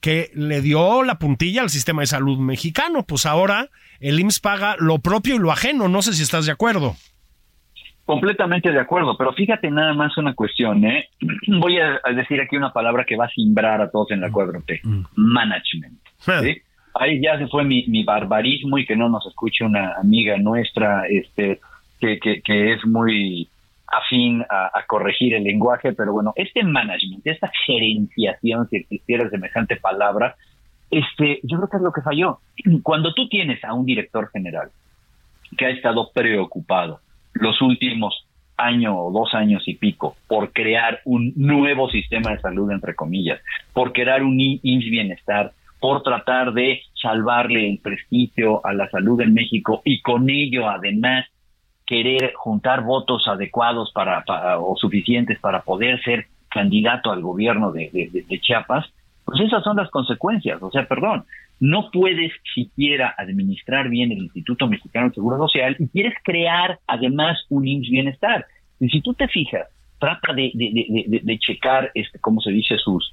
que 0.00 0.30
le 0.34 0.60
dio 0.62 1.02
la 1.02 1.18
puntilla 1.18 1.62
al 1.62 1.70
sistema 1.70 2.02
de 2.02 2.06
salud 2.06 2.38
mexicano. 2.38 3.06
Pues 3.06 3.26
ahora 3.26 3.70
el 4.00 4.18
IMSS 4.18 4.40
paga 4.40 4.76
lo 4.78 4.98
propio 4.98 5.36
y 5.36 5.38
lo 5.38 5.52
ajeno. 5.52 5.88
No 5.88 6.02
sé 6.02 6.14
si 6.14 6.22
estás 6.22 6.46
de 6.46 6.52
acuerdo. 6.52 6.96
Completamente 8.10 8.72
de 8.72 8.80
acuerdo, 8.80 9.16
pero 9.16 9.32
fíjate 9.32 9.70
nada 9.70 9.94
más 9.94 10.18
una 10.18 10.34
cuestión, 10.34 10.84
¿eh? 10.84 11.08
Voy 11.60 11.78
a 11.78 12.00
decir 12.12 12.40
aquí 12.40 12.56
una 12.56 12.72
palabra 12.72 13.04
que 13.04 13.16
va 13.16 13.26
a 13.26 13.30
simbrar 13.30 13.80
a 13.80 13.88
todos 13.88 14.10
en 14.10 14.20
la 14.20 14.30
4T. 14.30 14.80
Mm. 14.82 15.04
Management. 15.14 16.00
Ah. 16.26 16.40
¿sí? 16.42 16.60
Ahí 16.94 17.22
ya 17.22 17.38
se 17.38 17.46
fue 17.46 17.62
mi, 17.62 17.86
mi, 17.86 18.02
barbarismo 18.02 18.78
y 18.78 18.84
que 18.84 18.96
no 18.96 19.08
nos 19.08 19.24
escuche 19.28 19.64
una 19.64 19.94
amiga 19.94 20.36
nuestra 20.38 21.04
este 21.08 21.60
que, 22.00 22.18
que, 22.18 22.42
que 22.42 22.72
es 22.72 22.84
muy 22.84 23.48
afín 23.86 24.44
a, 24.50 24.72
corregir 24.88 25.34
el 25.34 25.44
lenguaje, 25.44 25.92
pero 25.92 26.12
bueno, 26.12 26.32
este 26.34 26.64
management, 26.64 27.24
esta 27.24 27.52
gerenciación, 27.64 28.68
si 28.70 28.78
existiera 28.78 29.30
semejante 29.30 29.76
palabra, 29.76 30.34
este, 30.90 31.38
yo 31.44 31.58
creo 31.58 31.68
que 31.68 31.76
es 31.76 31.82
lo 31.82 31.92
que 31.92 32.02
falló. 32.02 32.40
Cuando 32.82 33.14
tú 33.14 33.28
tienes 33.28 33.62
a 33.64 33.72
un 33.72 33.86
director 33.86 34.28
general 34.32 34.70
que 35.56 35.66
ha 35.66 35.70
estado 35.70 36.10
preocupado 36.12 36.98
los 37.34 37.60
últimos 37.62 38.26
año 38.56 38.96
o 38.96 39.10
dos 39.10 39.34
años 39.34 39.66
y 39.66 39.74
pico 39.74 40.16
por 40.28 40.52
crear 40.52 41.00
un 41.04 41.32
nuevo 41.36 41.88
sistema 41.90 42.30
de 42.30 42.40
salud, 42.40 42.70
entre 42.70 42.94
comillas, 42.94 43.40
por 43.72 43.92
crear 43.92 44.22
un 44.22 44.38
IMSS 44.38 44.90
bienestar, 44.90 45.52
por 45.80 46.02
tratar 46.02 46.52
de 46.52 46.82
salvarle 47.00 47.68
el 47.68 47.78
prestigio 47.78 48.64
a 48.66 48.74
la 48.74 48.88
salud 48.90 49.20
en 49.22 49.32
México 49.32 49.80
y 49.84 50.02
con 50.02 50.28
ello 50.28 50.68
además 50.68 51.26
querer 51.86 52.34
juntar 52.36 52.84
votos 52.84 53.26
adecuados 53.26 53.90
para, 53.92 54.22
o 54.60 54.76
suficientes 54.76 55.40
para 55.40 55.62
poder 55.62 56.00
ser 56.02 56.26
candidato 56.48 57.10
al 57.10 57.20
gobierno 57.20 57.72
de, 57.72 58.24
Chiapas, 58.40 58.86
pues 59.24 59.40
esas 59.40 59.64
son 59.64 59.76
las 59.76 59.90
consecuencias. 59.90 60.62
O 60.62 60.70
sea, 60.70 60.86
perdón, 60.86 61.24
no 61.60 61.90
puedes 61.92 62.32
siquiera 62.54 63.14
administrar 63.16 63.90
bien 63.90 64.10
el 64.10 64.18
Instituto 64.18 64.66
Mexicano 64.66 65.08
de 65.08 65.14
Seguro 65.14 65.36
Social 65.36 65.76
y 65.78 65.88
quieres 65.88 66.14
crear 66.24 66.78
además 66.86 67.38
un 67.50 67.68
IMSS 67.68 67.90
Bienestar. 67.90 68.46
Y 68.80 68.88
si 68.88 69.02
tú 69.02 69.12
te 69.12 69.28
fijas, 69.28 69.68
trata 69.98 70.32
de, 70.32 70.50
de, 70.54 71.38
checar, 71.38 71.90
este, 71.94 72.18
¿cómo 72.18 72.40
se 72.40 72.50
dice?, 72.50 72.78
sus, 72.78 73.12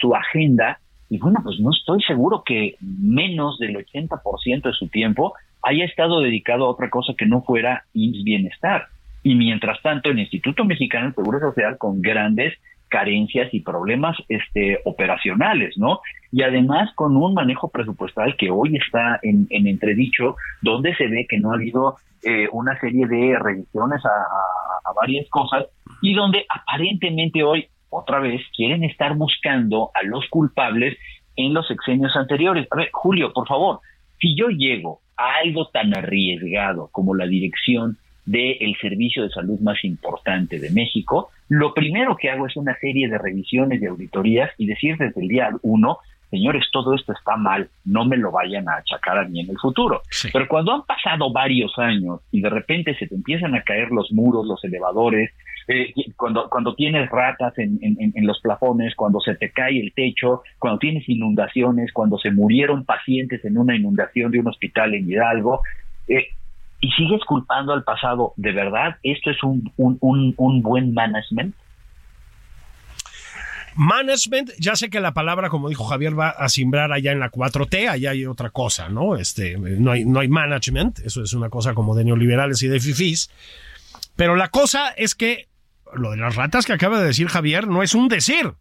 su 0.00 0.14
agenda. 0.14 0.78
Y 1.10 1.18
bueno, 1.18 1.40
pues 1.42 1.58
no 1.58 1.70
estoy 1.72 2.00
seguro 2.02 2.44
que 2.46 2.76
menos 2.80 3.58
del 3.58 3.76
80% 3.76 4.62
de 4.62 4.72
su 4.72 4.86
tiempo 4.88 5.34
haya 5.62 5.84
estado 5.84 6.20
dedicado 6.20 6.66
a 6.66 6.70
otra 6.70 6.88
cosa 6.88 7.14
que 7.18 7.26
no 7.26 7.42
fuera 7.42 7.84
IMSS 7.92 8.24
Bienestar. 8.24 8.86
Y 9.24 9.34
mientras 9.34 9.82
tanto, 9.82 10.10
el 10.10 10.20
Instituto 10.20 10.64
Mexicano 10.64 11.08
de 11.08 11.14
Seguro 11.14 11.40
Social 11.40 11.76
con 11.78 12.00
grandes 12.00 12.54
carencias 12.92 13.52
y 13.54 13.60
problemas 13.60 14.16
este, 14.28 14.78
operacionales, 14.84 15.78
¿no? 15.78 16.00
Y 16.30 16.42
además 16.42 16.90
con 16.94 17.16
un 17.16 17.32
manejo 17.32 17.70
presupuestal 17.70 18.36
que 18.36 18.50
hoy 18.50 18.76
está 18.76 19.18
en, 19.22 19.48
entredicho, 19.50 20.36
donde 20.60 20.94
se 20.96 21.08
ve 21.08 21.26
que 21.26 21.38
no 21.38 21.50
ha 21.52 21.54
habido 21.54 21.96
eh, 22.22 22.48
una 22.52 22.78
serie 22.78 23.06
de 23.06 23.38
revisiones 23.38 24.04
a, 24.04 24.08
a, 24.08 24.92
varias 24.94 25.26
cosas 25.30 25.64
y 26.02 26.12
donde 26.12 26.44
aparentemente 26.50 27.42
hoy, 27.42 27.66
otra 27.88 28.20
vez, 28.20 28.42
quieren 28.54 28.84
estar 28.84 29.14
buscando 29.16 29.90
a 29.94 30.04
los 30.04 30.28
culpables 30.28 30.98
en 31.34 31.54
los 31.54 31.66
sexenios 31.66 32.14
anteriores. 32.14 32.68
A 32.70 32.76
ver, 32.76 32.90
Julio, 32.92 33.32
por 33.32 33.48
favor, 33.48 33.80
si 34.20 34.36
yo 34.36 34.48
llego 34.48 35.00
algo 35.16 35.68
tan 35.68 35.96
arriesgado 35.96 36.90
como 36.92 37.14
la 37.14 37.26
dirección 37.26 37.96
del 38.24 38.76
servicio 38.80 39.24
de 39.24 39.30
salud 39.30 39.58
más 39.60 39.82
importante 39.84 40.58
de 40.58 40.70
México, 40.70 41.30
lo 41.48 41.74
primero 41.74 42.16
que 42.16 42.30
hago 42.30 42.46
es 42.46 42.56
una 42.56 42.76
serie 42.78 43.08
de 43.08 43.18
revisiones 43.18 43.82
y 43.82 43.86
auditorías 43.86 44.50
y 44.58 44.66
decir 44.66 44.96
desde 44.96 45.20
el 45.20 45.28
día 45.28 45.50
uno, 45.62 45.98
señores, 46.30 46.64
todo 46.72 46.94
esto 46.94 47.12
está 47.12 47.36
mal, 47.36 47.68
no 47.84 48.04
me 48.04 48.16
lo 48.16 48.30
vayan 48.30 48.68
a 48.68 48.76
achacar 48.76 49.18
a 49.18 49.28
mí 49.28 49.40
en 49.40 49.50
el 49.50 49.58
futuro. 49.58 50.02
Pero 50.32 50.48
cuando 50.48 50.72
han 50.72 50.82
pasado 50.82 51.30
varios 51.32 51.78
años 51.78 52.20
y 52.30 52.40
de 52.40 52.48
repente 52.48 52.94
se 52.94 53.06
te 53.06 53.14
empiezan 53.14 53.54
a 53.54 53.62
caer 53.62 53.90
los 53.90 54.12
muros, 54.12 54.46
los 54.46 54.64
elevadores, 54.64 55.30
eh, 55.68 55.92
cuando, 56.16 56.48
cuando 56.48 56.74
tienes 56.74 57.08
ratas 57.10 57.56
en, 57.58 57.78
en, 57.82 58.26
los 58.26 58.40
plafones, 58.40 58.94
cuando 58.96 59.20
se 59.20 59.34
te 59.34 59.50
cae 59.50 59.78
el 59.78 59.92
techo, 59.92 60.42
cuando 60.58 60.78
tienes 60.78 61.08
inundaciones, 61.08 61.92
cuando 61.92 62.18
se 62.18 62.30
murieron 62.30 62.84
pacientes 62.84 63.44
en 63.44 63.58
una 63.58 63.76
inundación 63.76 64.32
de 64.32 64.40
un 64.40 64.48
hospital 64.48 64.94
en 64.94 65.08
Hidalgo, 65.08 65.60
eh, 66.08 66.28
y 66.82 66.90
sigues 66.90 67.20
culpando 67.26 67.72
al 67.72 67.84
pasado, 67.84 68.34
¿de 68.36 68.52
verdad 68.52 68.96
esto 69.04 69.30
es 69.30 69.42
un, 69.44 69.72
un, 69.76 69.96
un, 70.00 70.34
un 70.36 70.62
buen 70.62 70.92
management? 70.92 71.54
Management, 73.76 74.50
ya 74.58 74.74
sé 74.74 74.90
que 74.90 75.00
la 75.00 75.14
palabra, 75.14 75.48
como 75.48 75.68
dijo 75.68 75.84
Javier, 75.84 76.18
va 76.18 76.30
a 76.30 76.48
simbrar 76.48 76.92
allá 76.92 77.12
en 77.12 77.20
la 77.20 77.30
4T, 77.30 77.88
allá 77.88 78.10
hay 78.10 78.26
otra 78.26 78.50
cosa, 78.50 78.88
¿no? 78.88 79.16
Este, 79.16 79.56
no 79.56 79.92
hay, 79.92 80.04
no 80.04 80.20
hay 80.20 80.28
management, 80.28 80.98
eso 80.98 81.22
es 81.22 81.32
una 81.32 81.48
cosa 81.48 81.72
como 81.72 81.94
de 81.94 82.04
neoliberales 82.04 82.60
y 82.62 82.68
de 82.68 82.80
fifís. 82.80 83.30
Pero 84.16 84.34
la 84.34 84.48
cosa 84.48 84.90
es 84.90 85.14
que 85.14 85.48
lo 85.94 86.10
de 86.10 86.16
las 86.16 86.34
ratas 86.34 86.66
que 86.66 86.72
acaba 86.72 86.98
de 86.98 87.06
decir 87.06 87.28
Javier 87.28 87.68
no 87.68 87.82
es 87.82 87.94
un 87.94 88.08
decir. 88.08 88.54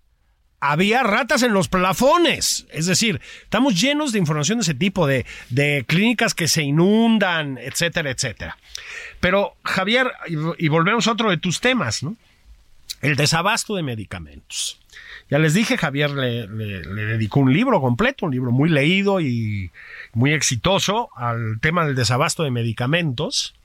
Había 0.61 1.01
ratas 1.01 1.41
en 1.41 1.53
los 1.53 1.67
plafones. 1.67 2.67
Es 2.71 2.85
decir, 2.85 3.19
estamos 3.43 3.81
llenos 3.81 4.11
de 4.13 4.19
información 4.19 4.59
de 4.59 4.61
ese 4.61 4.75
tipo, 4.75 5.07
de, 5.07 5.25
de 5.49 5.83
clínicas 5.87 6.35
que 6.35 6.47
se 6.47 6.61
inundan, 6.61 7.57
etcétera, 7.57 8.11
etcétera. 8.11 8.57
Pero, 9.19 9.55
Javier, 9.63 10.11
y, 10.27 10.67
volvemos 10.67 11.07
a 11.07 11.13
otro 11.13 11.31
de 11.31 11.37
tus 11.37 11.61
temas, 11.61 12.03
¿no? 12.03 12.15
El 13.01 13.15
desabasto 13.15 13.75
de 13.75 13.81
medicamentos. 13.81 14.79
Ya 15.31 15.39
les 15.39 15.55
dije, 15.55 15.77
Javier 15.77 16.11
le, 16.11 16.47
le, 16.47 17.05
dedicó 17.05 17.39
un 17.39 17.51
libro 17.51 17.81
completo, 17.81 18.27
un 18.27 18.31
libro 18.31 18.51
muy 18.51 18.69
leído 18.69 19.19
y 19.19 19.71
muy 20.13 20.33
exitoso 20.33 21.09
al 21.15 21.59
tema 21.59 21.85
del 21.85 21.95
desabasto 21.95 22.43
de 22.43 22.51
medicamentos. 22.51 23.55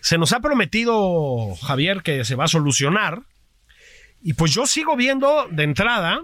Se 0.00 0.18
nos 0.18 0.32
ha 0.32 0.40
prometido, 0.40 1.54
Javier, 1.62 2.02
que 2.02 2.24
se 2.24 2.34
va 2.34 2.44
a 2.44 2.48
solucionar. 2.48 3.22
Y 4.22 4.34
pues 4.34 4.52
yo 4.52 4.66
sigo 4.66 4.96
viendo 4.96 5.48
de 5.50 5.64
entrada 5.64 6.20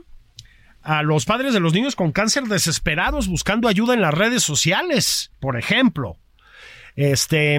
a 0.82 1.02
los 1.02 1.24
padres 1.24 1.54
de 1.54 1.60
los 1.60 1.72
niños 1.72 1.96
con 1.96 2.12
cáncer 2.12 2.44
desesperados 2.44 3.28
buscando 3.28 3.68
ayuda 3.68 3.94
en 3.94 4.02
las 4.02 4.12
redes 4.12 4.42
sociales, 4.42 5.32
por 5.40 5.58
ejemplo. 5.58 6.18
Este, 6.96 7.58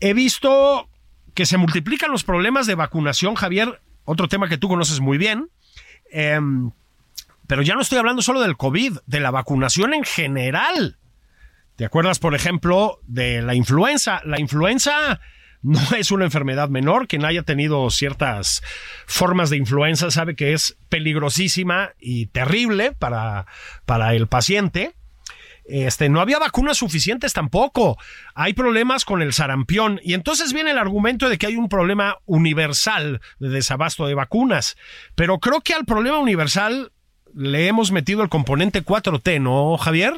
he 0.00 0.14
visto 0.14 0.88
que 1.34 1.46
se 1.46 1.56
multiplican 1.56 2.10
los 2.10 2.24
problemas 2.24 2.66
de 2.66 2.74
vacunación, 2.74 3.34
Javier, 3.34 3.80
otro 4.04 4.28
tema 4.28 4.48
que 4.48 4.58
tú 4.58 4.68
conoces 4.68 5.00
muy 5.00 5.16
bien. 5.16 5.48
Em, 6.10 6.72
pero 7.46 7.62
ya 7.62 7.74
no 7.74 7.80
estoy 7.80 7.98
hablando 7.98 8.22
solo 8.22 8.40
del 8.40 8.56
COVID, 8.56 8.98
de 9.06 9.20
la 9.20 9.30
vacunación 9.30 9.94
en 9.94 10.04
general. 10.04 10.98
¿Te 11.76 11.84
acuerdas, 11.84 12.18
por 12.18 12.34
ejemplo, 12.34 13.00
de 13.06 13.42
la 13.42 13.54
influenza? 13.54 14.20
La 14.24 14.38
influenza 14.38 15.20
no 15.62 15.80
es 15.96 16.10
una 16.10 16.24
enfermedad 16.24 16.68
menor. 16.68 17.06
Quien 17.08 17.24
haya 17.24 17.42
tenido 17.42 17.88
ciertas 17.90 18.62
formas 19.06 19.50
de 19.50 19.56
influenza 19.56 20.10
sabe 20.10 20.36
que 20.36 20.52
es 20.52 20.76
peligrosísima 20.88 21.90
y 21.98 22.26
terrible 22.26 22.92
para, 22.92 23.46
para 23.86 24.14
el 24.14 24.26
paciente. 24.26 24.94
Este, 25.64 26.08
no 26.08 26.20
había 26.20 26.40
vacunas 26.40 26.78
suficientes 26.78 27.32
tampoco. 27.32 27.96
Hay 28.34 28.54
problemas 28.54 29.04
con 29.04 29.22
el 29.22 29.32
sarampión. 29.32 30.00
Y 30.02 30.14
entonces 30.14 30.52
viene 30.52 30.72
el 30.72 30.78
argumento 30.78 31.28
de 31.28 31.38
que 31.38 31.46
hay 31.46 31.56
un 31.56 31.68
problema 31.68 32.16
universal 32.26 33.20
de 33.38 33.48
desabasto 33.50 34.06
de 34.06 34.14
vacunas. 34.14 34.76
Pero 35.14 35.38
creo 35.38 35.60
que 35.60 35.74
al 35.74 35.84
problema 35.84 36.18
universal 36.18 36.90
le 37.34 37.68
hemos 37.68 37.92
metido 37.92 38.22
el 38.22 38.28
componente 38.28 38.84
4T, 38.84 39.40
¿no, 39.40 39.76
Javier? 39.76 40.14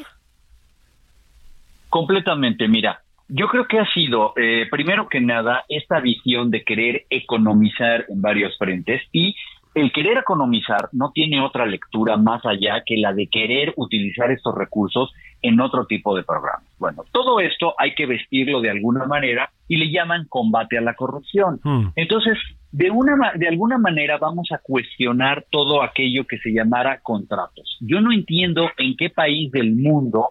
Completamente, 1.89 2.67
mira, 2.67 3.02
yo 3.27 3.47
creo 3.47 3.67
que 3.67 3.79
ha 3.79 3.85
sido, 3.93 4.33
eh, 4.35 4.67
primero 4.69 5.07
que 5.09 5.21
nada, 5.21 5.63
esta 5.69 5.99
visión 5.99 6.51
de 6.51 6.63
querer 6.63 7.05
economizar 7.09 8.05
en 8.09 8.21
varios 8.21 8.57
frentes 8.57 9.01
y 9.11 9.35
el 9.75 9.91
querer 9.91 10.19
economizar 10.19 10.89
no 10.91 11.11
tiene 11.11 11.41
otra 11.41 11.65
lectura 11.65 12.15
más 12.17 12.45
allá 12.45 12.83
que 12.85 12.97
la 12.97 13.13
de 13.13 13.27
querer 13.27 13.73
utilizar 13.75 14.31
estos 14.31 14.53
recursos 14.55 15.11
en 15.41 15.59
otro 15.59 15.85
tipo 15.85 16.15
de 16.15 16.23
programas. 16.23 16.67
Bueno, 16.77 17.03
todo 17.11 17.39
esto 17.39 17.73
hay 17.77 17.95
que 17.95 18.05
vestirlo 18.05 18.61
de 18.61 18.69
alguna 18.69 19.05
manera 19.05 19.49
y 19.67 19.77
le 19.77 19.91
llaman 19.91 20.27
combate 20.29 20.77
a 20.77 20.81
la 20.81 20.93
corrupción. 20.93 21.59
Hmm. 21.63 21.87
Entonces, 21.95 22.37
de 22.71 22.91
una 22.91 23.33
de 23.35 23.47
alguna 23.47 23.77
manera 23.77 24.17
vamos 24.17 24.51
a 24.51 24.59
cuestionar 24.59 25.45
todo 25.49 25.83
aquello 25.83 26.25
que 26.25 26.37
se 26.37 26.51
llamara 26.51 26.99
contratos. 27.01 27.77
Yo 27.81 27.99
no 27.99 28.11
entiendo 28.11 28.69
en 28.77 28.95
qué 28.95 29.09
país 29.09 29.51
del 29.51 29.75
mundo 29.75 30.29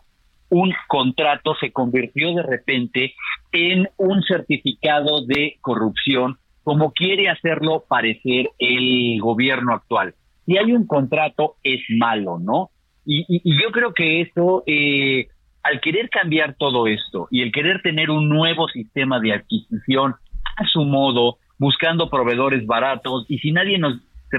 un 0.53 0.75
contrato 0.87 1.55
se 1.59 1.73
convirtió 1.73 2.35
de 2.35 2.43
repente 2.43 3.15
en 3.53 3.89
un 3.97 4.23
certificado 4.23 5.25
de 5.25 5.57
corrupción 5.63 6.37
como 6.63 6.93
quiere 6.93 7.31
hacerlo 7.31 7.87
parecer 7.89 8.51
el 8.59 9.19
gobierno 9.19 9.73
actual. 9.73 10.15
Si 10.45 10.59
hay 10.59 10.73
un 10.73 10.87
contrato 10.87 11.57
es 11.63 11.81
malo, 11.97 12.39
¿no? 12.39 12.71
Y, 13.07 13.25
yo 13.63 13.71
creo 13.73 13.95
que 13.95 14.21
eso, 14.21 14.63
eh, 14.67 15.29
al 15.63 15.81
querer 15.81 16.11
cambiar 16.11 16.55
todo 16.59 16.87
esto 16.87 17.29
y 17.31 17.41
el 17.41 17.51
querer 17.51 17.81
tener 17.81 18.11
un 18.11 18.29
nuevo 18.29 18.69
sistema 18.69 19.21
de 19.21 19.33
adquisición 19.33 20.17
a 20.57 20.67
su 20.67 20.85
modo, 20.85 21.39
buscando 21.59 22.11
proveedores 22.11 22.67
baratos, 22.67 23.25
y 23.29 23.39
si 23.39 23.53
nadie 23.53 23.79
nos 23.79 23.95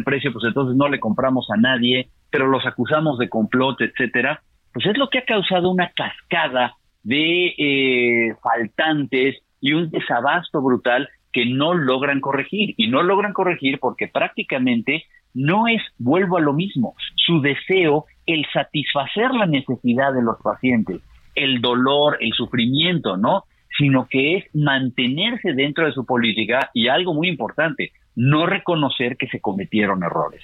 precio, 0.05 0.31
pues 0.31 0.45
entonces 0.45 0.75
no 0.75 0.89
le 0.89 0.99
compramos 0.99 1.47
a 1.49 1.57
nadie, 1.57 2.09
pero 2.29 2.47
los 2.47 2.65
acusamos 2.67 3.17
de 3.17 3.29
complot, 3.29 3.81
etcétera, 3.81 4.43
pues 4.73 4.85
es 4.87 4.97
lo 4.97 5.09
que 5.09 5.19
ha 5.19 5.25
causado 5.25 5.69
una 5.69 5.91
cascada 5.91 6.75
de 7.03 7.53
eh, 7.57 8.35
faltantes 8.41 9.37
y 9.61 9.73
un 9.73 9.89
desabasto 9.91 10.61
brutal 10.61 11.07
que 11.31 11.45
no 11.45 11.73
logran 11.73 12.21
corregir. 12.21 12.73
Y 12.77 12.87
no 12.87 13.03
logran 13.03 13.33
corregir 13.33 13.79
porque 13.79 14.07
prácticamente 14.07 15.05
no 15.33 15.67
es, 15.67 15.81
vuelvo 15.97 16.37
a 16.37 16.41
lo 16.41 16.53
mismo, 16.53 16.95
su 17.15 17.41
deseo, 17.41 18.05
el 18.25 18.45
satisfacer 18.53 19.31
la 19.31 19.45
necesidad 19.45 20.13
de 20.13 20.21
los 20.21 20.37
pacientes, 20.41 21.01
el 21.35 21.59
dolor, 21.61 22.17
el 22.19 22.31
sufrimiento, 22.33 23.17
¿no? 23.17 23.43
Sino 23.77 24.07
que 24.07 24.37
es 24.37 24.45
mantenerse 24.53 25.53
dentro 25.53 25.87
de 25.87 25.93
su 25.93 26.05
política 26.05 26.69
y 26.73 26.87
algo 26.87 27.13
muy 27.13 27.27
importante, 27.27 27.91
no 28.15 28.45
reconocer 28.45 29.17
que 29.17 29.27
se 29.27 29.41
cometieron 29.41 30.03
errores. 30.03 30.43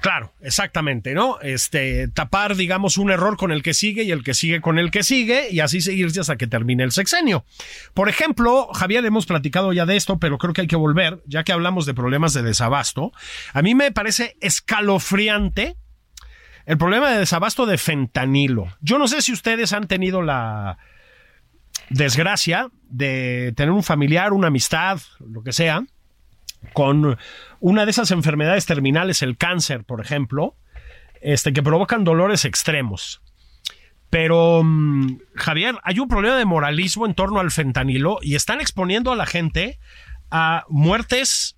Claro, 0.00 0.32
exactamente, 0.40 1.12
¿no? 1.12 1.40
Este, 1.40 2.06
tapar, 2.08 2.54
digamos, 2.54 2.98
un 2.98 3.10
error 3.10 3.36
con 3.36 3.50
el 3.50 3.62
que 3.62 3.74
sigue 3.74 4.04
y 4.04 4.12
el 4.12 4.22
que 4.22 4.32
sigue 4.32 4.60
con 4.60 4.78
el 4.78 4.92
que 4.92 5.02
sigue 5.02 5.48
y 5.50 5.58
así 5.58 5.80
seguirse 5.80 6.20
hasta 6.20 6.36
que 6.36 6.46
termine 6.46 6.84
el 6.84 6.92
sexenio. 6.92 7.44
Por 7.94 8.08
ejemplo, 8.08 8.68
Javier, 8.72 9.04
hemos 9.04 9.26
platicado 9.26 9.72
ya 9.72 9.86
de 9.86 9.96
esto, 9.96 10.18
pero 10.20 10.38
creo 10.38 10.52
que 10.52 10.60
hay 10.60 10.66
que 10.68 10.76
volver, 10.76 11.22
ya 11.26 11.42
que 11.42 11.52
hablamos 11.52 11.84
de 11.84 11.94
problemas 11.94 12.32
de 12.32 12.42
desabasto. 12.42 13.12
A 13.52 13.62
mí 13.62 13.74
me 13.74 13.90
parece 13.90 14.36
escalofriante 14.40 15.76
el 16.64 16.78
problema 16.78 17.10
de 17.10 17.18
desabasto 17.18 17.66
de 17.66 17.78
fentanilo. 17.78 18.68
Yo 18.80 18.98
no 18.98 19.08
sé 19.08 19.20
si 19.20 19.32
ustedes 19.32 19.72
han 19.72 19.88
tenido 19.88 20.22
la 20.22 20.78
desgracia 21.90 22.70
de 22.82 23.52
tener 23.56 23.72
un 23.72 23.82
familiar, 23.82 24.32
una 24.32 24.48
amistad, 24.48 25.00
lo 25.18 25.42
que 25.42 25.52
sea, 25.52 25.82
con 26.72 27.18
una 27.60 27.84
de 27.84 27.90
esas 27.90 28.10
enfermedades 28.10 28.66
terminales, 28.66 29.22
el 29.22 29.36
cáncer, 29.36 29.84
por 29.84 30.00
ejemplo, 30.00 30.56
este, 31.20 31.52
que 31.52 31.62
provocan 31.62 32.04
dolores 32.04 32.44
extremos. 32.44 33.20
Pero, 34.10 34.62
mm, 34.64 35.18
Javier, 35.34 35.78
hay 35.82 35.98
un 35.98 36.08
problema 36.08 36.36
de 36.36 36.44
moralismo 36.44 37.06
en 37.06 37.14
torno 37.14 37.40
al 37.40 37.50
fentanilo 37.50 38.18
y 38.22 38.36
están 38.36 38.60
exponiendo 38.60 39.12
a 39.12 39.16
la 39.16 39.26
gente 39.26 39.78
a 40.30 40.64
muertes 40.68 41.56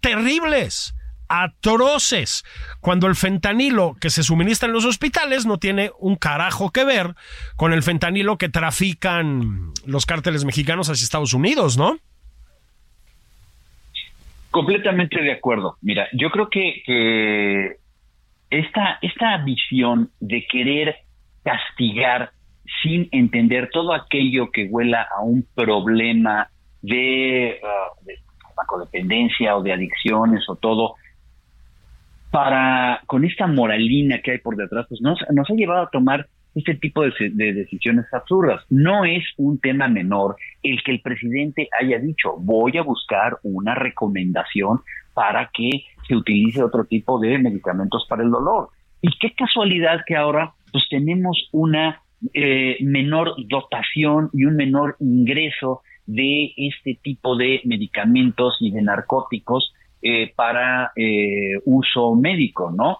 terribles, 0.00 0.94
atroces, 1.28 2.44
cuando 2.80 3.06
el 3.06 3.16
fentanilo 3.16 3.96
que 4.00 4.10
se 4.10 4.22
suministra 4.22 4.66
en 4.66 4.74
los 4.74 4.84
hospitales 4.84 5.44
no 5.44 5.58
tiene 5.58 5.90
un 5.98 6.16
carajo 6.16 6.70
que 6.70 6.84
ver 6.84 7.14
con 7.56 7.72
el 7.72 7.82
fentanilo 7.82 8.38
que 8.38 8.48
trafican 8.48 9.72
los 9.84 10.06
cárteles 10.06 10.44
mexicanos 10.44 10.88
hacia 10.88 11.04
Estados 11.04 11.34
Unidos, 11.34 11.76
¿no? 11.76 11.98
Completamente 14.50 15.20
de 15.20 15.32
acuerdo. 15.32 15.76
Mira, 15.82 16.08
yo 16.12 16.30
creo 16.30 16.48
que, 16.48 17.76
esta, 18.50 18.98
esta 19.02 19.36
visión 19.44 20.10
de 20.20 20.46
querer 20.50 20.96
castigar 21.42 22.30
sin 22.82 23.08
entender 23.12 23.70
todo 23.70 23.92
aquello 23.92 24.50
que 24.50 24.66
huela 24.66 25.06
a 25.16 25.22
un 25.22 25.46
problema 25.54 26.48
de, 26.82 27.60
uh, 27.62 28.04
de 28.04 28.18
codependencia 28.66 29.56
o 29.56 29.62
de 29.62 29.72
adicciones 29.72 30.48
o 30.48 30.56
todo, 30.56 30.94
para 32.30 33.00
con 33.06 33.24
esta 33.24 33.46
moralina 33.46 34.20
que 34.20 34.32
hay 34.32 34.38
por 34.38 34.56
detrás, 34.56 34.86
pues 34.88 35.00
nos, 35.00 35.18
nos 35.32 35.48
ha 35.50 35.54
llevado 35.54 35.82
a 35.82 35.90
tomar 35.90 36.26
este 36.54 36.74
tipo 36.74 37.02
de, 37.02 37.12
decisiones 37.52 38.06
absurdas. 38.12 38.64
No 38.70 39.04
es 39.04 39.24
un 39.36 39.58
tema 39.60 39.88
menor 39.88 40.36
el 40.62 40.82
que 40.82 40.92
el 40.92 41.00
presidente 41.00 41.68
haya 41.80 41.98
dicho, 41.98 42.36
voy 42.38 42.76
a 42.76 42.82
buscar 42.82 43.38
una 43.42 43.74
recomendación 43.74 44.80
para 45.14 45.50
que 45.52 45.84
se 46.06 46.16
utilice 46.16 46.62
otro 46.62 46.84
tipo 46.84 47.18
de 47.18 47.38
medicamentos 47.38 48.06
para 48.08 48.22
el 48.22 48.30
dolor. 48.30 48.70
Y 49.02 49.10
qué 49.18 49.34
casualidad 49.34 50.00
que 50.06 50.16
ahora 50.16 50.54
pues 50.72 50.84
tenemos 50.88 51.48
una 51.52 52.02
eh, 52.34 52.76
menor 52.80 53.34
dotación 53.46 54.30
y 54.32 54.44
un 54.44 54.56
menor 54.56 54.96
ingreso 54.98 55.82
de 56.06 56.52
este 56.56 56.98
tipo 57.02 57.36
de 57.36 57.60
medicamentos 57.64 58.56
y 58.60 58.70
de 58.70 58.82
narcóticos 58.82 59.72
eh, 60.02 60.32
para 60.34 60.92
eh, 60.96 61.60
uso 61.64 62.14
médico, 62.14 62.70
¿no? 62.70 62.98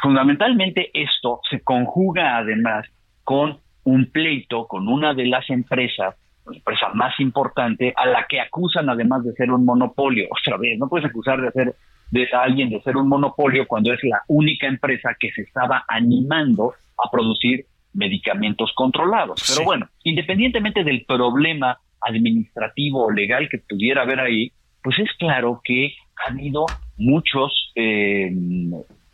Fundamentalmente 0.00 0.90
esto 0.92 1.40
se 1.48 1.60
conjuga 1.60 2.36
además 2.36 2.86
con 3.22 3.58
un 3.84 4.10
pleito 4.10 4.66
con 4.66 4.88
una 4.88 5.14
de 5.14 5.26
las 5.26 5.48
empresas, 5.50 6.16
la 6.46 6.56
empresa 6.56 6.88
más 6.94 7.18
importante, 7.20 7.92
a 7.96 8.06
la 8.06 8.26
que 8.28 8.40
acusan 8.40 8.88
además 8.88 9.24
de 9.24 9.32
ser 9.32 9.50
un 9.50 9.64
monopolio. 9.64 10.26
Otra 10.30 10.56
vez, 10.56 10.78
no 10.78 10.88
puedes 10.88 11.06
acusar 11.06 11.40
de 11.40 11.50
ser 11.52 11.74
de 12.10 12.28
alguien 12.32 12.70
de 12.70 12.80
ser 12.82 12.96
un 12.96 13.08
monopolio 13.08 13.66
cuando 13.66 13.92
es 13.92 13.98
la 14.04 14.22
única 14.28 14.66
empresa 14.66 15.16
que 15.18 15.32
se 15.32 15.42
estaba 15.42 15.84
animando 15.88 16.74
a 17.02 17.10
producir 17.10 17.66
medicamentos 17.92 18.72
controlados. 18.74 19.42
Pero 19.48 19.64
bueno, 19.64 19.88
independientemente 20.04 20.84
del 20.84 21.04
problema 21.06 21.78
administrativo 22.00 23.06
o 23.06 23.10
legal 23.10 23.48
que 23.48 23.58
pudiera 23.58 24.02
haber 24.02 24.20
ahí, 24.20 24.52
pues 24.82 24.98
es 24.98 25.10
claro 25.18 25.60
que 25.64 25.94
ha 26.16 26.30
habido 26.30 26.66
muchos 26.98 27.72
eh, 27.74 28.30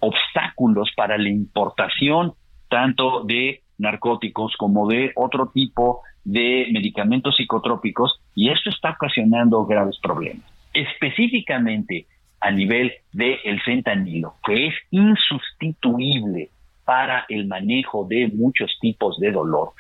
obstáculos 0.01 0.90
para 0.96 1.16
la 1.18 1.28
importación 1.28 2.34
tanto 2.68 3.24
de 3.24 3.62
narcóticos 3.78 4.55
como 4.57 4.88
de 4.88 5.12
otro 5.16 5.51
tipo 5.53 6.03
de 6.24 6.68
medicamentos 6.72 7.36
psicotrópicos 7.36 8.20
y 8.34 8.51
esto 8.51 8.70
está 8.70 8.90
ocasionando 8.90 9.64
graves 9.66 9.98
problemas. 10.03 10.44
Específicamente 10.72 12.07
a 12.40 12.51
nivel 12.51 12.92
del 13.12 13.38
el 13.44 13.61
fentanilo, 13.61 14.34
que 14.44 14.68
es 14.68 14.74
insustituible 14.90 16.51
para 16.84 17.24
el 17.28 17.46
manejo 17.46 18.07
de 18.09 18.28
muchos 18.28 18.76
tipos 18.80 19.18
de 19.18 19.30
dolor, 19.30 19.72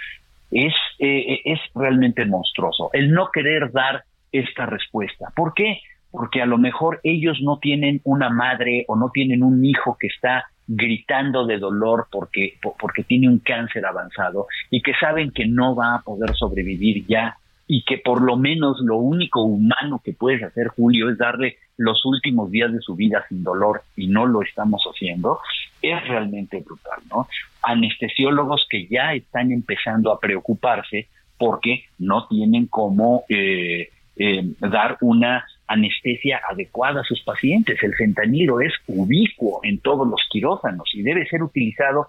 es, 0.50 0.74
eh, 0.98 1.40
es 1.44 1.60
realmente 1.74 2.24
monstruoso. 2.26 2.90
El 2.92 3.12
no 3.12 3.30
querer 3.32 3.72
dar 3.72 4.04
esta 4.32 4.66
respuesta. 4.66 5.32
¿Por 5.34 5.54
qué? 5.54 5.80
Porque 6.10 6.42
a 6.42 6.46
lo 6.46 6.58
mejor 6.58 7.00
ellos 7.04 7.38
no 7.42 7.58
tienen 7.58 8.00
una 8.04 8.30
madre 8.30 8.84
o 8.88 8.96
no 8.96 9.10
tienen 9.10 9.42
un 9.42 9.64
hijo 9.64 9.96
que 9.98 10.08
está 10.08 10.46
gritando 10.66 11.46
de 11.46 11.58
dolor 11.58 12.06
porque, 12.10 12.58
porque 12.78 13.02
tiene 13.02 13.28
un 13.28 13.40
cáncer 13.40 13.84
avanzado 13.84 14.46
y 14.70 14.82
que 14.82 14.92
saben 14.94 15.32
que 15.32 15.46
no 15.46 15.74
va 15.74 15.96
a 15.96 16.02
poder 16.02 16.34
sobrevivir 16.36 17.06
ya 17.06 17.36
y 17.66 17.84
que 17.84 17.98
por 17.98 18.20
lo 18.22 18.36
menos 18.36 18.80
lo 18.80 18.96
único 18.96 19.42
humano 19.42 20.00
que 20.04 20.12
puedes 20.12 20.42
hacer, 20.42 20.68
Julio, 20.68 21.08
es 21.08 21.18
darle 21.18 21.56
los 21.76 22.04
últimos 22.04 22.50
días 22.50 22.72
de 22.72 22.80
su 22.80 22.96
vida 22.96 23.24
sin 23.28 23.44
dolor 23.44 23.82
y 23.96 24.08
no 24.08 24.26
lo 24.26 24.42
estamos 24.42 24.82
haciendo, 24.84 25.38
es 25.80 26.06
realmente 26.08 26.60
brutal, 26.60 26.98
¿no? 27.08 27.28
Anestesiólogos 27.62 28.66
que 28.68 28.86
ya 28.88 29.14
están 29.14 29.52
empezando 29.52 30.12
a 30.12 30.18
preocuparse 30.18 31.08
porque 31.38 31.84
no 31.98 32.26
tienen 32.26 32.66
cómo 32.66 33.24
eh, 33.28 33.90
eh, 34.16 34.52
dar 34.60 34.98
una 35.00 35.46
anestesia 35.70 36.40
adecuada 36.50 37.00
a 37.00 37.04
sus 37.04 37.22
pacientes. 37.22 37.80
El 37.82 37.94
fentanilo 37.94 38.60
es 38.60 38.72
ubicuo 38.88 39.60
en 39.62 39.78
todos 39.78 40.06
los 40.06 40.20
quirófanos 40.28 40.90
y 40.92 41.02
debe 41.02 41.26
ser 41.26 41.42
utilizado 41.42 42.08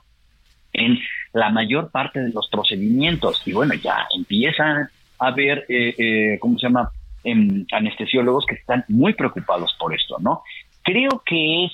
en 0.74 0.98
la 1.34 1.50
mayor 1.52 1.92
parte 1.92 2.22
de 2.22 2.32
los 2.32 2.50
procedimientos. 2.50 3.42
Y 3.46 3.54
bueno, 3.54 3.76
ya 3.76 4.08
empiezan 4.18 4.90
a 5.20 5.28
haber, 5.28 5.66
eh, 5.70 5.94
eh, 5.98 6.40
¿cómo 6.40 6.58
se 6.58 6.68
llama? 6.68 6.92
Em, 7.24 7.66
anestesiólogos 7.72 8.48
que 8.48 8.56
están 8.56 8.84
muy 8.88 9.14
preocupados 9.14 9.76
por 9.80 9.94
esto, 9.94 10.18
¿no? 10.20 10.42
Creo 10.82 11.22
que 11.24 11.66
es 11.66 11.72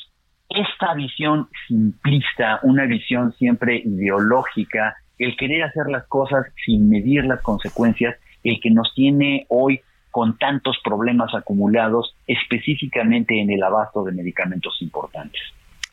esta 0.50 0.94
visión 0.94 1.48
simplista, 1.70 2.60
una 2.64 2.86
visión 2.86 3.32
siempre 3.34 3.78
ideológica, 3.78 4.98
el 5.18 5.38
querer 5.38 5.64
hacer 5.64 5.86
las 5.90 6.06
cosas 6.08 6.48
sin 6.66 6.90
medir 6.90 7.24
las 7.24 7.42
consecuencias, 7.42 8.18
el 8.44 8.60
que 8.60 8.72
nos 8.72 8.94
tiene 8.94 9.46
hoy 9.48 9.80
con 10.12 10.38
tantos 10.38 10.78
problemas 10.84 11.34
acumulados 11.34 12.16
específicamente 12.26 13.40
en 13.40 13.52
el 13.52 13.64
abasto 13.64 14.04
de 14.04 14.12
medicamentos 14.12 14.78
importantes. 14.82 15.42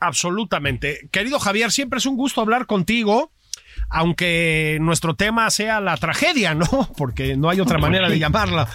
Absolutamente. 0.01 1.09
Querido 1.11 1.39
Javier, 1.39 1.71
siempre 1.71 1.99
es 1.99 2.07
un 2.07 2.17
gusto 2.17 2.41
hablar 2.41 2.67
contigo 2.67 3.31
aunque 3.89 4.79
nuestro 4.81 5.15
tema 5.15 5.51
sea 5.51 5.81
la 5.81 5.97
tragedia, 5.97 6.55
¿no? 6.55 6.67
Porque 6.97 7.37
no 7.37 7.49
hay 7.49 7.61
otra 7.61 7.79
manera 7.79 8.09
de 8.09 8.19
llamarla. 8.19 8.69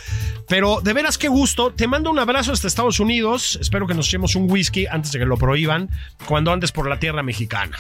Pero 0.47 0.81
de 0.81 0.93
veras 0.93 1.17
qué 1.17 1.27
gusto. 1.27 1.71
Te 1.71 1.87
mando 1.87 2.09
un 2.09 2.19
abrazo 2.19 2.51
hasta 2.51 2.67
Estados 2.67 2.99
Unidos. 2.99 3.57
Espero 3.61 3.85
que 3.87 3.93
nos 3.93 4.07
echemos 4.07 4.35
un 4.35 4.49
whisky 4.49 4.87
antes 4.87 5.11
de 5.11 5.19
que 5.19 5.25
lo 5.25 5.37
prohíban 5.37 5.89
cuando 6.25 6.51
andes 6.51 6.71
por 6.71 6.89
la 6.89 6.99
tierra 6.99 7.21
mexicana. 7.21 7.77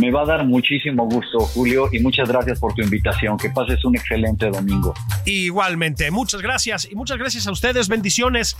Me 0.00 0.10
va 0.10 0.22
a 0.22 0.26
dar 0.26 0.46
muchísimo 0.46 1.04
gusto, 1.06 1.40
Julio, 1.40 1.88
y 1.92 1.98
muchas 2.00 2.28
gracias 2.28 2.60
por 2.60 2.74
tu 2.74 2.82
invitación. 2.82 3.36
Que 3.36 3.50
pases 3.50 3.84
un 3.84 3.96
excelente 3.96 4.48
domingo. 4.48 4.94
Igualmente, 5.24 6.10
muchas 6.10 6.42
gracias 6.42 6.88
y 6.90 6.94
muchas 6.94 7.18
gracias 7.18 7.46
a 7.46 7.52
ustedes. 7.52 7.88
Bendiciones. 7.88 8.56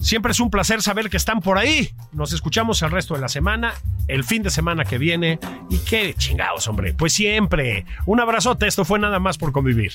Siempre 0.00 0.32
es 0.32 0.40
un 0.40 0.50
placer 0.50 0.82
saber 0.82 1.10
que 1.10 1.18
están 1.18 1.40
por 1.40 1.58
ahí. 1.58 1.92
Nos 2.12 2.32
escuchamos 2.32 2.80
el 2.82 2.90
resto 2.90 3.14
de 3.14 3.20
la 3.20 3.28
semana, 3.28 3.74
el 4.08 4.24
fin 4.24 4.42
de 4.42 4.50
semana 4.50 4.84
que 4.84 4.98
viene. 4.98 5.38
Y 5.68 5.78
qué 5.78 6.14
chingados, 6.14 6.66
hombre. 6.68 6.94
Pues 6.94 7.12
siempre. 7.12 7.84
Un 8.06 8.18
abrazote. 8.20 8.66
Esto 8.66 8.84
fue 8.84 8.98
nada 8.98 9.18
más 9.18 9.36
por 9.36 9.52
convivir. 9.52 9.92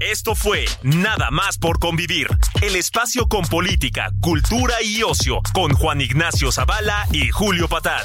Esto 0.00 0.34
fue 0.34 0.64
Nada 0.82 1.30
más 1.30 1.58
por 1.58 1.78
convivir. 1.78 2.26
El 2.62 2.74
espacio 2.76 3.26
con 3.28 3.42
política, 3.46 4.10
cultura 4.20 4.82
y 4.82 5.02
ocio 5.02 5.42
con 5.52 5.72
Juan 5.72 6.00
Ignacio 6.00 6.50
Zavala 6.50 7.06
y 7.12 7.28
Julio 7.28 7.68
Patal. 7.68 8.04